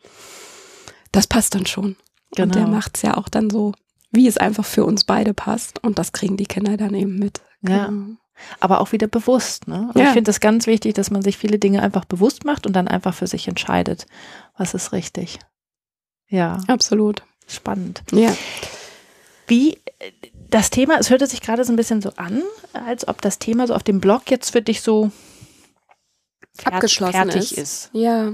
das 1.11 1.27
passt 1.27 1.55
dann 1.55 1.65
schon. 1.65 1.95
Genau. 2.35 2.45
Und 2.45 2.55
der 2.55 2.63
genau. 2.65 2.75
macht 2.75 2.95
es 2.97 3.01
ja 3.01 3.17
auch 3.17 3.27
dann 3.27 3.49
so, 3.49 3.73
wie 4.11 4.27
es 4.27 4.37
einfach 4.37 4.65
für 4.65 4.85
uns 4.85 5.03
beide 5.03 5.33
passt. 5.33 5.83
Und 5.83 5.97
das 5.97 6.11
kriegen 6.11 6.37
die 6.37 6.45
Kinder 6.45 6.77
dann 6.77 6.93
eben 6.93 7.17
mit. 7.17 7.41
Genau. 7.63 7.77
Ja. 7.77 7.93
Aber 8.59 8.81
auch 8.81 8.91
wieder 8.91 9.07
bewusst. 9.07 9.67
Ne? 9.67 9.85
Also 9.89 9.99
ja. 9.99 10.07
Ich 10.07 10.13
finde 10.13 10.31
es 10.31 10.39
ganz 10.39 10.67
wichtig, 10.67 10.93
dass 10.93 11.11
man 11.11 11.21
sich 11.21 11.37
viele 11.37 11.59
Dinge 11.59 11.81
einfach 11.81 12.05
bewusst 12.05 12.45
macht 12.45 12.65
und 12.65 12.73
dann 12.73 12.87
einfach 12.87 13.13
für 13.13 13.27
sich 13.27 13.47
entscheidet, 13.47 14.05
was 14.57 14.73
ist 14.73 14.91
richtig. 14.91 15.39
Ja. 16.27 16.61
Absolut. 16.67 17.23
Spannend. 17.47 18.03
Ja. 18.11 18.35
Wie 19.47 19.79
das 20.49 20.69
Thema, 20.69 20.97
es 20.99 21.09
hörte 21.09 21.27
sich 21.27 21.41
gerade 21.41 21.63
so 21.63 21.73
ein 21.73 21.75
bisschen 21.75 22.01
so 22.01 22.11
an, 22.15 22.43
als 22.73 23.07
ob 23.07 23.21
das 23.21 23.39
Thema 23.39 23.67
so 23.67 23.73
auf 23.75 23.83
dem 23.83 23.99
Blog 23.99 24.29
jetzt 24.29 24.51
für 24.51 24.61
dich 24.61 24.81
so 24.81 25.11
abgeschlossen 26.63 27.13
fertig 27.13 27.57
ist. 27.57 27.85
ist. 27.85 27.89
Ja. 27.93 28.33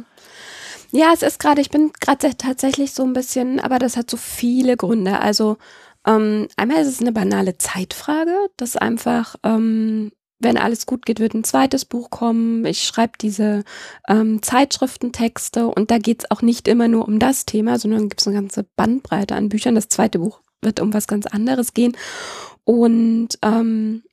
Ja, 0.92 1.12
es 1.14 1.24
ist 1.24 1.40
gerade, 1.40 1.62
ich 1.62 1.70
bin 1.70 1.92
gerade 2.00 2.38
tatsächlich 2.38 2.94
so 2.94 3.04
ein 3.04 3.14
bisschen, 3.14 3.60
aber 3.60 3.80
das 3.80 3.98
hat 3.98 4.10
so 4.10 4.18
viele 4.18 4.78
Gründe. 4.78 5.20
Also 5.20 5.58
ähm, 6.06 6.48
einmal 6.58 6.82
ist 6.82 6.88
es 6.88 7.02
eine 7.02 7.12
banale 7.12 7.58
Zeitfrage, 7.58 8.36
dass 8.58 8.78
einfach, 8.78 9.36
ähm, 9.44 10.12
wenn 10.40 10.58
alles 10.58 10.86
gut 10.86 11.06
geht, 11.06 11.20
wird 11.20 11.34
ein 11.34 11.44
zweites 11.44 11.86
Buch 11.86 12.10
kommen. 12.10 12.66
Ich 12.66 12.84
schreibe 12.84 13.14
diese 13.20 13.64
ähm, 14.08 14.42
Zeitschriftentexte 14.42 15.68
und 15.68 15.92
da 15.92 15.98
geht 15.98 16.24
es 16.24 16.32
auch 16.32 16.42
nicht 16.42 16.68
immer 16.68 16.88
nur 16.88 17.08
um 17.08 17.20
das 17.20 17.46
Thema, 17.46 17.80
sondern 17.80 18.10
gibt 18.10 18.22
es 18.22 18.28
eine 18.28 18.36
ganze 18.36 18.64
Bandbreite 18.76 19.36
an 19.36 19.50
Büchern. 19.50 19.76
Das 19.76 19.88
zweite 19.88 20.20
Buch 20.20 20.42
wird 20.62 20.80
um 20.80 20.94
was 20.94 21.08
ganz 21.08 21.26
anderes 21.26 21.74
gehen. 21.74 21.96
Und 22.64 23.30
ähm, 23.42 24.04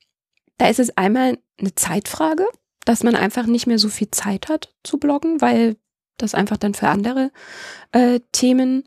da 0.57 0.69
ist 0.69 0.79
es 0.79 0.97
einmal 0.97 1.37
eine 1.59 1.75
Zeitfrage, 1.75 2.45
dass 2.85 3.03
man 3.03 3.15
einfach 3.15 3.45
nicht 3.45 3.67
mehr 3.67 3.79
so 3.79 3.89
viel 3.89 4.11
Zeit 4.11 4.49
hat 4.49 4.73
zu 4.83 4.97
bloggen, 4.97 5.41
weil 5.41 5.77
das 6.17 6.35
einfach 6.35 6.57
dann 6.57 6.73
für 6.73 6.87
andere 6.87 7.31
äh, 7.91 8.19
Themen 8.31 8.83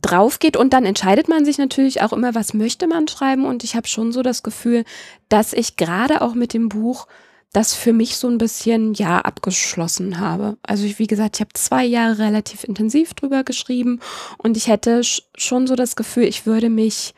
drauf 0.00 0.38
geht 0.38 0.56
und 0.56 0.72
dann 0.72 0.84
entscheidet 0.84 1.28
man 1.28 1.44
sich 1.44 1.58
natürlich 1.58 2.02
auch 2.02 2.12
immer, 2.12 2.34
was 2.34 2.54
möchte 2.54 2.86
man 2.86 3.08
schreiben 3.08 3.44
und 3.44 3.64
ich 3.64 3.76
habe 3.76 3.86
schon 3.86 4.12
so 4.12 4.22
das 4.22 4.42
Gefühl, 4.42 4.84
dass 5.28 5.52
ich 5.52 5.76
gerade 5.76 6.20
auch 6.22 6.34
mit 6.34 6.52
dem 6.52 6.68
Buch 6.68 7.06
das 7.52 7.72
für 7.72 7.92
mich 7.92 8.16
so 8.16 8.28
ein 8.28 8.38
bisschen 8.38 8.94
ja 8.94 9.20
abgeschlossen 9.20 10.18
habe. 10.18 10.56
Also 10.62 10.84
ich, 10.84 10.98
wie 10.98 11.06
gesagt, 11.06 11.36
ich 11.36 11.40
habe 11.40 11.52
zwei 11.54 11.84
Jahre 11.84 12.18
relativ 12.18 12.64
intensiv 12.64 13.14
drüber 13.14 13.44
geschrieben 13.44 14.00
und 14.38 14.56
ich 14.56 14.66
hätte 14.66 15.02
schon 15.04 15.68
so 15.68 15.76
das 15.76 15.94
Gefühl, 15.94 16.24
ich 16.24 16.46
würde 16.46 16.68
mich 16.68 17.14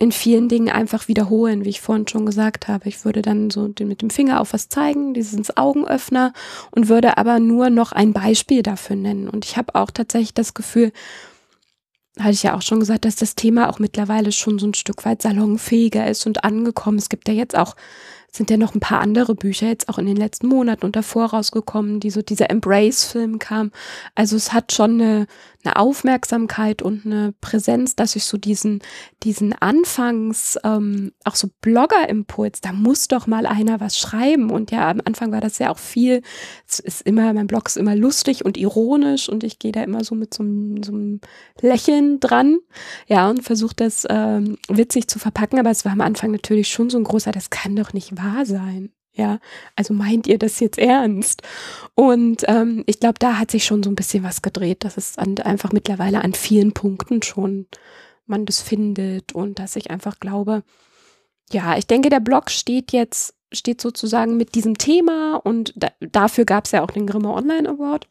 in 0.00 0.12
vielen 0.12 0.48
Dingen 0.48 0.68
einfach 0.68 1.08
wiederholen, 1.08 1.64
wie 1.64 1.70
ich 1.70 1.80
vorhin 1.80 2.06
schon 2.06 2.26
gesagt 2.26 2.68
habe. 2.68 2.88
Ich 2.88 3.04
würde 3.04 3.22
dann 3.22 3.50
so 3.50 3.72
mit 3.80 4.02
dem 4.02 4.10
Finger 4.10 4.40
auf 4.40 4.52
was 4.52 4.68
zeigen, 4.68 5.14
dieses 5.14 5.56
Augenöffner 5.56 6.32
und 6.70 6.88
würde 6.88 7.16
aber 7.16 7.40
nur 7.40 7.70
noch 7.70 7.92
ein 7.92 8.12
Beispiel 8.12 8.62
dafür 8.62 8.96
nennen. 8.96 9.28
Und 9.28 9.44
ich 9.44 9.56
habe 9.56 9.74
auch 9.74 9.90
tatsächlich 9.90 10.34
das 10.34 10.54
Gefühl, 10.54 10.92
hatte 12.20 12.32
ich 12.32 12.42
ja 12.42 12.54
auch 12.56 12.62
schon 12.62 12.80
gesagt, 12.80 13.04
dass 13.04 13.16
das 13.16 13.34
Thema 13.34 13.68
auch 13.70 13.78
mittlerweile 13.78 14.32
schon 14.32 14.58
so 14.58 14.66
ein 14.66 14.74
Stück 14.74 15.04
weit 15.04 15.22
salonfähiger 15.22 16.08
ist 16.08 16.26
und 16.26 16.44
angekommen. 16.44 16.98
Es 16.98 17.08
gibt 17.08 17.28
ja 17.28 17.34
jetzt 17.34 17.56
auch 17.56 17.76
sind 18.30 18.50
ja 18.50 18.56
noch 18.56 18.74
ein 18.74 18.80
paar 18.80 19.00
andere 19.00 19.34
Bücher 19.34 19.68
jetzt 19.68 19.88
auch 19.88 19.98
in 19.98 20.06
den 20.06 20.16
letzten 20.16 20.48
Monaten 20.48 20.84
und 20.84 20.96
davor 20.96 21.26
rausgekommen, 21.26 21.98
die 21.98 22.10
so 22.10 22.22
dieser 22.22 22.50
Embrace-Film 22.50 23.38
kam. 23.38 23.72
Also 24.14 24.36
es 24.36 24.52
hat 24.52 24.72
schon 24.72 25.00
eine, 25.00 25.26
eine 25.64 25.76
Aufmerksamkeit 25.76 26.82
und 26.82 27.06
eine 27.06 27.34
Präsenz, 27.40 27.96
dass 27.96 28.16
ich 28.16 28.24
so 28.24 28.36
diesen, 28.36 28.80
diesen 29.22 29.54
Anfangs, 29.54 30.58
ähm, 30.62 31.12
auch 31.24 31.34
so 31.36 31.48
Blogger-Impuls, 31.62 32.60
da 32.60 32.72
muss 32.72 33.08
doch 33.08 33.26
mal 33.26 33.46
einer 33.46 33.80
was 33.80 33.98
schreiben. 33.98 34.50
Und 34.50 34.70
ja, 34.70 34.90
am 34.90 35.00
Anfang 35.04 35.32
war 35.32 35.40
das 35.40 35.58
ja 35.58 35.70
auch 35.70 35.78
viel, 35.78 36.22
es 36.68 36.80
ist 36.80 37.02
immer, 37.02 37.32
mein 37.32 37.46
Blog 37.46 37.66
ist 37.66 37.78
immer 37.78 37.96
lustig 37.96 38.44
und 38.44 38.58
ironisch 38.58 39.28
und 39.28 39.42
ich 39.42 39.58
gehe 39.58 39.72
da 39.72 39.82
immer 39.82 40.04
so 40.04 40.14
mit 40.14 40.34
so 40.34 40.42
einem, 40.42 40.82
so 40.82 40.92
einem 40.92 41.20
Lächeln 41.60 42.20
dran, 42.20 42.58
ja, 43.06 43.28
und 43.30 43.42
versuche 43.42 43.74
das 43.74 44.06
ähm, 44.08 44.58
witzig 44.68 45.08
zu 45.08 45.18
verpacken. 45.18 45.58
Aber 45.58 45.70
es 45.70 45.86
war 45.86 45.92
am 45.92 46.02
Anfang 46.02 46.30
natürlich 46.30 46.68
schon 46.68 46.90
so 46.90 46.98
ein 46.98 47.04
großer, 47.04 47.32
das 47.32 47.48
kann 47.48 47.74
doch 47.74 47.94
nicht 47.94 48.17
wahr 48.18 48.44
sein. 48.44 48.92
Ja, 49.14 49.40
also 49.74 49.94
meint 49.94 50.28
ihr 50.28 50.38
das 50.38 50.60
jetzt 50.60 50.78
ernst? 50.78 51.42
Und 51.96 52.44
ähm, 52.46 52.84
ich 52.86 53.00
glaube, 53.00 53.18
da 53.18 53.38
hat 53.38 53.50
sich 53.50 53.64
schon 53.64 53.82
so 53.82 53.90
ein 53.90 53.96
bisschen 53.96 54.22
was 54.22 54.42
gedreht, 54.42 54.84
dass 54.84 54.96
es 54.96 55.18
an, 55.18 55.36
einfach 55.38 55.72
mittlerweile 55.72 56.22
an 56.22 56.34
vielen 56.34 56.72
Punkten 56.72 57.22
schon 57.22 57.66
man 58.28 58.46
das 58.46 58.60
findet 58.60 59.32
und 59.32 59.58
dass 59.58 59.74
ich 59.74 59.90
einfach 59.90 60.20
glaube, 60.20 60.62
ja, 61.50 61.76
ich 61.76 61.86
denke, 61.86 62.10
der 62.10 62.20
Blog 62.20 62.50
steht 62.50 62.92
jetzt, 62.92 63.34
steht 63.52 63.80
sozusagen 63.80 64.36
mit 64.36 64.54
diesem 64.54 64.78
Thema 64.78 65.36
und 65.36 65.72
da, 65.76 65.88
dafür 66.00 66.44
gab 66.44 66.66
es 66.66 66.72
ja 66.72 66.84
auch 66.84 66.90
den 66.90 67.06
Grimme 67.06 67.32
Online 67.32 67.68
Award. 67.68 68.06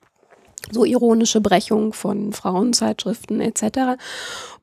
So 0.72 0.84
ironische 0.84 1.40
Brechung 1.40 1.94
von 1.94 2.34
Frauenzeitschriften 2.34 3.40
etc. 3.40 4.02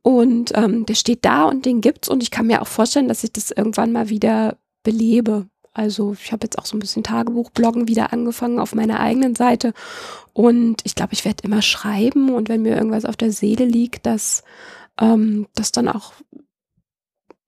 Und 0.03 0.53
ähm, 0.55 0.85
der 0.85 0.95
steht 0.95 1.25
da 1.25 1.45
und 1.45 1.65
den 1.65 1.81
gibt's 1.81 2.09
und 2.11 2.23
ich 2.23 2.31
kann 2.31 2.49
mir 2.49 2.61
auch 2.61 2.67
vorstellen, 2.67 3.09
dass 3.09 3.25
ich 3.25 3.33
das 3.33 3.51
irgendwann 3.51 3.93
mal 3.93 4.11
wieder 4.11 4.59
belebe. 4.85 5.49
Also 5.73 6.13
ich 6.13 6.31
habe 6.31 6.45
jetzt 6.45 6.59
auch 6.59 6.67
so 6.67 6.77
ein 6.77 6.81
bisschen 6.81 7.03
Tagebuchbloggen 7.03 7.89
wieder 7.89 8.13
angefangen 8.13 8.61
auf 8.61 8.77
meiner 8.77 9.01
eigenen 9.01 9.35
Seite. 9.35 9.75
Und 10.33 10.83
ich 10.85 10.95
glaube, 10.95 11.15
ich 11.15 11.25
werde 11.25 11.43
immer 11.43 11.63
schreiben 11.63 12.33
und 12.33 12.49
wenn 12.49 12.63
mir 12.63 12.77
irgendwas 12.77 13.05
auf 13.05 13.17
der 13.17 13.33
Seele 13.33 13.65
liegt, 13.65 14.07
dass 14.07 14.45
ähm, 15.01 15.49
das 15.57 15.73
dann 15.73 15.89
auch 15.89 16.13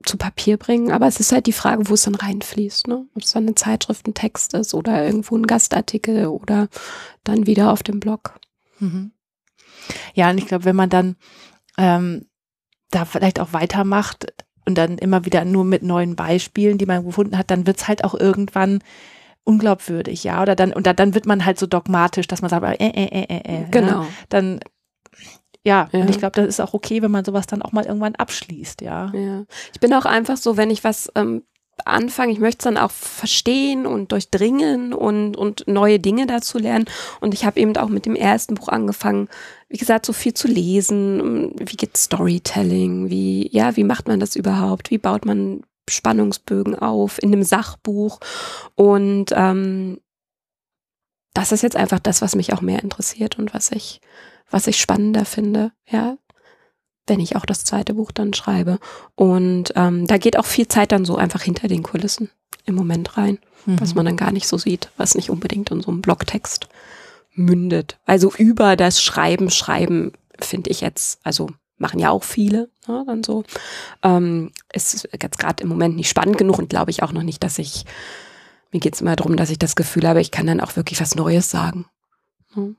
zu 0.04 0.16
Papier 0.16 0.56
bringen. 0.56 0.90
Aber 0.90 1.06
es 1.06 1.20
ist 1.20 1.32
halt 1.32 1.46
die 1.46 1.52
Frage, 1.52 1.88
wo 1.88 1.94
es 1.94 2.02
dann 2.02 2.14
reinfließt. 2.14 2.88
Ne? 2.88 3.06
Ob 3.14 3.22
es 3.22 3.32
dann 3.32 3.46
ein 3.46 3.56
Zeitschriftentext 3.56 4.54
ist 4.54 4.74
oder 4.74 5.04
irgendwo 5.04 5.36
ein 5.36 5.46
Gastartikel 5.46 6.26
oder 6.26 6.68
dann 7.22 7.46
wieder 7.46 7.72
auf 7.72 7.84
dem 7.84 8.00
Blog. 8.00 8.38
Mhm. 8.80 9.12
Ja, 10.14 10.30
und 10.30 10.38
ich 10.38 10.46
glaube, 10.46 10.64
wenn 10.64 10.76
man 10.76 10.90
dann 10.90 11.16
ähm, 11.78 12.26
da 12.90 13.04
vielleicht 13.04 13.40
auch 13.40 13.52
weitermacht, 13.52 14.26
und 14.66 14.76
dann 14.76 14.98
immer 14.98 15.24
wieder 15.24 15.44
nur 15.44 15.64
mit 15.64 15.82
neuen 15.82 16.16
Beispielen, 16.16 16.78
die 16.78 16.86
man 16.86 17.04
gefunden 17.04 17.38
hat, 17.38 17.50
dann 17.50 17.66
wird's 17.66 17.88
halt 17.88 18.04
auch 18.04 18.14
irgendwann 18.14 18.80
unglaubwürdig, 19.44 20.24
ja, 20.24 20.42
oder 20.42 20.56
dann, 20.56 20.72
und 20.72 20.86
dann 20.86 21.14
wird 21.14 21.26
man 21.26 21.44
halt 21.44 21.58
so 21.58 21.66
dogmatisch, 21.66 22.26
dass 22.26 22.42
man 22.42 22.50
sagt, 22.50 22.64
äh, 22.80 22.86
äh, 22.86 23.04
äh, 23.04 23.22
äh, 23.22 23.62
äh 23.62 23.64
genau. 23.70 24.02
Ja? 24.02 24.08
Dann, 24.28 24.60
ja, 25.64 25.88
ja. 25.92 26.00
und 26.00 26.10
ich 26.10 26.18
glaube, 26.18 26.32
das 26.32 26.46
ist 26.46 26.60
auch 26.60 26.74
okay, 26.74 27.00
wenn 27.00 27.12
man 27.12 27.24
sowas 27.24 27.46
dann 27.46 27.62
auch 27.62 27.72
mal 27.72 27.86
irgendwann 27.86 28.16
abschließt, 28.16 28.80
ja. 28.82 29.12
Ja. 29.14 29.44
Ich 29.72 29.80
bin 29.80 29.94
auch 29.94 30.04
einfach 30.04 30.36
so, 30.36 30.56
wenn 30.56 30.70
ich 30.70 30.82
was 30.82 31.10
ähm, 31.14 31.42
anfange, 31.84 32.32
ich 32.32 32.38
möchte 32.38 32.58
es 32.58 32.64
dann 32.64 32.82
auch 32.82 32.90
verstehen 32.90 33.86
und 33.86 34.12
durchdringen 34.12 34.92
und, 34.92 35.36
und 35.36 35.66
neue 35.66 35.98
Dinge 35.98 36.26
dazu 36.26 36.58
lernen. 36.58 36.86
Und 37.20 37.34
ich 37.34 37.44
habe 37.44 37.60
eben 37.60 37.76
auch 37.76 37.88
mit 37.88 38.06
dem 38.06 38.14
ersten 38.14 38.54
Buch 38.54 38.68
angefangen, 38.68 39.28
wie 39.68 39.76
gesagt, 39.76 40.06
so 40.06 40.12
viel 40.12 40.34
zu 40.34 40.48
lesen. 40.48 41.52
Wie 41.58 41.76
geht 41.76 41.96
Storytelling? 41.96 43.10
Wie, 43.10 43.48
ja, 43.52 43.76
wie 43.76 43.84
macht 43.84 44.08
man 44.08 44.20
das 44.20 44.36
überhaupt? 44.36 44.90
Wie 44.90 44.98
baut 44.98 45.24
man 45.24 45.62
Spannungsbögen 45.88 46.76
auf 46.76 47.22
in 47.22 47.32
einem 47.32 47.42
Sachbuch? 47.42 48.20
Und 48.74 49.32
ähm, 49.32 49.98
das 51.34 51.52
ist 51.52 51.62
jetzt 51.62 51.76
einfach 51.76 51.98
das, 51.98 52.22
was 52.22 52.34
mich 52.34 52.52
auch 52.54 52.62
mehr 52.62 52.82
interessiert 52.82 53.38
und 53.38 53.52
was 53.52 53.70
ich, 53.70 54.00
was 54.50 54.66
ich 54.66 54.80
spannender 54.80 55.24
finde, 55.24 55.72
ja, 55.86 56.16
wenn 57.06 57.20
ich 57.20 57.36
auch 57.36 57.46
das 57.46 57.64
zweite 57.64 57.94
Buch 57.94 58.12
dann 58.12 58.34
schreibe. 58.34 58.78
Und 59.14 59.72
ähm, 59.76 60.06
da 60.06 60.18
geht 60.18 60.38
auch 60.38 60.44
viel 60.44 60.68
Zeit 60.68 60.92
dann 60.92 61.04
so 61.04 61.16
einfach 61.16 61.42
hinter 61.42 61.68
den 61.68 61.82
Kulissen 61.82 62.30
im 62.64 62.74
Moment 62.74 63.16
rein, 63.16 63.38
mhm. 63.64 63.80
was 63.80 63.94
man 63.94 64.06
dann 64.06 64.16
gar 64.16 64.32
nicht 64.32 64.48
so 64.48 64.58
sieht, 64.58 64.90
was 64.96 65.14
nicht 65.14 65.30
unbedingt 65.30 65.70
in 65.70 65.80
so 65.80 65.90
einem 65.90 66.02
Blogtext 66.02 66.68
mündet. 67.32 67.98
Also 68.06 68.32
über 68.36 68.76
das 68.76 69.02
Schreiben, 69.02 69.50
Schreiben 69.50 70.12
finde 70.38 70.70
ich 70.70 70.80
jetzt, 70.80 71.20
also 71.22 71.50
machen 71.78 72.00
ja 72.00 72.10
auch 72.10 72.24
viele, 72.24 72.70
ne, 72.88 73.04
dann 73.06 73.22
so. 73.22 73.44
Ähm, 74.02 74.52
ist 74.72 75.08
jetzt 75.20 75.38
gerade 75.38 75.62
im 75.62 75.68
Moment 75.68 75.96
nicht 75.96 76.08
spannend 76.08 76.38
genug 76.38 76.58
und 76.58 76.70
glaube 76.70 76.90
ich 76.90 77.02
auch 77.02 77.12
noch 77.12 77.22
nicht, 77.22 77.42
dass 77.42 77.58
ich, 77.58 77.84
mir 78.72 78.80
geht 78.80 78.94
es 78.94 79.00
immer 79.00 79.16
darum, 79.16 79.36
dass 79.36 79.50
ich 79.50 79.58
das 79.58 79.76
Gefühl 79.76 80.08
habe, 80.08 80.20
ich 80.20 80.30
kann 80.30 80.46
dann 80.46 80.60
auch 80.60 80.76
wirklich 80.76 81.00
was 81.00 81.14
Neues 81.14 81.50
sagen. 81.50 81.86
Ne? 82.54 82.74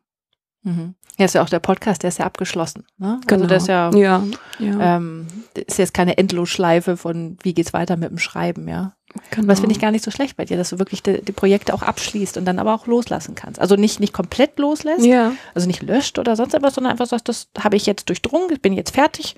Mhm. 0.68 0.96
Ja, 1.18 1.26
ist 1.26 1.34
ja 1.34 1.42
auch 1.42 1.50
der 1.50 1.60
Podcast, 1.60 2.04
der 2.04 2.10
ist 2.10 2.20
ja 2.20 2.26
abgeschlossen. 2.26 2.86
Ne? 2.98 3.14
Also 3.16 3.22
genau. 3.28 3.44
Also 3.44 3.48
das 3.48 3.64
ist 3.64 3.70
ja, 3.70 3.90
ja, 3.92 4.24
ja. 4.60 4.98
Ähm, 4.98 5.26
ist 5.56 5.80
jetzt 5.80 5.94
keine 5.94 6.18
Endlosschleife 6.18 6.96
von 6.96 7.38
wie 7.42 7.56
geht's 7.56 7.74
weiter 7.74 7.98
mit 7.98 8.12
dem 8.12 8.20
Schreiben, 8.20 8.68
ja. 8.68 8.94
Genau. 9.32 9.48
Das 9.48 9.62
finde 9.62 9.74
ich 9.74 9.82
gar 9.82 9.92
nicht 9.92 10.04
so 10.04 10.12
schlecht 10.12 10.38
bei 10.38 10.46
dir, 10.46 10.58
dass 10.58 10.70
du 10.70 10.80
wirklich 10.80 11.02
die, 11.02 11.24
die, 11.24 11.32
Projekte 11.32 11.74
auch 11.74 11.82
abschließt 11.82 12.38
und 12.38 12.46
dann 12.46 12.60
aber 12.60 12.76
auch 12.76 12.86
loslassen 12.86 13.34
kannst. 13.34 13.60
Also 13.60 13.76
nicht, 13.76 14.00
nicht 14.00 14.14
komplett 14.14 14.60
loslässt, 14.60 15.06
ja. 15.06 15.32
also 15.56 15.66
nicht 15.66 15.82
löscht 15.82 16.20
oder 16.20 16.36
sonst 16.36 16.54
etwas, 16.54 16.76
sondern 16.76 16.92
einfach 16.92 17.08
sagst, 17.08 17.28
das 17.28 17.48
habe 17.58 17.78
ich 17.78 17.88
jetzt 17.88 18.10
durchdrungen, 18.10 18.60
bin 18.62 18.74
jetzt 18.74 18.94
fertig, 18.94 19.36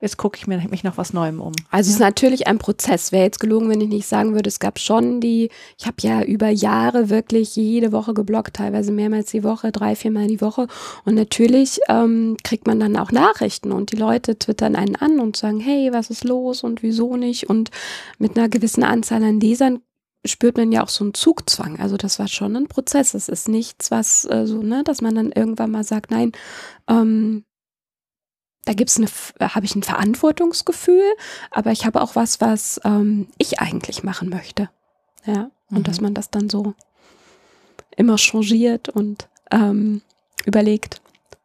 jetzt 0.00 0.16
gucke 0.16 0.38
ich 0.38 0.46
mir 0.46 0.58
mich 0.70 0.84
noch 0.84 0.96
was 0.96 1.12
Neuem 1.12 1.40
um. 1.40 1.52
Also 1.70 1.88
es 1.88 1.96
ist 1.96 2.00
natürlich 2.00 2.46
ein 2.46 2.58
Prozess. 2.58 3.12
Wäre 3.12 3.24
jetzt 3.24 3.40
gelogen, 3.40 3.68
wenn 3.68 3.80
ich 3.80 3.88
nicht 3.88 4.06
sagen 4.06 4.34
würde, 4.34 4.48
es 4.48 4.58
gab 4.58 4.78
schon 4.78 5.20
die, 5.20 5.50
ich 5.78 5.86
habe 5.86 5.96
ja 6.00 6.22
über 6.22 6.48
Jahre 6.48 7.10
wirklich 7.10 7.54
jede 7.56 7.92
Woche 7.92 8.14
geblockt, 8.14 8.56
teilweise 8.56 8.92
mehrmals 8.92 9.30
die 9.30 9.44
Woche, 9.44 9.72
drei, 9.72 9.94
viermal 9.94 10.26
die 10.26 10.40
Woche. 10.40 10.66
Und 11.04 11.14
natürlich 11.14 11.80
ähm, 11.88 12.36
kriegt 12.42 12.66
man 12.66 12.80
dann 12.80 12.96
auch 12.96 13.12
Nachrichten 13.12 13.72
und 13.72 13.92
die 13.92 13.96
Leute 13.96 14.38
twittern 14.38 14.74
einen 14.74 14.96
an 14.96 15.20
und 15.20 15.36
sagen, 15.36 15.60
hey, 15.60 15.92
was 15.92 16.10
ist 16.10 16.24
los 16.24 16.64
und 16.64 16.82
wieso 16.82 17.16
nicht? 17.16 17.50
Und 17.50 17.70
mit 18.18 18.36
einer 18.38 18.48
gewissen 18.48 18.82
Anzahl 18.82 19.22
an 19.22 19.40
Lesern 19.40 19.80
spürt 20.24 20.56
man 20.56 20.72
ja 20.72 20.82
auch 20.82 20.88
so 20.88 21.04
einen 21.04 21.14
Zugzwang. 21.14 21.78
Also 21.78 21.96
das 21.96 22.18
war 22.18 22.28
schon 22.28 22.56
ein 22.56 22.68
Prozess. 22.68 23.14
Es 23.14 23.28
ist 23.28 23.48
nichts, 23.48 23.90
was 23.90 24.26
äh, 24.26 24.46
so, 24.46 24.62
ne, 24.62 24.82
dass 24.84 25.00
man 25.00 25.14
dann 25.14 25.32
irgendwann 25.32 25.70
mal 25.70 25.84
sagt, 25.84 26.10
nein, 26.10 26.32
ähm, 26.88 27.44
da 28.64 28.74
gibt's 28.74 28.98
eine, 28.98 29.08
habe 29.54 29.66
ich 29.66 29.74
ein 29.74 29.82
Verantwortungsgefühl, 29.82 31.14
aber 31.50 31.72
ich 31.72 31.86
habe 31.86 32.00
auch 32.00 32.14
was, 32.14 32.40
was 32.40 32.80
ähm, 32.84 33.28
ich 33.38 33.60
eigentlich 33.60 34.02
machen 34.02 34.28
möchte. 34.28 34.68
Ja, 35.24 35.50
und 35.70 35.78
mhm. 35.78 35.82
dass 35.84 36.00
man 36.00 36.14
das 36.14 36.30
dann 36.30 36.48
so 36.48 36.74
immer 37.96 38.16
changiert 38.16 38.88
und 38.88 39.28
ähm, 39.50 40.02
überlegt, 40.44 41.00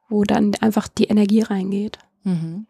wo 0.10 0.24
dann 0.24 0.56
einfach 0.56 0.88
die 0.88 1.06
Energie 1.06 1.42
reingeht. 1.42 2.00
Mhm. 2.24 2.68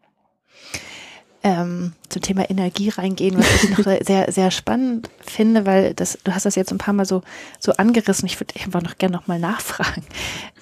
Ähm, 1.44 1.94
zum 2.10 2.24
Thema 2.24 2.50
Energie 2.50 2.90
reingehen, 2.90 3.38
was 3.38 3.64
ich 3.64 3.78
noch 3.78 3.86
sehr, 4.02 4.32
sehr 4.32 4.50
spannend 4.50 5.10
finde, 5.22 5.66
weil 5.68 5.94
das, 5.94 6.18
du 6.24 6.34
hast 6.34 6.46
das 6.48 6.56
jetzt 6.56 6.72
ein 6.72 6.80
paar 6.80 6.96
Mal 6.96 7.06
so, 7.06 7.22
so 7.60 7.74
angerissen. 7.74 8.26
Ich 8.26 8.40
würde 8.40 8.60
einfach 8.60 8.82
noch 8.82 8.98
gerne 8.98 9.16
nochmal 9.16 9.40
nachfragen. 9.40 10.04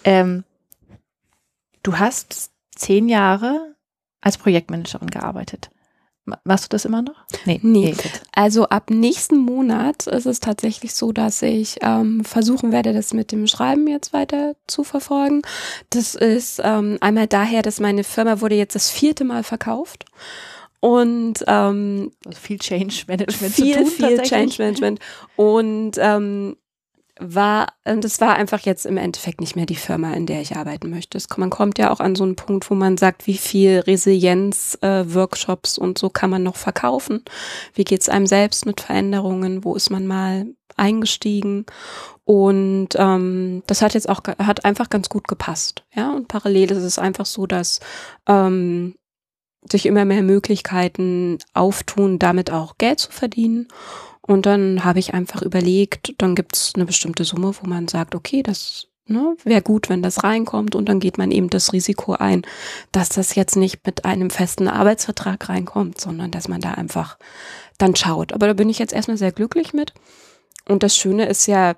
Ähm, 0.03 0.43
du 1.83 1.99
hast 1.99 2.51
zehn 2.75 3.07
Jahre 3.07 3.72
als 4.23 4.37
Projektmanagerin 4.37 5.09
gearbeitet. 5.09 5.69
Machst 6.45 6.65
du 6.65 6.69
das 6.69 6.85
immer 6.85 7.01
noch? 7.01 7.25
Nee. 7.45 7.59
nee. 7.63 7.93
Also 8.33 8.69
ab 8.69 8.89
nächsten 8.89 9.37
Monat 9.37 10.07
ist 10.07 10.25
es 10.25 10.39
tatsächlich 10.39 10.93
so, 10.93 11.11
dass 11.11 11.41
ich 11.41 11.79
ähm, 11.81 12.23
versuchen 12.23 12.71
werde, 12.71 12.93
das 12.93 13.13
mit 13.13 13.33
dem 13.33 13.45
Schreiben 13.45 13.87
jetzt 13.87 14.13
weiter 14.13 14.55
zu 14.65 14.85
verfolgen. 14.85 15.41
Das 15.89 16.15
ist 16.15 16.61
ähm, 16.63 16.97
einmal 17.01 17.27
daher, 17.27 17.61
dass 17.61 17.81
meine 17.81 18.05
Firma 18.05 18.39
wurde 18.39 18.55
jetzt 18.55 18.73
das 18.73 18.89
vierte 18.89 19.25
Mal 19.25 19.43
verkauft. 19.43 20.05
Und 20.79 21.43
ähm, 21.47 22.11
also 22.25 22.39
viel 22.39 22.59
Change 22.59 23.03
Management 23.07 23.53
viel, 23.53 23.73
zu 23.73 23.83
tun, 23.83 23.91
viel 23.91 24.21
Change 24.21 24.55
Management. 24.59 24.99
Und 25.35 25.91
ähm, 25.97 26.55
war, 27.25 27.73
und 27.85 28.05
es 28.05 28.21
war 28.21 28.35
einfach 28.35 28.59
jetzt 28.61 28.85
im 28.85 28.97
Endeffekt 28.97 29.41
nicht 29.41 29.55
mehr 29.55 29.65
die 29.65 29.75
Firma, 29.75 30.13
in 30.13 30.25
der 30.25 30.41
ich 30.41 30.55
arbeiten 30.55 30.89
möchte. 30.89 31.17
Es, 31.17 31.27
man 31.37 31.49
kommt 31.49 31.77
ja 31.77 31.91
auch 31.91 31.99
an 31.99 32.15
so 32.15 32.23
einen 32.23 32.35
Punkt, 32.35 32.69
wo 32.69 32.75
man 32.75 32.97
sagt, 32.97 33.27
wie 33.27 33.37
viel 33.37 33.79
Resilienz, 33.79 34.77
äh, 34.81 35.03
und 35.77 35.97
so 35.97 36.09
kann 36.09 36.29
man 36.29 36.43
noch 36.43 36.55
verkaufen? 36.55 37.23
Wie 37.73 37.83
geht's 37.83 38.09
einem 38.09 38.27
selbst 38.27 38.65
mit 38.65 38.81
Veränderungen? 38.81 39.63
Wo 39.63 39.75
ist 39.75 39.89
man 39.89 40.07
mal 40.07 40.47
eingestiegen? 40.75 41.65
Und 42.25 42.89
ähm, 42.95 43.63
das 43.67 43.81
hat 43.81 43.93
jetzt 43.93 44.09
auch 44.09 44.21
hat 44.23 44.65
einfach 44.65 44.89
ganz 44.89 45.09
gut 45.09 45.27
gepasst. 45.27 45.83
Ja, 45.93 46.11
und 46.11 46.27
parallel 46.27 46.71
ist 46.71 46.83
es 46.83 46.99
einfach 46.99 47.25
so, 47.25 47.45
dass 47.45 47.79
ähm, 48.27 48.95
sich 49.69 49.85
immer 49.85 50.05
mehr 50.05 50.23
Möglichkeiten 50.23 51.37
auftun, 51.53 52.19
damit 52.19 52.51
auch 52.51 52.77
Geld 52.77 52.99
zu 52.99 53.11
verdienen. 53.11 53.67
Und 54.25 54.45
dann 54.45 54.85
habe 54.85 54.99
ich 54.99 55.13
einfach 55.13 55.41
überlegt, 55.41 56.15
dann 56.17 56.35
gibt 56.35 56.55
es 56.55 56.73
eine 56.75 56.85
bestimmte 56.85 57.25
Summe, 57.25 57.53
wo 57.61 57.67
man 57.67 57.87
sagt, 57.89 58.15
okay, 58.15 58.41
das 58.41 58.87
ne, 59.05 59.35
wäre 59.43 59.61
gut, 59.61 59.89
wenn 59.89 60.01
das 60.01 60.23
reinkommt. 60.23 60.75
Und 60.75 60.87
dann 60.87 60.99
geht 60.99 61.17
man 61.17 61.31
eben 61.31 61.49
das 61.49 61.73
Risiko 61.73 62.13
ein, 62.13 62.43
dass 62.91 63.09
das 63.09 63.35
jetzt 63.35 63.55
nicht 63.55 63.85
mit 63.85 64.05
einem 64.05 64.29
festen 64.29 64.67
Arbeitsvertrag 64.67 65.49
reinkommt, 65.49 65.99
sondern 65.99 66.31
dass 66.31 66.47
man 66.47 66.61
da 66.61 66.71
einfach 66.71 67.17
dann 67.77 67.95
schaut. 67.95 68.33
Aber 68.33 68.47
da 68.47 68.53
bin 68.53 68.69
ich 68.69 68.79
jetzt 68.79 68.93
erstmal 68.93 69.17
sehr 69.17 69.31
glücklich 69.31 69.73
mit. 69.73 69.93
Und 70.69 70.83
das 70.83 70.95
Schöne 70.95 71.25
ist 71.25 71.47
ja, 71.47 71.75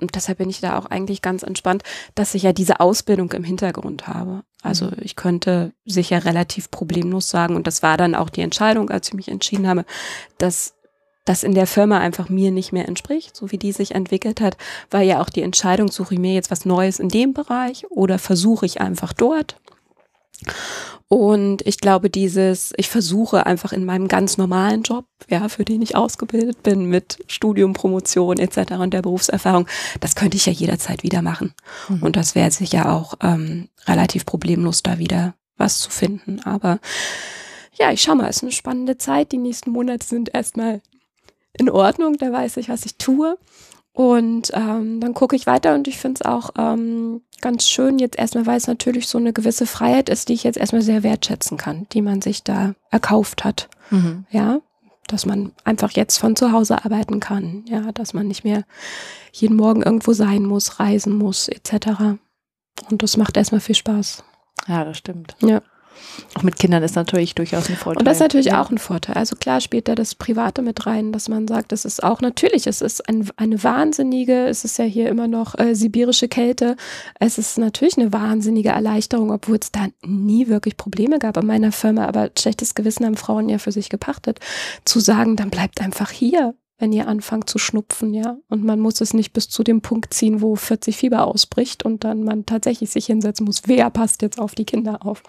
und 0.00 0.14
deshalb 0.14 0.38
bin 0.38 0.50
ich 0.50 0.60
da 0.60 0.78
auch 0.78 0.86
eigentlich 0.86 1.22
ganz 1.22 1.42
entspannt, 1.42 1.82
dass 2.14 2.34
ich 2.34 2.42
ja 2.42 2.52
diese 2.52 2.80
Ausbildung 2.80 3.32
im 3.32 3.44
Hintergrund 3.44 4.06
habe. 4.06 4.42
Also 4.62 4.86
mhm. 4.86 4.96
ich 5.00 5.16
könnte 5.16 5.72
sicher 5.86 6.24
relativ 6.24 6.70
problemlos 6.70 7.30
sagen, 7.30 7.56
und 7.56 7.66
das 7.66 7.82
war 7.82 7.96
dann 7.96 8.14
auch 8.14 8.28
die 8.28 8.42
Entscheidung, 8.42 8.90
als 8.90 9.08
ich 9.08 9.14
mich 9.14 9.28
entschieden 9.28 9.66
habe, 9.66 9.86
dass 10.36 10.74
das 11.24 11.42
in 11.42 11.54
der 11.54 11.66
Firma 11.66 11.98
einfach 11.98 12.28
mir 12.28 12.50
nicht 12.50 12.72
mehr 12.72 12.88
entspricht, 12.88 13.36
so 13.36 13.50
wie 13.50 13.58
die 13.58 13.72
sich 13.72 13.94
entwickelt 13.94 14.40
hat, 14.40 14.56
war 14.90 15.02
ja 15.02 15.20
auch 15.20 15.28
die 15.28 15.42
Entscheidung, 15.42 15.90
suche 15.90 16.14
ich 16.14 16.20
mir 16.20 16.34
jetzt 16.34 16.50
was 16.50 16.64
Neues 16.64 16.98
in 16.98 17.08
dem 17.08 17.34
Bereich 17.34 17.86
oder 17.90 18.18
versuche 18.18 18.66
ich 18.66 18.80
einfach 18.80 19.12
dort. 19.12 19.56
Und 21.08 21.66
ich 21.66 21.78
glaube, 21.78 22.08
dieses, 22.08 22.72
ich 22.76 22.88
versuche 22.88 23.44
einfach 23.44 23.72
in 23.72 23.84
meinem 23.84 24.06
ganz 24.06 24.38
normalen 24.38 24.82
Job, 24.82 25.06
ja, 25.28 25.48
für 25.48 25.64
den 25.64 25.82
ich 25.82 25.96
ausgebildet 25.96 26.62
bin, 26.62 26.84
mit 26.84 27.18
Studium, 27.26 27.72
Promotion 27.72 28.38
etc. 28.38 28.74
und 28.74 28.94
der 28.94 29.02
Berufserfahrung, 29.02 29.66
das 29.98 30.14
könnte 30.14 30.36
ich 30.36 30.46
ja 30.46 30.52
jederzeit 30.52 31.02
wieder 31.02 31.20
machen. 31.20 31.52
Mhm. 31.88 32.04
Und 32.04 32.14
das 32.14 32.36
wäre 32.36 32.52
sicher 32.52 32.92
auch 32.92 33.14
ähm, 33.22 33.68
relativ 33.86 34.24
problemlos, 34.24 34.84
da 34.84 34.98
wieder 34.98 35.34
was 35.56 35.80
zu 35.80 35.90
finden. 35.90 36.40
Aber 36.44 36.78
ja, 37.74 37.90
ich 37.90 38.02
schau 38.02 38.14
mal, 38.14 38.28
es 38.28 38.36
ist 38.36 38.42
eine 38.44 38.52
spannende 38.52 38.96
Zeit. 38.96 39.32
Die 39.32 39.38
nächsten 39.38 39.72
Monate 39.72 40.06
sind 40.06 40.32
erstmal 40.32 40.80
in 41.58 41.70
Ordnung, 41.70 42.16
da 42.16 42.32
weiß 42.32 42.56
ich, 42.58 42.68
was 42.68 42.84
ich 42.84 42.96
tue. 42.96 43.38
Und 43.92 44.52
ähm, 44.54 45.00
dann 45.00 45.14
gucke 45.14 45.34
ich 45.34 45.46
weiter 45.46 45.74
und 45.74 45.88
ich 45.88 45.98
finde 45.98 46.20
es 46.20 46.26
auch 46.26 46.50
ähm, 46.56 47.22
ganz 47.40 47.68
schön, 47.68 47.98
jetzt 47.98 48.18
erstmal, 48.18 48.46
weil 48.46 48.56
es 48.56 48.68
natürlich 48.68 49.08
so 49.08 49.18
eine 49.18 49.32
gewisse 49.32 49.66
Freiheit 49.66 50.08
ist, 50.08 50.28
die 50.28 50.34
ich 50.34 50.44
jetzt 50.44 50.56
erstmal 50.56 50.82
sehr 50.82 51.02
wertschätzen 51.02 51.58
kann, 51.58 51.86
die 51.92 52.00
man 52.00 52.22
sich 52.22 52.44
da 52.44 52.74
erkauft 52.90 53.44
hat. 53.44 53.68
Mhm. 53.90 54.26
Ja, 54.30 54.60
dass 55.08 55.26
man 55.26 55.52
einfach 55.64 55.90
jetzt 55.90 56.18
von 56.18 56.36
zu 56.36 56.52
Hause 56.52 56.84
arbeiten 56.84 57.18
kann, 57.18 57.64
ja, 57.66 57.90
dass 57.92 58.14
man 58.14 58.28
nicht 58.28 58.44
mehr 58.44 58.64
jeden 59.32 59.56
Morgen 59.56 59.82
irgendwo 59.82 60.12
sein 60.12 60.44
muss, 60.44 60.78
reisen 60.78 61.18
muss, 61.18 61.48
etc. 61.48 62.18
Und 62.88 63.02
das 63.02 63.16
macht 63.16 63.36
erstmal 63.36 63.60
viel 63.60 63.74
Spaß. 63.74 64.22
Ja, 64.68 64.84
das 64.84 64.98
stimmt. 64.98 65.36
Ja. 65.40 65.62
Auch 66.34 66.42
mit 66.42 66.58
Kindern 66.58 66.82
ist 66.82 66.96
natürlich 66.96 67.34
durchaus 67.34 67.68
ein 67.68 67.76
Vorteil. 67.76 68.00
Und 68.00 68.06
das 68.06 68.18
ist 68.18 68.20
natürlich 68.20 68.46
ja. 68.46 68.62
auch 68.62 68.70
ein 68.70 68.78
Vorteil. 68.78 69.16
Also 69.16 69.36
klar 69.36 69.60
spielt 69.60 69.88
da 69.88 69.94
das 69.94 70.14
Private 70.14 70.62
mit 70.62 70.86
rein, 70.86 71.12
dass 71.12 71.28
man 71.28 71.48
sagt, 71.48 71.72
das 71.72 71.84
ist 71.84 72.02
auch 72.02 72.20
natürlich, 72.20 72.66
es 72.66 72.80
ist 72.80 73.08
ein, 73.08 73.28
eine 73.36 73.62
wahnsinnige, 73.62 74.46
es 74.46 74.64
ist 74.64 74.78
ja 74.78 74.84
hier 74.84 75.08
immer 75.08 75.28
noch 75.28 75.58
äh, 75.58 75.74
sibirische 75.74 76.28
Kälte. 76.28 76.76
Es 77.18 77.38
ist 77.38 77.58
natürlich 77.58 77.98
eine 77.98 78.12
wahnsinnige 78.12 78.70
Erleichterung, 78.70 79.30
obwohl 79.30 79.58
es 79.60 79.72
da 79.72 79.88
nie 80.04 80.48
wirklich 80.48 80.76
Probleme 80.76 81.18
gab 81.18 81.36
in 81.36 81.46
meiner 81.46 81.72
Firma. 81.72 82.06
Aber 82.06 82.30
schlechtes 82.38 82.74
Gewissen 82.74 83.06
haben 83.06 83.16
Frauen 83.16 83.48
ja 83.48 83.58
für 83.58 83.72
sich 83.72 83.88
gepachtet, 83.88 84.40
zu 84.84 85.00
sagen, 85.00 85.36
dann 85.36 85.50
bleibt 85.50 85.80
einfach 85.80 86.10
hier 86.10 86.54
wenn 86.80 86.92
ihr 86.94 87.06
anfangt 87.06 87.48
zu 87.48 87.58
schnupfen, 87.58 88.14
ja. 88.14 88.38
Und 88.48 88.64
man 88.64 88.80
muss 88.80 89.02
es 89.02 89.12
nicht 89.12 89.34
bis 89.34 89.50
zu 89.50 89.62
dem 89.62 89.82
Punkt 89.82 90.14
ziehen, 90.14 90.40
wo 90.40 90.56
40 90.56 90.96
Fieber 90.96 91.26
ausbricht 91.26 91.84
und 91.84 92.04
dann 92.04 92.24
man 92.24 92.46
tatsächlich 92.46 92.88
sich 92.88 93.06
hinsetzen 93.06 93.44
muss. 93.44 93.62
Wer 93.66 93.90
passt 93.90 94.22
jetzt 94.22 94.40
auf 94.40 94.54
die 94.54 94.64
Kinder 94.64 95.04
auf? 95.04 95.22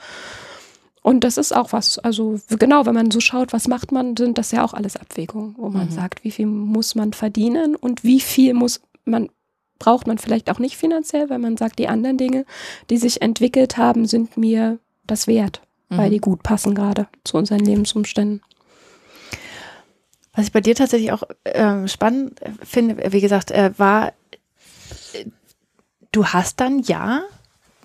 Und 1.04 1.24
das 1.24 1.38
ist 1.38 1.56
auch 1.56 1.74
was, 1.74 1.98
also 1.98 2.40
genau, 2.48 2.86
wenn 2.86 2.94
man 2.94 3.10
so 3.10 3.20
schaut, 3.20 3.54
was 3.54 3.68
macht 3.68 3.92
man, 3.92 4.16
sind 4.16 4.38
das 4.38 4.52
ja 4.52 4.64
auch 4.64 4.74
alles 4.74 4.96
Abwägungen, 4.96 5.56
wo 5.58 5.70
man 5.70 5.88
mhm. 5.88 5.92
sagt, 5.92 6.24
wie 6.24 6.32
viel 6.32 6.46
muss 6.46 6.94
man 6.94 7.14
verdienen 7.14 7.76
und 7.76 8.04
wie 8.04 8.20
viel 8.20 8.54
muss 8.54 8.82
man, 9.04 9.30
braucht 9.80 10.06
man 10.06 10.20
vielleicht 10.20 10.52
auch 10.52 10.60
nicht 10.60 10.78
finanziell, 10.78 11.30
weil 11.32 11.40
man 11.40 11.58
sagt, 11.58 11.80
die 11.80 11.88
anderen 11.88 12.18
Dinge, 12.18 12.46
die 12.92 12.98
sich 12.98 13.24
entwickelt 13.24 13.78
haben, 13.78 14.06
sind 14.06 14.38
mir 14.38 14.78
das 15.08 15.26
wert, 15.26 15.62
mhm. 15.90 15.98
weil 15.98 16.10
die 16.12 16.20
gut 16.20 16.44
passen 16.44 16.76
gerade 16.76 17.08
zu 17.24 17.38
unseren 17.38 17.62
Lebensumständen. 17.62 18.42
Was 20.34 20.46
ich 20.46 20.52
bei 20.52 20.62
dir 20.62 20.76
tatsächlich 20.76 21.12
auch 21.12 21.24
äh, 21.46 21.88
spannend 21.88 22.40
finde, 22.64 23.12
wie 23.12 23.22
gesagt, 23.22 23.50
äh, 23.50 23.72
war, 23.78 24.14
äh, 25.14 25.26
du 26.12 26.28
hast 26.28 26.60
dann 26.60 26.80
ja 26.84 27.24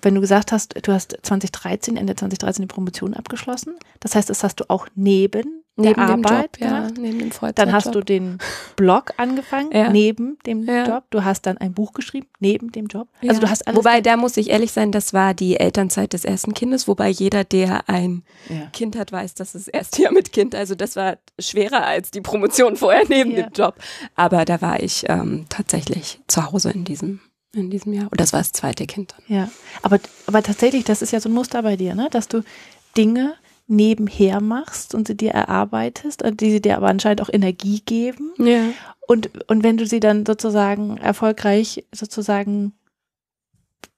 wenn 0.07 0.15
du 0.15 0.21
gesagt 0.21 0.53
hast, 0.53 0.73
du 0.81 0.93
hast 0.93 1.17
2013, 1.21 1.97
Ende 1.97 2.15
2013 2.15 2.63
die 2.63 2.73
Promotion 2.73 3.13
abgeschlossen, 3.13 3.75
das 3.99 4.15
heißt, 4.15 4.29
das 4.29 4.41
hast 4.41 4.61
du 4.61 4.63
auch 4.69 4.87
neben, 4.95 5.65
neben 5.75 5.95
der 5.95 5.97
Arbeit 5.97 6.43
Job, 6.43 6.51
gemacht. 6.59 6.91
Ja, 6.95 7.01
neben 7.01 7.19
dem 7.19 7.31
Vollzeitjob. 7.31 7.55
Dann 7.55 7.73
hast 7.73 7.93
du 7.93 7.99
den 7.99 8.37
Blog 8.77 9.11
angefangen, 9.17 9.69
ja. 9.73 9.89
neben 9.89 10.37
dem 10.45 10.63
ja. 10.63 10.87
Job. 10.87 11.03
Du 11.09 11.25
hast 11.25 11.45
dann 11.45 11.57
ein 11.57 11.73
Buch 11.73 11.91
geschrieben, 11.91 12.27
neben 12.39 12.71
dem 12.71 12.87
Job. 12.87 13.09
Also 13.27 13.41
du 13.41 13.49
hast 13.49 13.67
alles 13.67 13.77
Wobei, 13.77 13.99
da 13.99 14.15
muss 14.15 14.37
ich 14.37 14.49
ehrlich 14.49 14.71
sein, 14.71 14.93
das 14.93 15.13
war 15.13 15.33
die 15.33 15.59
Elternzeit 15.59 16.13
des 16.13 16.23
ersten 16.23 16.53
Kindes, 16.53 16.87
wobei 16.87 17.09
jeder, 17.09 17.43
der 17.43 17.89
ein 17.89 18.23
Kind 18.71 18.95
hat, 18.95 19.11
weiß, 19.11 19.33
dass 19.33 19.55
es 19.55 19.67
erst 19.67 19.97
Jahr 19.97 20.13
mit 20.13 20.31
Kind, 20.31 20.55
also 20.55 20.73
das 20.73 20.95
war 20.95 21.17
schwerer 21.37 21.85
als 21.85 22.11
die 22.11 22.21
Promotion 22.21 22.77
vorher 22.77 23.03
neben 23.09 23.35
dem 23.35 23.49
Job. 23.53 23.75
Aber 24.15 24.45
da 24.45 24.61
war 24.61 24.81
ich 24.81 25.03
ähm, 25.09 25.47
tatsächlich 25.49 26.21
zu 26.27 26.49
Hause 26.49 26.71
in 26.71 26.85
diesem 26.85 27.19
in 27.55 27.69
diesem 27.69 27.93
Jahr. 27.93 28.07
Und 28.11 28.19
das 28.19 28.33
war 28.33 28.39
das 28.39 28.51
zweite 28.51 28.85
Kind. 28.85 29.15
Ja, 29.27 29.49
aber, 29.81 29.99
aber 30.25 30.43
tatsächlich, 30.43 30.83
das 30.83 31.01
ist 31.01 31.11
ja 31.11 31.19
so 31.19 31.29
ein 31.29 31.33
Muster 31.33 31.63
bei 31.63 31.75
dir, 31.75 31.95
ne? 31.95 32.07
dass 32.11 32.27
du 32.27 32.43
Dinge 32.95 33.35
nebenher 33.67 34.39
machst 34.41 34.95
und 34.95 35.07
sie 35.07 35.15
dir 35.17 35.31
erarbeitest, 35.31 36.23
die 36.39 36.51
sie 36.51 36.61
dir 36.61 36.77
aber 36.77 36.87
anscheinend 36.87 37.21
auch 37.21 37.29
Energie 37.31 37.81
geben. 37.85 38.31
Ja. 38.37 38.61
Und, 39.07 39.29
und 39.49 39.63
wenn 39.63 39.77
du 39.77 39.85
sie 39.85 39.99
dann 39.99 40.25
sozusagen 40.25 40.97
erfolgreich 40.97 41.85
sozusagen 41.93 42.73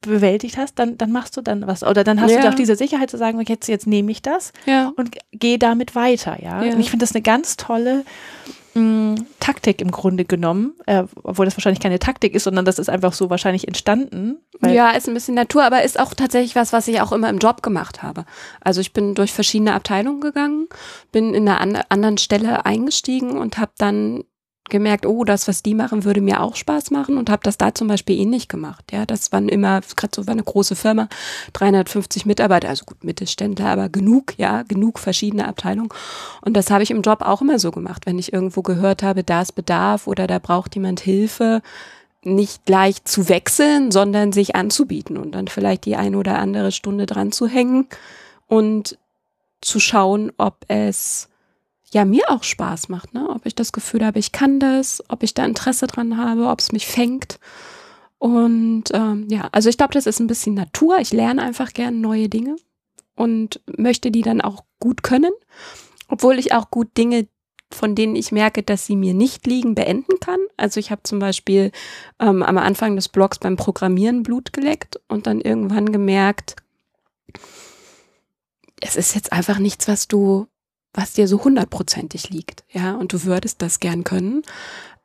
bewältigt 0.02 0.58
hast, 0.58 0.80
dann, 0.80 0.98
dann 0.98 1.12
machst 1.12 1.36
du 1.38 1.42
dann 1.42 1.68
was. 1.68 1.84
Oder 1.84 2.04
dann 2.04 2.22
hast 2.22 2.32
Ja. 2.32 2.42
du 2.42 2.50
auch 2.50 2.54
diese 2.56 2.76
Sicherheit 2.76 3.10
zu 3.12 3.18
sagen, 3.18 3.40
jetzt, 3.48 3.68
jetzt 3.68 3.86
nehme 3.88 4.12
ich 4.12 4.22
das 4.22 4.54
Ja. 4.66 4.92
und 4.96 5.18
gehe 5.32 5.60
damit 5.60 5.94
weiter, 5.96 6.42
ja. 6.42 6.64
Ja. 6.64 6.74
Und 6.74 6.80
ich 6.80 6.90
finde 6.90 7.04
das 7.04 7.14
eine 7.14 7.22
ganz 7.22 7.58
tolle 7.58 8.06
mh, 8.80 9.16
Taktik 9.40 9.82
im 9.82 9.92
Grunde 9.92 10.26
genommen, 10.26 10.74
äh, 10.86 11.04
obwohl 11.24 11.46
das 11.46 11.56
wahrscheinlich 11.58 11.80
keine 11.80 12.00
Taktik 12.00 12.34
ist, 12.36 12.44
sondern 12.44 12.66
das 12.66 12.80
ist 12.80 12.90
einfach 12.90 13.14
so 13.14 13.30
wahrscheinlich 13.30 13.68
entstanden. 13.68 14.38
Ja, 14.62 14.92
ist 14.92 15.08
ein 15.08 15.14
bisschen 15.14 15.36
Natur, 15.36 15.64
aber 15.64 15.84
ist 15.84 16.00
auch 16.00 16.14
tatsächlich 16.14 16.56
was, 16.56 16.74
was 16.74 16.88
ich 16.88 17.02
auch 17.02 17.12
immer 17.12 17.30
im 17.30 17.40
Job 17.40 17.62
gemacht 17.64 18.04
habe. 18.04 18.26
Also 18.62 18.82
ich 18.82 18.94
bin 18.94 19.16
durch 19.16 19.34
verschiedene 19.34 19.74
Abteilungen 19.74 20.22
gegangen, 20.22 20.68
bin 21.12 21.34
in 21.34 21.48
einer 21.48 21.62
an 21.62 21.80
anderen 21.90 22.18
Stelle 22.18 22.66
eingestiegen 22.66 23.38
und 23.38 23.58
habe 23.58 23.72
dann 23.78 24.24
gemerkt, 24.70 25.06
oh, 25.06 25.24
das, 25.24 25.48
was 25.48 25.64
die 25.64 25.76
machen, 25.76 26.04
würde 26.04 26.22
mir 26.22 26.42
auch 26.42 26.56
Spaß 26.56 26.92
machen 26.92 27.18
und 27.18 27.30
habe 27.30 27.42
das 27.44 27.58
da 27.58 27.74
zum 27.74 27.88
Beispiel 27.88 28.20
ähnlich 28.20 28.48
gemacht. 28.48 28.92
Ja, 28.92 29.06
das 29.06 29.32
waren 29.32 29.50
immer, 29.50 29.82
gerade 29.96 30.12
so 30.16 30.28
war 30.28 30.34
eine 30.34 30.44
große 30.44 30.76
Firma, 30.76 31.10
350 31.54 32.26
Mitarbeiter, 32.26 32.70
also 32.70 32.86
gut 32.86 33.04
Mittelständler, 33.04 33.68
aber 33.68 33.90
genug, 33.90 34.34
ja, 34.38 34.64
genug 34.64 35.00
verschiedene 35.00 35.48
Abteilungen. 35.48 35.90
Und 36.42 36.54
das 36.56 36.72
habe 36.72 36.84
ich 36.84 36.92
im 36.92 37.02
Job 37.02 37.22
auch 37.22 37.42
immer 37.42 37.60
so 37.60 37.72
gemacht, 37.72 38.06
wenn 38.06 38.20
ich 38.20 38.34
irgendwo 38.34 38.62
gehört 38.62 39.04
habe, 39.04 39.24
da 39.24 39.42
ist 39.42 39.54
Bedarf 39.54 40.08
oder 40.08 40.28
da 40.28 40.40
braucht 40.40 40.76
jemand 40.76 41.00
Hilfe, 41.00 41.62
nicht 42.24 42.66
gleich 42.66 43.04
zu 43.06 43.30
wechseln, 43.30 43.92
sondern 43.92 44.34
sich 44.34 44.56
anzubieten 44.56 45.18
und 45.18 45.32
dann 45.32 45.48
vielleicht 45.48 45.86
die 45.86 45.96
eine 45.96 46.18
oder 46.18 46.38
andere 46.38 46.72
Stunde 46.72 47.06
dran 47.06 47.32
zu 47.32 47.48
hängen 47.48 47.88
und 48.48 48.98
zu 49.62 49.80
schauen, 49.80 50.32
ob 50.38 50.66
es 50.68 51.29
ja 51.94 52.06
mir 52.06 52.30
auch 52.30 52.44
Spaß 52.44 52.90
macht, 52.90 53.14
ne? 53.14 53.30
Ob 53.30 53.46
ich 53.46 53.56
das 53.56 53.72
Gefühl 53.72 54.06
habe, 54.06 54.20
ich 54.20 54.32
kann 54.32 54.60
das, 54.60 55.04
ob 55.10 55.24
ich 55.24 55.34
da 55.34 55.46
Interesse 55.46 55.88
dran 55.88 56.18
habe, 56.18 56.48
ob 56.48 56.60
es 56.60 56.72
mich 56.72 56.88
fängt. 56.88 57.40
Und 58.18 58.86
ähm, 58.94 59.28
ja, 59.30 59.50
also 59.52 59.70
ich 59.70 59.78
glaube, 59.78 59.94
das 59.94 60.06
ist 60.06 60.20
ein 60.20 60.28
bisschen 60.28 60.54
Natur. 60.54 61.00
Ich 61.00 61.14
lerne 61.14 61.42
einfach 61.42 61.74
gern 61.74 62.02
neue 62.02 62.30
Dinge 62.30 62.58
und 63.16 63.62
möchte 63.78 64.12
die 64.12 64.22
dann 64.22 64.42
auch 64.42 64.64
gut 64.80 65.04
können, 65.04 65.32
obwohl 66.08 66.40
ich 66.40 66.54
auch 66.54 66.70
gut 66.70 66.98
Dinge, 66.98 67.28
von 67.72 67.96
denen 67.96 68.16
ich 68.16 68.32
merke, 68.32 68.64
dass 68.64 68.86
sie 68.86 68.96
mir 68.96 69.14
nicht 69.14 69.46
liegen, 69.46 69.76
beenden 69.76 70.20
kann. 70.20 70.40
Also 70.58 70.80
ich 70.80 70.92
habe 70.92 71.04
zum 71.04 71.20
Beispiel 71.20 71.72
ähm, 72.20 72.44
am 72.44 72.58
Anfang 72.58 72.96
des 72.96 73.10
Blogs 73.10 73.40
beim 73.40 73.58
Programmieren 73.58 74.24
Blut 74.24 74.54
geleckt 74.54 75.00
und 75.08 75.28
dann 75.28 75.40
irgendwann 75.40 75.92
gemerkt, 75.92 76.56
es 78.82 78.96
ist 78.96 79.14
jetzt 79.16 79.32
einfach 79.32 79.60
nichts, 79.60 79.88
was 79.88 80.08
du, 80.08 80.48
was 81.00 81.14
dir 81.14 81.28
so 81.28 81.44
hundertprozentig 81.44 82.30
liegt, 82.30 82.64
ja, 82.72 82.94
und 82.94 83.14
du 83.14 83.24
würdest 83.24 83.62
das 83.62 83.80
gern 83.80 84.04
können. 84.04 84.44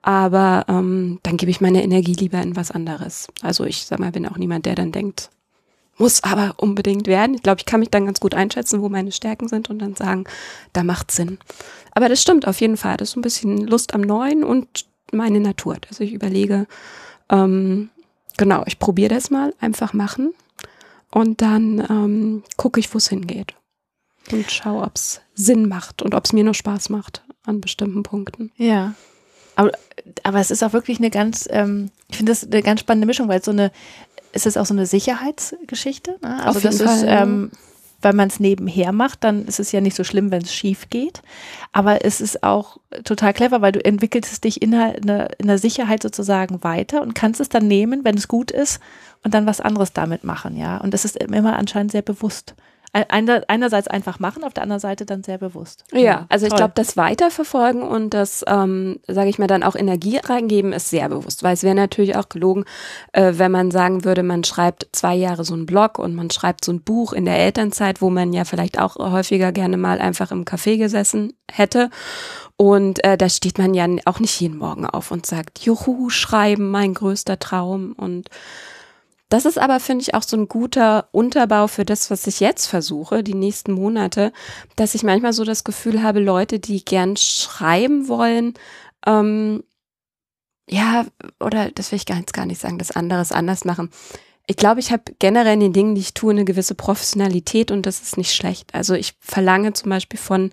Aber 0.02 0.66
ähm, 0.68 1.20
dann 1.22 1.38
gebe 1.38 1.50
ich 1.50 1.60
meine 1.60 1.82
Energie 1.82 2.14
lieber 2.14 2.42
in 2.42 2.56
was 2.56 2.70
anderes. 2.70 3.28
Also 3.40 3.64
ich 3.64 3.86
sag 3.86 4.00
mal, 4.00 4.12
bin 4.12 4.26
auch 4.26 4.36
niemand, 4.36 4.66
der 4.66 4.74
dann 4.74 4.92
denkt, 4.92 5.30
muss 5.96 6.22
aber 6.22 6.54
unbedingt 6.58 7.06
werden. 7.06 7.34
Ich 7.34 7.42
glaube, 7.42 7.60
ich 7.60 7.66
kann 7.66 7.80
mich 7.80 7.90
dann 7.90 8.04
ganz 8.04 8.20
gut 8.20 8.34
einschätzen, 8.34 8.82
wo 8.82 8.88
meine 8.88 9.12
Stärken 9.12 9.48
sind 9.48 9.70
und 9.70 9.78
dann 9.78 9.94
sagen, 9.94 10.24
da 10.72 10.82
macht 10.82 11.10
Sinn. 11.10 11.38
Aber 11.92 12.08
das 12.08 12.20
stimmt 12.20 12.46
auf 12.46 12.60
jeden 12.60 12.76
Fall. 12.76 12.96
Das 12.96 13.10
ist 13.10 13.16
ein 13.16 13.22
bisschen 13.22 13.66
Lust 13.66 13.94
am 13.94 14.02
Neuen 14.02 14.44
und 14.44 14.86
meine 15.12 15.40
Natur. 15.40 15.76
Also 15.88 16.04
ich 16.04 16.12
überlege, 16.12 16.66
ähm, 17.30 17.88
genau, 18.36 18.64
ich 18.66 18.78
probiere 18.78 19.14
das 19.14 19.30
mal, 19.30 19.54
einfach 19.60 19.92
machen 19.94 20.34
und 21.12 21.40
dann 21.40 21.78
ähm, 21.88 22.42
gucke 22.56 22.80
ich, 22.80 22.92
wo 22.92 22.98
es 22.98 23.08
hingeht 23.08 23.54
und 24.32 24.50
schaue, 24.50 24.82
ob 24.82 24.96
es 24.96 25.20
Sinn 25.34 25.68
macht 25.68 26.02
und 26.02 26.14
ob 26.14 26.24
es 26.24 26.32
mir 26.32 26.44
nur 26.44 26.54
Spaß 26.54 26.88
macht 26.90 27.22
an 27.44 27.60
bestimmten 27.60 28.02
Punkten. 28.02 28.50
Ja. 28.56 28.94
Aber, 29.56 29.70
aber 30.22 30.40
es 30.40 30.50
ist 30.50 30.62
auch 30.64 30.72
wirklich 30.72 30.98
eine 30.98 31.10
ganz, 31.10 31.46
ähm, 31.50 31.90
ich 32.08 32.16
finde 32.16 32.32
das 32.32 32.44
eine 32.44 32.62
ganz 32.62 32.80
spannende 32.80 33.06
Mischung, 33.06 33.28
weil 33.28 33.38
es 33.40 33.44
so 33.44 33.50
eine, 33.52 33.70
es 34.32 34.46
ist 34.46 34.56
auch 34.58 34.66
so 34.66 34.74
eine 34.74 34.86
Sicherheitsgeschichte. 34.86 36.16
Ne? 36.22 36.44
Also 36.44 36.58
Auf 36.58 36.64
jeden 36.64 36.78
das 36.78 36.92
ist, 36.92 37.00
Fall, 37.02 37.08
ja. 37.08 37.22
ähm, 37.22 37.50
wenn 38.02 38.16
man 38.16 38.28
es 38.28 38.38
nebenher 38.38 38.92
macht, 38.92 39.24
dann 39.24 39.46
ist 39.46 39.60
es 39.60 39.72
ja 39.72 39.80
nicht 39.80 39.96
so 39.96 40.04
schlimm, 40.04 40.30
wenn 40.30 40.42
es 40.42 40.52
schief 40.52 40.90
geht. 40.90 41.22
Aber 41.72 42.04
es 42.04 42.20
ist 42.20 42.42
auch 42.42 42.76
total 43.04 43.32
clever, 43.32 43.62
weil 43.62 43.72
du 43.72 43.82
entwickelst 43.84 44.44
dich 44.44 44.60
in 44.60 44.74
einer, 44.74 44.94
in 44.96 45.08
einer- 45.10 45.28
in 45.40 45.48
einer 45.48 45.58
Sicherheit 45.58 46.02
sozusagen 46.02 46.62
weiter 46.64 47.00
und 47.00 47.14
kannst 47.14 47.40
es 47.40 47.48
dann 47.48 47.66
nehmen, 47.66 48.04
wenn 48.04 48.16
es 48.16 48.28
gut 48.28 48.50
ist, 48.50 48.80
und 49.22 49.32
dann 49.32 49.46
was 49.46 49.60
anderes 49.62 49.94
damit 49.94 50.22
machen, 50.22 50.54
ja. 50.54 50.76
Und 50.76 50.92
das 50.92 51.06
ist 51.06 51.16
immer 51.16 51.56
anscheinend 51.56 51.92
sehr 51.92 52.02
bewusst. 52.02 52.54
Einer, 52.94 53.42
einerseits 53.48 53.88
einfach 53.88 54.20
machen, 54.20 54.44
auf 54.44 54.54
der 54.54 54.62
anderen 54.62 54.78
Seite 54.78 55.04
dann 55.04 55.24
sehr 55.24 55.38
bewusst. 55.38 55.84
Ja, 55.92 56.26
also 56.28 56.46
ich 56.46 56.50
toll. 56.50 56.58
glaube, 56.58 56.74
das 56.76 56.96
Weiterverfolgen 56.96 57.82
und 57.82 58.14
das, 58.14 58.44
ähm, 58.46 59.00
sage 59.08 59.28
ich 59.28 59.38
mal, 59.38 59.48
dann 59.48 59.64
auch 59.64 59.74
Energie 59.74 60.18
reingeben, 60.18 60.72
ist 60.72 60.90
sehr 60.90 61.08
bewusst, 61.08 61.42
weil 61.42 61.54
es 61.54 61.64
wäre 61.64 61.74
natürlich 61.74 62.16
auch 62.16 62.28
gelogen, 62.28 62.64
äh, 63.12 63.32
wenn 63.34 63.50
man 63.50 63.72
sagen 63.72 64.04
würde, 64.04 64.22
man 64.22 64.44
schreibt 64.44 64.86
zwei 64.92 65.16
Jahre 65.16 65.44
so 65.44 65.54
einen 65.54 65.66
Blog 65.66 65.98
und 65.98 66.14
man 66.14 66.30
schreibt 66.30 66.64
so 66.64 66.72
ein 66.72 66.82
Buch 66.82 67.12
in 67.12 67.24
der 67.24 67.38
Elternzeit, 67.38 68.00
wo 68.00 68.10
man 68.10 68.32
ja 68.32 68.44
vielleicht 68.44 68.78
auch 68.78 68.96
häufiger 68.96 69.50
gerne 69.50 69.76
mal 69.76 70.00
einfach 70.00 70.30
im 70.30 70.44
Café 70.44 70.78
gesessen 70.78 71.32
hätte. 71.50 71.90
Und 72.56 73.02
äh, 73.02 73.16
da 73.18 73.28
steht 73.28 73.58
man 73.58 73.74
ja 73.74 73.86
auch 74.04 74.20
nicht 74.20 74.40
jeden 74.40 74.58
Morgen 74.58 74.86
auf 74.86 75.10
und 75.10 75.26
sagt, 75.26 75.60
Juhu, 75.60 76.10
schreiben, 76.10 76.70
mein 76.70 76.94
größter 76.94 77.40
Traum 77.40 77.92
und 77.94 78.28
das 79.28 79.46
ist 79.46 79.58
aber, 79.58 79.80
finde 79.80 80.02
ich, 80.02 80.14
auch 80.14 80.22
so 80.22 80.36
ein 80.36 80.48
guter 80.48 81.08
Unterbau 81.12 81.66
für 81.66 81.84
das, 81.84 82.10
was 82.10 82.26
ich 82.26 82.40
jetzt 82.40 82.66
versuche, 82.66 83.22
die 83.22 83.34
nächsten 83.34 83.72
Monate, 83.72 84.32
dass 84.76 84.94
ich 84.94 85.02
manchmal 85.02 85.32
so 85.32 85.44
das 85.44 85.64
Gefühl 85.64 86.02
habe, 86.02 86.20
Leute, 86.20 86.58
die 86.58 86.84
gern 86.84 87.16
schreiben 87.16 88.08
wollen, 88.08 88.54
ähm, 89.06 89.64
ja, 90.68 91.06
oder 91.40 91.70
das 91.70 91.92
will 91.92 91.96
ich 91.96 92.06
ganz 92.06 92.32
gar 92.32 92.46
nicht 92.46 92.60
sagen, 92.60 92.78
das 92.78 92.90
anderes 92.90 93.32
anders 93.32 93.64
machen. 93.64 93.90
Ich 94.46 94.56
glaube, 94.56 94.80
ich 94.80 94.92
habe 94.92 95.04
generell 95.18 95.54
in 95.54 95.60
den 95.60 95.72
Dingen, 95.72 95.94
die 95.94 96.02
ich 96.02 96.14
tue, 96.14 96.32
eine 96.32 96.44
gewisse 96.44 96.74
Professionalität 96.74 97.70
und 97.70 97.86
das 97.86 98.02
ist 98.02 98.16
nicht 98.16 98.34
schlecht. 98.34 98.74
Also 98.74 98.94
ich 98.94 99.14
verlange 99.20 99.72
zum 99.72 99.90
Beispiel 99.90 100.18
von, 100.18 100.50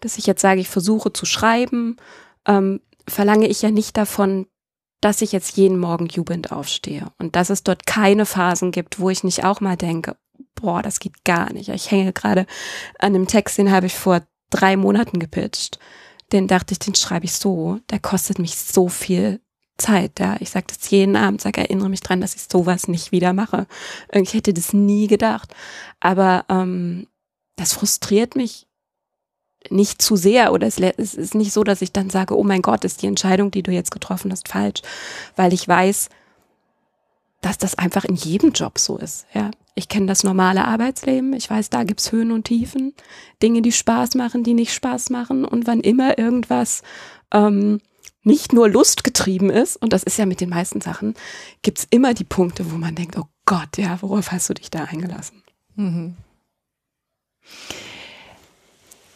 dass 0.00 0.18
ich 0.18 0.26
jetzt 0.26 0.40
sage, 0.40 0.60
ich 0.60 0.68
versuche 0.68 1.12
zu 1.12 1.26
schreiben, 1.26 1.96
ähm, 2.46 2.80
verlange 3.06 3.48
ich 3.48 3.62
ja 3.62 3.70
nicht 3.70 3.96
davon, 3.96 4.46
dass 5.02 5.20
ich 5.20 5.32
jetzt 5.32 5.56
jeden 5.56 5.78
Morgen 5.78 6.06
jubelnd 6.06 6.52
aufstehe 6.52 7.08
und 7.18 7.36
dass 7.36 7.50
es 7.50 7.64
dort 7.64 7.86
keine 7.86 8.24
Phasen 8.24 8.70
gibt, 8.70 9.00
wo 9.00 9.10
ich 9.10 9.24
nicht 9.24 9.44
auch 9.44 9.60
mal 9.60 9.76
denke, 9.76 10.16
boah, 10.54 10.80
das 10.80 11.00
geht 11.00 11.24
gar 11.24 11.52
nicht. 11.52 11.68
Ich 11.68 11.90
hänge 11.90 12.12
gerade 12.12 12.46
an 12.98 13.14
einem 13.14 13.26
Text, 13.26 13.58
den 13.58 13.70
habe 13.70 13.86
ich 13.86 13.94
vor 13.94 14.22
drei 14.50 14.76
Monaten 14.76 15.18
gepitcht. 15.18 15.78
Den 16.30 16.46
dachte 16.46 16.72
ich, 16.72 16.78
den 16.78 16.94
schreibe 16.94 17.24
ich 17.24 17.32
so. 17.32 17.80
Der 17.90 17.98
kostet 17.98 18.38
mich 18.38 18.56
so 18.56 18.88
viel 18.88 19.40
Zeit. 19.76 20.20
Ja. 20.20 20.36
Ich 20.38 20.50
sage 20.50 20.66
das 20.68 20.88
jeden 20.90 21.16
Abend, 21.16 21.40
sage, 21.40 21.60
erinnere 21.60 21.88
mich 21.88 22.00
dran, 22.00 22.20
dass 22.20 22.36
ich 22.36 22.42
sowas 22.50 22.86
nicht 22.86 23.10
wieder 23.10 23.32
mache. 23.32 23.66
Ich 24.12 24.34
hätte 24.34 24.54
das 24.54 24.72
nie 24.72 25.08
gedacht. 25.08 25.52
Aber 25.98 26.44
ähm, 26.48 27.08
das 27.56 27.72
frustriert 27.72 28.36
mich 28.36 28.68
nicht 29.70 30.02
zu 30.02 30.16
sehr 30.16 30.52
oder 30.52 30.66
es, 30.66 30.78
es 30.78 31.14
ist 31.14 31.34
nicht 31.34 31.52
so, 31.52 31.64
dass 31.64 31.82
ich 31.82 31.92
dann 31.92 32.10
sage, 32.10 32.36
oh 32.36 32.44
mein 32.44 32.62
Gott, 32.62 32.84
ist 32.84 33.02
die 33.02 33.06
Entscheidung, 33.06 33.50
die 33.50 33.62
du 33.62 33.70
jetzt 33.70 33.90
getroffen 33.90 34.30
hast, 34.32 34.48
falsch, 34.48 34.82
weil 35.36 35.52
ich 35.52 35.66
weiß, 35.66 36.08
dass 37.40 37.58
das 37.58 37.76
einfach 37.76 38.04
in 38.04 38.14
jedem 38.14 38.52
Job 38.52 38.78
so 38.78 38.96
ist. 38.96 39.26
Ja, 39.34 39.50
ich 39.74 39.88
kenne 39.88 40.06
das 40.06 40.22
normale 40.22 40.64
Arbeitsleben, 40.64 41.32
ich 41.32 41.48
weiß, 41.50 41.70
da 41.70 41.84
gibt's 41.84 42.12
Höhen 42.12 42.30
und 42.30 42.44
Tiefen, 42.44 42.94
Dinge, 43.42 43.62
die 43.62 43.72
Spaß 43.72 44.14
machen, 44.14 44.44
die 44.44 44.54
nicht 44.54 44.72
Spaß 44.72 45.10
machen. 45.10 45.44
Und 45.44 45.66
wann 45.66 45.80
immer 45.80 46.18
irgendwas 46.18 46.82
ähm, 47.32 47.80
nicht 48.22 48.52
nur 48.52 48.68
lustgetrieben 48.68 49.50
ist, 49.50 49.76
und 49.76 49.92
das 49.92 50.02
ist 50.02 50.18
ja 50.18 50.26
mit 50.26 50.40
den 50.40 50.50
meisten 50.50 50.80
Sachen, 50.80 51.14
gibt's 51.62 51.86
immer 51.90 52.14
die 52.14 52.24
Punkte, 52.24 52.70
wo 52.70 52.76
man 52.76 52.94
denkt, 52.94 53.16
oh 53.18 53.26
Gott, 53.44 53.76
ja, 53.76 54.00
worauf 54.00 54.30
hast 54.30 54.48
du 54.48 54.54
dich 54.54 54.70
da 54.70 54.84
eingelassen? 54.84 55.42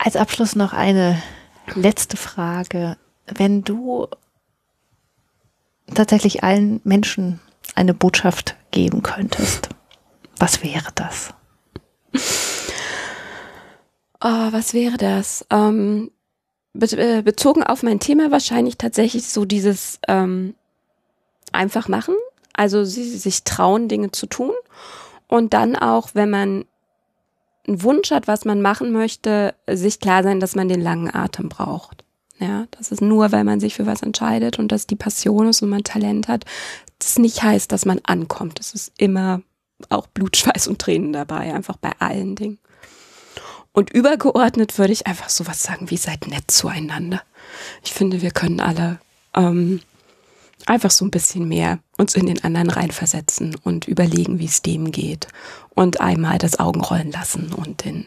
Als 0.07 0.15
Abschluss 0.15 0.55
noch 0.55 0.73
eine 0.73 1.21
letzte 1.75 2.17
Frage. 2.17 2.97
Wenn 3.27 3.65
du 3.65 4.07
tatsächlich 5.93 6.45
allen 6.45 6.81
Menschen 6.85 7.41
eine 7.75 7.93
Botschaft 7.93 8.55
geben 8.71 9.03
könntest, 9.03 9.69
was 10.39 10.63
wäre 10.63 10.93
das? 10.95 11.35
Oh, 14.21 14.53
was 14.53 14.75
wäre 14.75 14.97
das? 14.97 15.45
Ähm, 15.51 16.13
be 16.73 16.87
äh, 16.97 17.23
bezogen 17.23 17.65
auf 17.65 17.83
mein 17.83 17.99
Thema 17.99 18.31
wahrscheinlich 18.31 18.79
tatsächlich 18.79 19.27
so 19.27 19.45
dieses 19.45 19.99
ähm, 20.07 20.55
einfach 21.51 21.89
machen, 21.89 22.15
also 22.53 22.85
sie, 22.85 23.03
sich 23.19 23.43
trauen, 23.43 23.89
Dinge 23.89 24.13
zu 24.13 24.27
tun 24.27 24.53
und 25.27 25.53
dann 25.53 25.75
auch, 25.75 26.11
wenn 26.15 26.31
man 26.31 26.65
einen 27.67 27.83
Wunsch 27.83 28.11
hat, 28.11 28.27
was 28.29 28.45
man 28.45 28.63
machen 28.63 28.93
möchte, 28.93 29.55
sich 29.71 30.01
klar 30.01 30.23
sein, 30.23 30.41
dass 30.41 30.55
man 30.55 30.69
den 30.69 30.81
langen 30.81 31.13
Atem 31.15 31.49
braucht. 31.49 32.05
Ja, 32.39 32.67
das 32.73 32.93
ist 32.93 33.01
nur, 33.01 33.33
weil 33.33 33.45
man 33.45 33.61
sich 33.61 33.75
für 33.75 33.87
was 33.87 34.03
entscheidet 34.03 34.59
und 34.59 34.71
das 34.71 34.87
die 34.87 34.97
Passion 34.97 35.49
ist 35.49 35.63
und 35.63 35.71
man 35.71 35.85
Talent 35.85 36.29
hat, 36.29 36.45
das 36.99 37.19
nicht 37.19 37.43
heißt, 37.43 37.73
dass 37.73 37.87
man 37.87 38.01
ankommt. 38.05 38.61
Es 38.61 38.75
ist 38.75 38.93
immer 38.99 39.43
auch 39.89 40.07
Blut, 40.07 40.37
Schweiß 40.37 40.69
und 40.69 40.79
Tränen 40.81 41.13
dabei, 41.13 41.55
einfach 41.55 41.77
bei 41.77 41.93
allen 41.99 42.37
Dingen. 42.37 42.59
Und 43.73 43.91
übergeordnet 43.91 44.79
würde 44.79 44.93
ich 44.93 45.07
einfach 45.07 45.29
sowas 45.29 45.63
sagen 45.63 45.91
wie 45.91 45.99
seid 45.99 46.27
nett 46.29 46.51
zueinander. 46.51 47.23
Ich 47.85 47.93
finde, 47.93 48.23
wir 48.23 48.31
können 48.31 48.61
alle 48.61 48.99
ähm, 49.35 49.81
einfach 50.67 50.91
so 50.91 51.05
ein 51.05 51.11
bisschen 51.11 51.49
mehr 51.49 51.79
uns 51.97 52.15
in 52.15 52.27
den 52.27 52.45
anderen 52.45 52.71
reinversetzen 52.71 53.57
und 53.63 53.89
überlegen, 53.89 54.39
wie 54.39 54.47
es 54.47 54.63
dem 54.63 54.91
geht 54.93 55.29
und 55.71 56.01
einmal 56.01 56.39
das 56.39 56.59
Augenrollen 56.59 57.11
lassen 57.13 57.53
und 57.53 57.85
den 57.85 58.07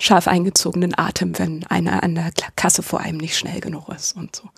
scharf 0.00 0.28
eingezogenen 0.28 0.96
Atem, 0.96 1.38
wenn 1.38 1.66
einer 1.66 2.02
an 2.02 2.14
der 2.14 2.30
Kasse 2.56 2.82
vor 2.82 3.00
einem 3.00 3.18
nicht 3.18 3.36
schnell 3.36 3.60
genug 3.60 3.88
ist 3.88 4.16
und 4.16 4.34
so. 4.34 4.48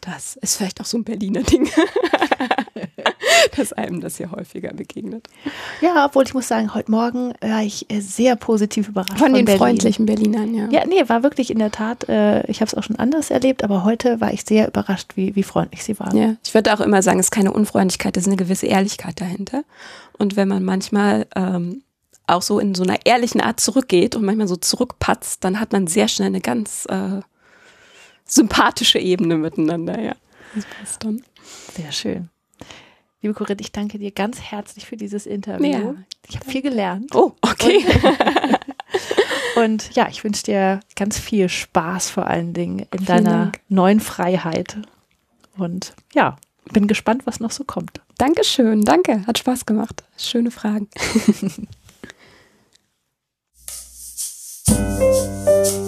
Das 0.00 0.36
ist 0.36 0.56
vielleicht 0.56 0.80
auch 0.80 0.84
so 0.84 0.98
ein 0.98 1.04
Berliner 1.04 1.42
Ding, 1.42 1.68
dass 3.56 3.72
einem 3.72 4.00
das 4.00 4.16
hier 4.16 4.30
häufiger 4.30 4.72
begegnet. 4.72 5.28
Ja, 5.80 6.06
obwohl 6.06 6.24
ich 6.24 6.34
muss 6.34 6.48
sagen, 6.48 6.74
heute 6.74 6.90
Morgen 6.90 7.34
war 7.40 7.62
ich 7.62 7.90
äh, 7.90 8.00
sehr 8.00 8.36
positiv 8.36 8.88
überrascht. 8.88 9.18
Von, 9.18 9.28
von 9.28 9.34
den 9.34 9.44
Berlin. 9.44 9.58
freundlichen 9.58 10.06
Berlinern, 10.06 10.54
ja. 10.54 10.68
Ja, 10.70 10.86
nee, 10.86 11.08
war 11.08 11.22
wirklich 11.22 11.50
in 11.50 11.58
der 11.58 11.70
Tat, 11.70 12.08
äh, 12.08 12.46
ich 12.50 12.60
habe 12.60 12.68
es 12.68 12.74
auch 12.74 12.82
schon 12.82 12.96
anders 12.96 13.30
erlebt, 13.30 13.64
aber 13.64 13.84
heute 13.84 14.20
war 14.20 14.32
ich 14.32 14.44
sehr 14.44 14.68
überrascht, 14.68 15.16
wie, 15.16 15.34
wie 15.34 15.42
freundlich 15.42 15.84
sie 15.84 15.98
waren. 15.98 16.16
Ja, 16.16 16.36
ich 16.44 16.54
würde 16.54 16.72
auch 16.72 16.80
immer 16.80 17.02
sagen, 17.02 17.18
es 17.18 17.26
ist 17.26 17.32
keine 17.32 17.52
Unfreundlichkeit, 17.52 18.16
es 18.16 18.24
ist 18.24 18.28
eine 18.28 18.36
gewisse 18.36 18.66
Ehrlichkeit 18.66 19.20
dahinter. 19.20 19.64
Und 20.18 20.36
wenn 20.36 20.48
man 20.48 20.64
manchmal 20.64 21.26
ähm, 21.36 21.82
auch 22.26 22.42
so 22.42 22.58
in 22.58 22.74
so 22.74 22.82
einer 22.82 22.98
ehrlichen 23.04 23.40
Art 23.40 23.60
zurückgeht 23.60 24.14
und 24.14 24.24
manchmal 24.24 24.48
so 24.48 24.56
zurückpatzt, 24.56 25.44
dann 25.44 25.60
hat 25.60 25.72
man 25.72 25.86
sehr 25.86 26.08
schnell 26.08 26.28
eine 26.28 26.40
ganz 26.40 26.86
äh, 26.88 27.20
sympathische 28.28 28.98
Ebene 28.98 29.36
miteinander, 29.36 30.00
ja. 30.00 30.14
Das 30.54 30.64
passt 30.64 31.04
dann. 31.04 31.22
Sehr 31.74 31.92
schön. 31.92 32.30
Liebe 33.20 33.34
Corinne, 33.34 33.60
ich 33.60 33.72
danke 33.72 33.98
dir 33.98 34.12
ganz 34.12 34.40
herzlich 34.40 34.86
für 34.86 34.96
dieses 34.96 35.26
Interview. 35.26 35.66
Ja, 35.66 35.94
ich 36.28 36.36
habe 36.36 36.48
viel 36.48 36.62
gelernt. 36.62 37.14
Oh, 37.14 37.32
okay. 37.42 37.84
Und, 39.56 39.64
und 39.64 39.94
ja, 39.96 40.08
ich 40.08 40.22
wünsche 40.22 40.44
dir 40.44 40.80
ganz 40.94 41.18
viel 41.18 41.48
Spaß 41.48 42.10
vor 42.10 42.28
allen 42.28 42.54
Dingen 42.54 42.78
in 42.78 42.86
Vielen 42.90 43.06
deiner 43.06 43.30
Dank. 43.30 43.60
neuen 43.68 44.00
Freiheit. 44.00 44.76
Und 45.56 45.94
ja, 46.14 46.36
bin 46.72 46.86
gespannt, 46.86 47.22
was 47.26 47.40
noch 47.40 47.50
so 47.50 47.64
kommt. 47.64 48.00
Dankeschön, 48.18 48.82
danke. 48.82 49.26
Hat 49.26 49.38
Spaß 49.38 49.66
gemacht. 49.66 50.04
Schöne 50.16 50.52
Fragen. 50.52 50.88